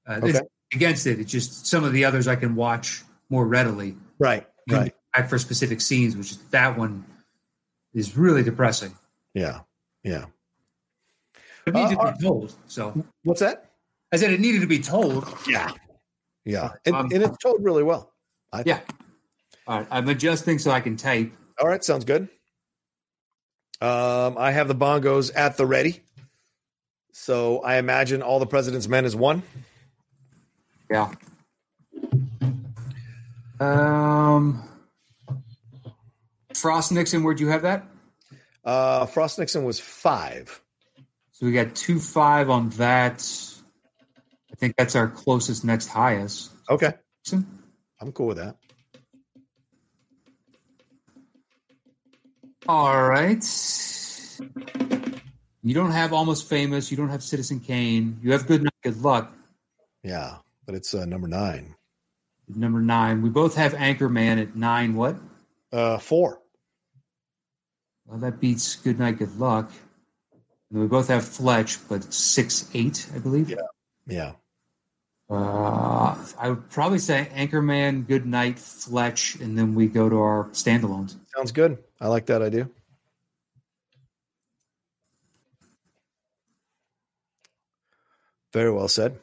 Uh, 0.06 0.20
okay. 0.22 0.42
Against 0.74 1.08
it, 1.08 1.20
it's 1.20 1.32
just 1.32 1.68
some 1.68 1.84
of 1.84 1.94
the 1.94 2.04
others 2.04 2.28
I 2.28 2.36
can 2.36 2.56
watch 2.56 3.04
more 3.30 3.46
readily. 3.46 3.96
Right, 4.20 4.46
right. 4.70 4.94
Back 5.16 5.30
for 5.30 5.38
specific 5.38 5.80
scenes, 5.80 6.18
which 6.18 6.32
is 6.32 6.38
that 6.50 6.78
one 6.78 7.06
is 7.94 8.18
really 8.18 8.44
depressing. 8.44 8.94
Yeah, 9.34 9.60
yeah. 10.04 10.26
It 11.66 11.74
needed 11.76 11.98
uh, 12.00 12.12
to 12.12 12.18
be 12.18 12.24
told. 12.24 12.56
So 12.68 13.06
what's 13.24 13.40
that? 13.40 13.70
I 14.14 14.18
said 14.18 14.32
it 14.32 14.40
needed 14.40 14.62
to 14.62 14.68
be 14.68 14.80
told. 14.80 15.28
Yeah, 15.48 15.72
yeah, 16.46 16.74
and, 16.86 16.96
um, 16.96 17.10
and 17.12 17.24
it's 17.24 17.38
told 17.40 17.64
really 17.64 17.84
well. 17.84 18.14
I 18.52 18.64
yeah. 18.66 18.80
All 19.68 19.80
right, 19.80 19.88
I'm 19.90 20.08
adjusting 20.08 20.60
so 20.60 20.70
I 20.72 20.82
can 20.82 20.96
type. 20.96 21.34
All 21.60 21.68
right, 21.68 21.84
sounds 21.84 22.06
good. 22.06 22.30
Um, 23.82 24.38
I 24.38 24.52
have 24.52 24.68
the 24.68 24.76
bongos 24.76 25.32
at 25.36 25.58
the 25.58 25.66
ready. 25.66 26.02
So 27.12 27.60
I 27.60 27.78
imagine 27.78 28.22
all 28.22 28.40
the 28.40 28.46
president's 28.46 28.88
men 28.88 29.06
is 29.06 29.16
one. 29.16 29.44
Yeah. 30.90 31.12
Um, 33.60 34.64
Frost 36.54 36.92
Nixon, 36.92 37.24
where'd 37.24 37.40
you 37.40 37.48
have 37.48 37.64
that? 37.64 37.86
Uh, 38.64 39.06
Frost 39.06 39.40
Nixon 39.40 39.64
was 39.64 39.80
five. 39.80 40.62
So 41.32 41.46
we 41.46 41.52
got 41.52 41.76
two 41.76 42.00
five 42.00 42.50
on 42.50 42.70
that. 42.72 43.22
I 44.64 44.68
think 44.68 44.78
that's 44.78 44.96
our 44.96 45.10
closest 45.10 45.66
next 45.66 45.88
highest. 45.88 46.54
Okay. 46.70 46.94
I'm 48.00 48.14
cool 48.14 48.28
with 48.28 48.38
that. 48.38 48.56
All 52.66 53.04
right. 53.04 53.44
You 55.62 55.74
don't 55.74 55.92
have 55.92 56.14
Almost 56.14 56.48
Famous. 56.48 56.92
You 56.92 56.96
don't 56.96 57.10
have 57.10 57.22
Citizen 57.22 57.60
Kane. 57.60 58.18
You 58.24 58.32
have 58.32 58.48
Good 58.48 58.64
Night, 58.64 58.72
Good 58.84 59.02
Luck. 59.02 59.34
Yeah, 60.02 60.38
but 60.66 60.76
it's 60.76 60.94
uh, 60.94 61.04
number 61.04 61.28
nine. 61.28 61.76
Number 62.48 62.80
nine. 62.80 63.22
We 63.22 63.32
both 63.32 63.56
have 63.56 63.74
Anchorman 63.74 64.42
at 64.42 64.56
nine. 64.56 64.96
What? 64.96 65.18
Uh, 65.74 65.98
four. 65.98 66.40
Well, 68.06 68.20
that 68.20 68.40
beats 68.40 68.78
Good 68.78 68.98
Night, 68.98 69.18
Good 69.18 69.38
Luck. 69.38 69.74
And 70.72 70.80
we 70.80 70.88
both 70.88 71.10
have 71.10 71.26
Fletch, 71.26 71.86
but 71.90 72.14
six 72.14 72.70
eight, 72.74 73.10
I 73.14 73.20
believe. 73.20 73.50
Yeah. 73.50 73.58
Yeah. 74.08 74.32
Uh, 75.34 76.16
I 76.38 76.50
would 76.50 76.70
probably 76.70 77.00
say 77.00 77.28
Anchorman, 77.34 78.08
Good 78.08 78.26
Night, 78.26 78.60
Fletch, 78.60 79.36
and 79.36 79.58
then 79.58 79.74
we 79.74 79.88
go 79.88 80.08
to 80.08 80.20
our 80.20 80.46
standalones. 80.52 81.16
Sounds 81.36 81.52
good. 81.52 81.80
I 82.00 82.08
like 82.08 82.28
that 82.28 82.44
idea. 82.44 82.70
Very 88.52 88.72
well 88.72 88.88
said. 88.88 89.18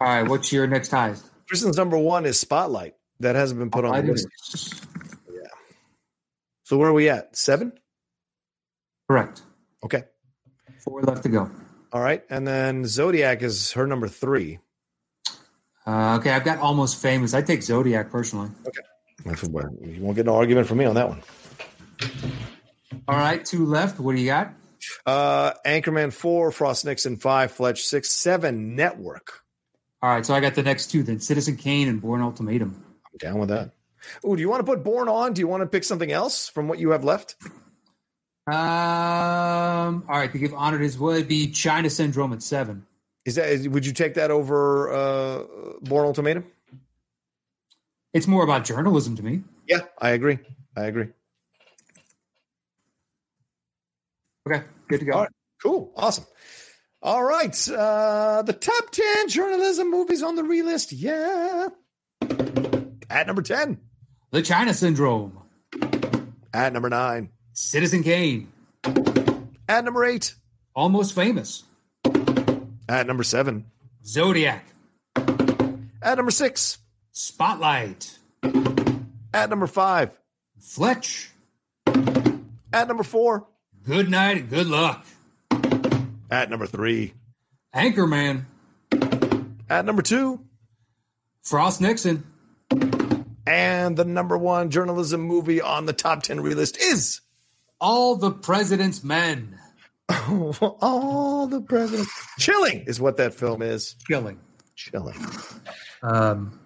All 0.00 0.08
right, 0.08 0.28
what's 0.28 0.52
your 0.52 0.66
next 0.66 0.90
highest? 0.90 1.30
Kristin's 1.50 1.76
number 1.76 1.96
one 1.96 2.26
is 2.26 2.40
Spotlight. 2.40 2.94
That 3.20 3.36
hasn't 3.36 3.60
been 3.60 3.70
put 3.70 3.84
on 3.84 4.04
the 4.04 4.12
list. 4.12 4.84
Yeah. 5.32 5.48
So 6.64 6.76
where 6.76 6.88
are 6.88 6.92
we 6.92 7.08
at? 7.08 7.36
Seven? 7.36 7.72
Correct. 9.08 9.42
Okay. 9.84 10.04
Four 10.84 11.02
left 11.02 11.22
to 11.24 11.28
go. 11.28 11.50
All 11.92 12.02
right. 12.02 12.22
And 12.28 12.46
then 12.46 12.84
Zodiac 12.84 13.42
is 13.42 13.72
her 13.72 13.86
number 13.86 14.08
three. 14.08 14.58
Uh, 15.86 16.16
okay, 16.18 16.30
I've 16.30 16.44
got 16.44 16.58
almost 16.58 17.00
famous. 17.00 17.32
I 17.32 17.42
take 17.42 17.62
Zodiac 17.62 18.10
personally. 18.10 18.50
Okay. 18.66 18.80
You 19.24 20.02
won't 20.02 20.16
get 20.16 20.26
no 20.26 20.34
argument 20.34 20.66
from 20.66 20.78
me 20.78 20.84
on 20.84 20.96
that 20.96 21.08
one. 21.08 21.22
All 23.08 23.16
right, 23.16 23.44
two 23.44 23.66
left. 23.66 24.00
What 24.00 24.16
do 24.16 24.20
you 24.20 24.26
got? 24.26 24.52
Uh, 25.04 25.52
Anchorman 25.64 26.12
four, 26.12 26.50
Frost 26.50 26.84
Nixon 26.84 27.16
five, 27.16 27.52
Fletch 27.52 27.82
six, 27.82 28.10
seven, 28.10 28.74
Network. 28.74 29.42
All 30.02 30.10
right, 30.10 30.26
so 30.26 30.34
I 30.34 30.40
got 30.40 30.54
the 30.54 30.62
next 30.62 30.88
two 30.88 31.02
then: 31.02 31.20
Citizen 31.20 31.56
Kane 31.56 31.88
and 31.88 32.00
Bourne 32.00 32.20
Ultimatum. 32.20 32.84
I'm 33.12 33.18
down 33.18 33.38
with 33.38 33.48
that. 33.48 33.70
Oh, 34.24 34.36
do 34.36 34.42
you 34.42 34.48
want 34.48 34.60
to 34.60 34.64
put 34.64 34.84
Bourne 34.84 35.08
on? 35.08 35.32
Do 35.32 35.40
you 35.40 35.48
want 35.48 35.62
to 35.62 35.66
pick 35.66 35.84
something 35.84 36.12
else 36.12 36.48
from 36.48 36.68
what 36.68 36.78
you 36.78 36.90
have 36.90 37.04
left? 37.04 37.36
Um. 38.46 40.04
All 40.08 40.18
right. 40.18 40.30
To 40.30 40.38
give 40.38 40.54
honor 40.54 40.78
to 40.78 40.84
his 40.84 40.98
would 40.98 41.26
be 41.26 41.50
China 41.50 41.90
Syndrome 41.90 42.32
at 42.32 42.42
seven. 42.42 42.86
Is 43.24 43.34
that? 43.34 43.66
Would 43.68 43.84
you 43.84 43.92
take 43.92 44.14
that 44.14 44.30
over 44.30 44.92
uh, 44.92 45.42
Bourne 45.82 46.06
Ultimatum? 46.06 46.44
It's 48.12 48.26
more 48.26 48.44
about 48.44 48.64
journalism 48.64 49.16
to 49.16 49.22
me. 49.22 49.42
Yeah, 49.68 49.80
I 49.98 50.10
agree. 50.10 50.38
I 50.76 50.84
agree. 50.84 51.08
Okay, 54.48 54.64
good 54.88 55.00
to 55.00 55.06
go. 55.06 55.26
cool, 55.62 55.92
awesome. 55.96 56.24
All 57.02 57.22
right, 57.24 57.68
uh, 57.68 58.42
the 58.42 58.52
top 58.52 58.90
ten 58.90 59.28
journalism 59.28 59.90
movies 59.90 60.22
on 60.22 60.36
the 60.36 60.42
relist. 60.42 60.94
Yeah, 60.96 61.68
at 63.10 63.26
number 63.26 63.42
ten, 63.42 63.80
The 64.30 64.40
China 64.40 64.72
Syndrome. 64.72 65.42
At 66.54 66.72
number 66.72 66.88
nine, 66.88 67.30
Citizen 67.58 68.02
Kane. 68.02 68.52
At 69.66 69.82
number 69.86 70.04
eight, 70.04 70.34
Almost 70.74 71.14
Famous. 71.14 71.64
At 72.86 73.06
number 73.06 73.22
seven, 73.22 73.64
Zodiac. 74.04 74.66
At 75.16 76.16
number 76.16 76.30
six, 76.30 76.76
Spotlight. 77.12 78.18
At 79.32 79.48
number 79.48 79.66
five, 79.66 80.18
Fletch. 80.60 81.30
At 81.86 82.88
number 82.88 83.02
four, 83.02 83.46
Good 83.84 84.10
night 84.10 84.36
and 84.36 84.50
good 84.50 84.66
luck. 84.66 85.06
At 86.30 86.50
number 86.50 86.66
three, 86.66 87.14
Anchorman. 87.74 88.44
At 89.70 89.86
number 89.86 90.02
two, 90.02 90.40
Frost 91.42 91.80
Nixon. 91.80 92.22
And 93.46 93.96
the 93.96 94.04
number 94.04 94.36
one 94.36 94.68
journalism 94.70 95.22
movie 95.22 95.62
on 95.62 95.86
the 95.86 95.94
top 95.94 96.22
10 96.22 96.40
relist 96.40 96.76
is 96.78 97.22
All 97.80 98.16
the 98.16 98.30
President's 98.30 99.04
Men. 99.04 99.58
all 100.08 101.46
the 101.46 101.60
President's 101.60 102.10
Chilling 102.38 102.84
is 102.86 103.00
what 103.00 103.16
that 103.16 103.34
film 103.34 103.62
is. 103.62 103.96
Chilling. 104.06 104.38
Chilling. 104.74 105.16
Um, 106.02 106.58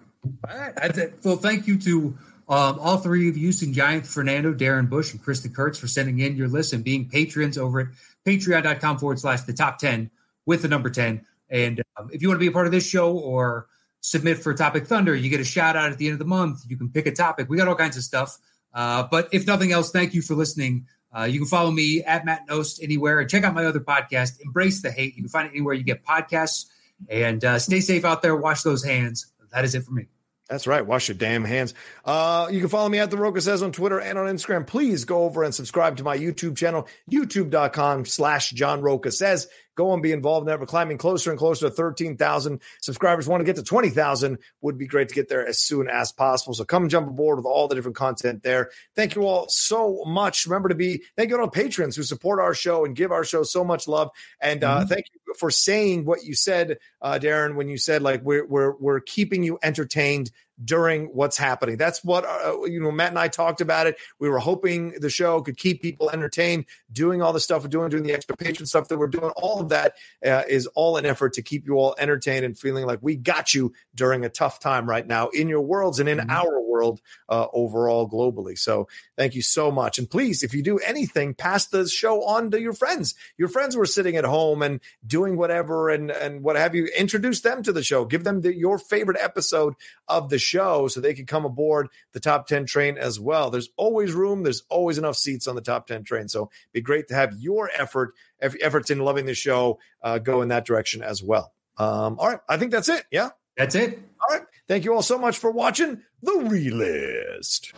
well, 1.23 1.37
thank 1.37 1.67
you 1.67 1.77
to 1.79 2.17
um, 2.49 2.79
all 2.79 2.97
three 2.97 3.29
of 3.29 3.37
you, 3.37 3.49
Sujayanth, 3.49 4.05
Fernando, 4.05 4.53
Darren 4.53 4.89
Bush, 4.89 5.13
and 5.13 5.23
Kristin 5.23 5.53
Kurtz 5.55 5.79
for 5.79 5.87
sending 5.87 6.19
in 6.19 6.35
your 6.35 6.47
list 6.47 6.73
and 6.73 6.83
being 6.83 7.07
patrons 7.09 7.57
over 7.57 7.79
at 7.79 7.87
patreon.com 8.25 8.99
forward 8.99 9.19
slash 9.19 9.41
the 9.41 9.53
top 9.53 9.79
10 9.79 10.11
with 10.45 10.61
the 10.61 10.67
number 10.67 10.89
10. 10.89 11.25
And 11.49 11.81
um, 11.97 12.09
if 12.13 12.21
you 12.21 12.27
want 12.27 12.37
to 12.37 12.43
be 12.43 12.47
a 12.47 12.51
part 12.51 12.65
of 12.65 12.71
this 12.71 12.87
show 12.87 13.17
or 13.17 13.67
submit 14.01 14.39
for 14.39 14.53
Topic 14.53 14.85
Thunder. 14.85 15.15
You 15.15 15.29
get 15.29 15.39
a 15.39 15.45
shout 15.45 15.75
out 15.75 15.91
at 15.91 15.97
the 15.97 16.07
end 16.07 16.13
of 16.13 16.19
the 16.19 16.25
month. 16.25 16.63
You 16.67 16.75
can 16.75 16.89
pick 16.89 17.05
a 17.05 17.11
topic. 17.11 17.49
We 17.49 17.57
got 17.57 17.67
all 17.67 17.75
kinds 17.75 17.97
of 17.97 18.03
stuff. 18.03 18.37
Uh, 18.73 19.03
but 19.09 19.29
if 19.31 19.47
nothing 19.47 19.71
else, 19.71 19.91
thank 19.91 20.13
you 20.13 20.21
for 20.21 20.33
listening. 20.33 20.87
Uh, 21.13 21.23
you 21.23 21.39
can 21.39 21.47
follow 21.47 21.71
me 21.71 22.01
at 22.03 22.25
Matt 22.25 22.47
Nost 22.47 22.81
anywhere 22.81 23.19
and 23.19 23.29
check 23.29 23.43
out 23.43 23.53
my 23.53 23.65
other 23.65 23.79
podcast, 23.79 24.39
Embrace 24.43 24.81
the 24.81 24.91
Hate. 24.91 25.15
You 25.15 25.23
can 25.23 25.29
find 25.29 25.47
it 25.47 25.51
anywhere 25.51 25.73
you 25.73 25.83
get 25.83 26.05
podcasts. 26.05 26.67
And 27.09 27.43
uh, 27.43 27.59
stay 27.59 27.81
safe 27.81 28.05
out 28.05 28.21
there. 28.21 28.35
Wash 28.35 28.61
those 28.61 28.83
hands. 28.83 29.27
That 29.51 29.65
is 29.65 29.75
it 29.75 29.83
for 29.83 29.91
me. 29.91 30.07
That's 30.51 30.67
right. 30.67 30.85
Wash 30.85 31.07
your 31.07 31.15
damn 31.15 31.45
hands. 31.45 31.73
Uh, 32.03 32.49
you 32.51 32.59
can 32.59 32.67
follow 32.67 32.89
me 32.89 32.99
at 32.99 33.09
The 33.09 33.17
Rocha 33.17 33.39
Says 33.39 33.63
on 33.63 33.71
Twitter 33.71 34.01
and 34.01 34.19
on 34.19 34.27
Instagram. 34.27 34.67
Please 34.67 35.05
go 35.05 35.23
over 35.23 35.43
and 35.43 35.55
subscribe 35.55 35.95
to 35.97 36.03
my 36.03 36.17
YouTube 36.17 36.57
channel, 36.57 36.89
youtube.com 37.09 38.03
slash 38.05 38.49
John 38.49 38.81
Rocha 38.81 39.13
Says. 39.13 39.47
Go 39.75 39.93
and 39.93 40.03
be 40.03 40.11
involved 40.11 40.43
in 40.43 40.47
that. 40.47 40.59
We're 40.59 40.65
climbing 40.65 40.97
closer 40.97 41.29
and 41.29 41.39
closer 41.39 41.69
to 41.69 41.75
13,000 41.75 42.61
subscribers. 42.81 43.27
Want 43.27 43.41
to 43.41 43.45
get 43.45 43.55
to 43.55 43.63
20,000 43.63 44.37
would 44.61 44.77
be 44.77 44.87
great 44.87 45.09
to 45.09 45.15
get 45.15 45.29
there 45.29 45.47
as 45.47 45.59
soon 45.59 45.87
as 45.87 46.11
possible. 46.11 46.53
So 46.53 46.65
come 46.65 46.89
jump 46.89 47.07
aboard 47.07 47.37
with 47.37 47.45
all 47.45 47.67
the 47.67 47.75
different 47.75 47.95
content 47.95 48.43
there. 48.43 48.69
Thank 48.95 49.15
you 49.15 49.23
all 49.23 49.47
so 49.49 50.03
much. 50.05 50.45
Remember 50.45 50.69
to 50.69 50.75
be, 50.75 51.03
thank 51.15 51.29
you 51.29 51.37
to 51.37 51.43
all 51.43 51.49
patrons 51.49 51.95
who 51.95 52.03
support 52.03 52.39
our 52.39 52.53
show 52.53 52.85
and 52.85 52.95
give 52.95 53.11
our 53.11 53.23
show 53.23 53.43
so 53.43 53.63
much 53.63 53.87
love. 53.87 54.09
And 54.41 54.63
uh, 54.63 54.79
mm-hmm. 54.79 54.87
thank 54.87 55.05
you 55.13 55.20
for 55.37 55.51
saying 55.51 56.05
what 56.05 56.23
you 56.23 56.33
said, 56.33 56.77
uh, 57.01 57.19
Darren, 57.21 57.55
when 57.55 57.67
you 57.67 57.77
said 57.77 58.01
like 58.01 58.21
we're, 58.23 58.45
we're, 58.45 58.75
we're 58.77 58.99
keeping 58.99 59.43
you 59.43 59.59
entertained 59.63 60.31
during 60.63 61.05
what's 61.07 61.37
happening. 61.37 61.77
That's 61.77 62.03
what 62.03 62.25
uh, 62.25 62.63
you 62.65 62.79
know. 62.79 62.91
Matt 62.91 63.09
and 63.09 63.19
I 63.19 63.27
talked 63.27 63.61
about 63.61 63.87
it. 63.87 63.97
We 64.19 64.29
were 64.29 64.39
hoping 64.39 64.91
the 64.99 65.09
show 65.09 65.41
could 65.41 65.57
keep 65.57 65.81
people 65.81 66.09
entertained, 66.09 66.65
doing 66.91 67.21
all 67.21 67.33
the 67.33 67.39
stuff 67.39 67.63
we're 67.63 67.69
doing, 67.69 67.89
doing 67.89 68.03
the 68.03 68.13
extra 68.13 68.35
patron 68.35 68.65
stuff 68.65 68.87
that 68.89 68.97
we're 68.97 69.07
doing. 69.07 69.31
All 69.35 69.59
of 69.59 69.69
that 69.69 69.95
uh, 70.25 70.43
is 70.47 70.67
all 70.67 70.97
an 70.97 71.05
effort 71.05 71.33
to 71.33 71.41
keep 71.41 71.65
you 71.65 71.75
all 71.75 71.95
entertained 71.97 72.45
and 72.45 72.57
feeling 72.57 72.85
like 72.85 72.99
we 73.01 73.15
got 73.15 73.53
you 73.53 73.73
during 73.95 74.23
a 74.23 74.29
tough 74.29 74.59
time 74.59 74.87
right 74.87 75.05
now 75.05 75.29
in 75.29 75.47
your 75.47 75.61
worlds 75.61 75.99
and 75.99 76.07
in 76.07 76.19
mm-hmm. 76.19 76.29
our 76.29 76.61
world 76.61 77.01
uh, 77.29 77.47
overall 77.53 78.09
globally. 78.09 78.57
So 78.57 78.87
thank 79.17 79.35
you 79.35 79.41
so 79.41 79.71
much. 79.71 79.97
And 79.97 80.09
please, 80.09 80.43
if 80.43 80.53
you 80.53 80.61
do 80.61 80.77
anything, 80.79 81.33
pass 81.33 81.65
the 81.67 81.87
show 81.87 82.23
on 82.23 82.51
to 82.51 82.61
your 82.61 82.73
friends. 82.73 83.15
Your 83.37 83.47
friends 83.47 83.75
who 83.75 83.81
are 83.81 83.85
sitting 83.85 84.15
at 84.15 84.25
home 84.25 84.61
and 84.61 84.79
doing 85.05 85.20
whatever 85.29 85.89
and 85.89 86.09
and 86.09 86.43
what 86.43 86.55
have 86.55 86.73
you. 86.75 86.87
Introduce 86.97 87.41
them 87.41 87.63
to 87.63 87.71
the 87.71 87.83
show. 87.83 88.05
Give 88.05 88.23
them 88.23 88.41
the, 88.41 88.55
your 88.55 88.77
favorite 88.77 89.17
episode 89.21 89.75
of 90.07 90.29
the 90.29 90.39
show 90.39 90.87
so 90.87 90.99
they 90.99 91.13
can 91.13 91.25
come 91.25 91.45
aboard 91.45 91.89
the 92.13 92.19
top 92.19 92.47
10 92.47 92.65
train 92.65 92.97
as 92.97 93.19
well. 93.19 93.49
There's 93.49 93.69
always 93.77 94.13
room, 94.13 94.43
there's 94.43 94.63
always 94.69 94.97
enough 94.97 95.15
seats 95.15 95.47
on 95.47 95.55
the 95.55 95.61
top 95.61 95.87
10 95.87 96.03
train. 96.03 96.27
So 96.27 96.43
it'd 96.43 96.73
be 96.73 96.81
great 96.81 97.07
to 97.09 97.15
have 97.15 97.33
your 97.39 97.69
effort, 97.77 98.13
efforts 98.41 98.89
in 98.89 98.99
loving 98.99 99.25
the 99.25 99.35
show 99.35 99.79
uh, 100.01 100.17
go 100.17 100.41
in 100.41 100.49
that 100.49 100.65
direction 100.65 101.03
as 101.03 101.21
well. 101.21 101.53
Um, 101.77 102.17
all 102.19 102.29
right, 102.29 102.39
I 102.49 102.57
think 102.57 102.71
that's 102.71 102.89
it. 102.89 103.05
Yeah. 103.11 103.29
That's 103.57 103.75
it. 103.75 103.99
All 104.21 104.35
right. 104.35 104.47
Thank 104.67 104.85
you 104.85 104.93
all 104.93 105.01
so 105.01 105.17
much 105.17 105.37
for 105.37 105.51
watching 105.51 106.01
The 106.21 106.31
Relist. 106.31 107.73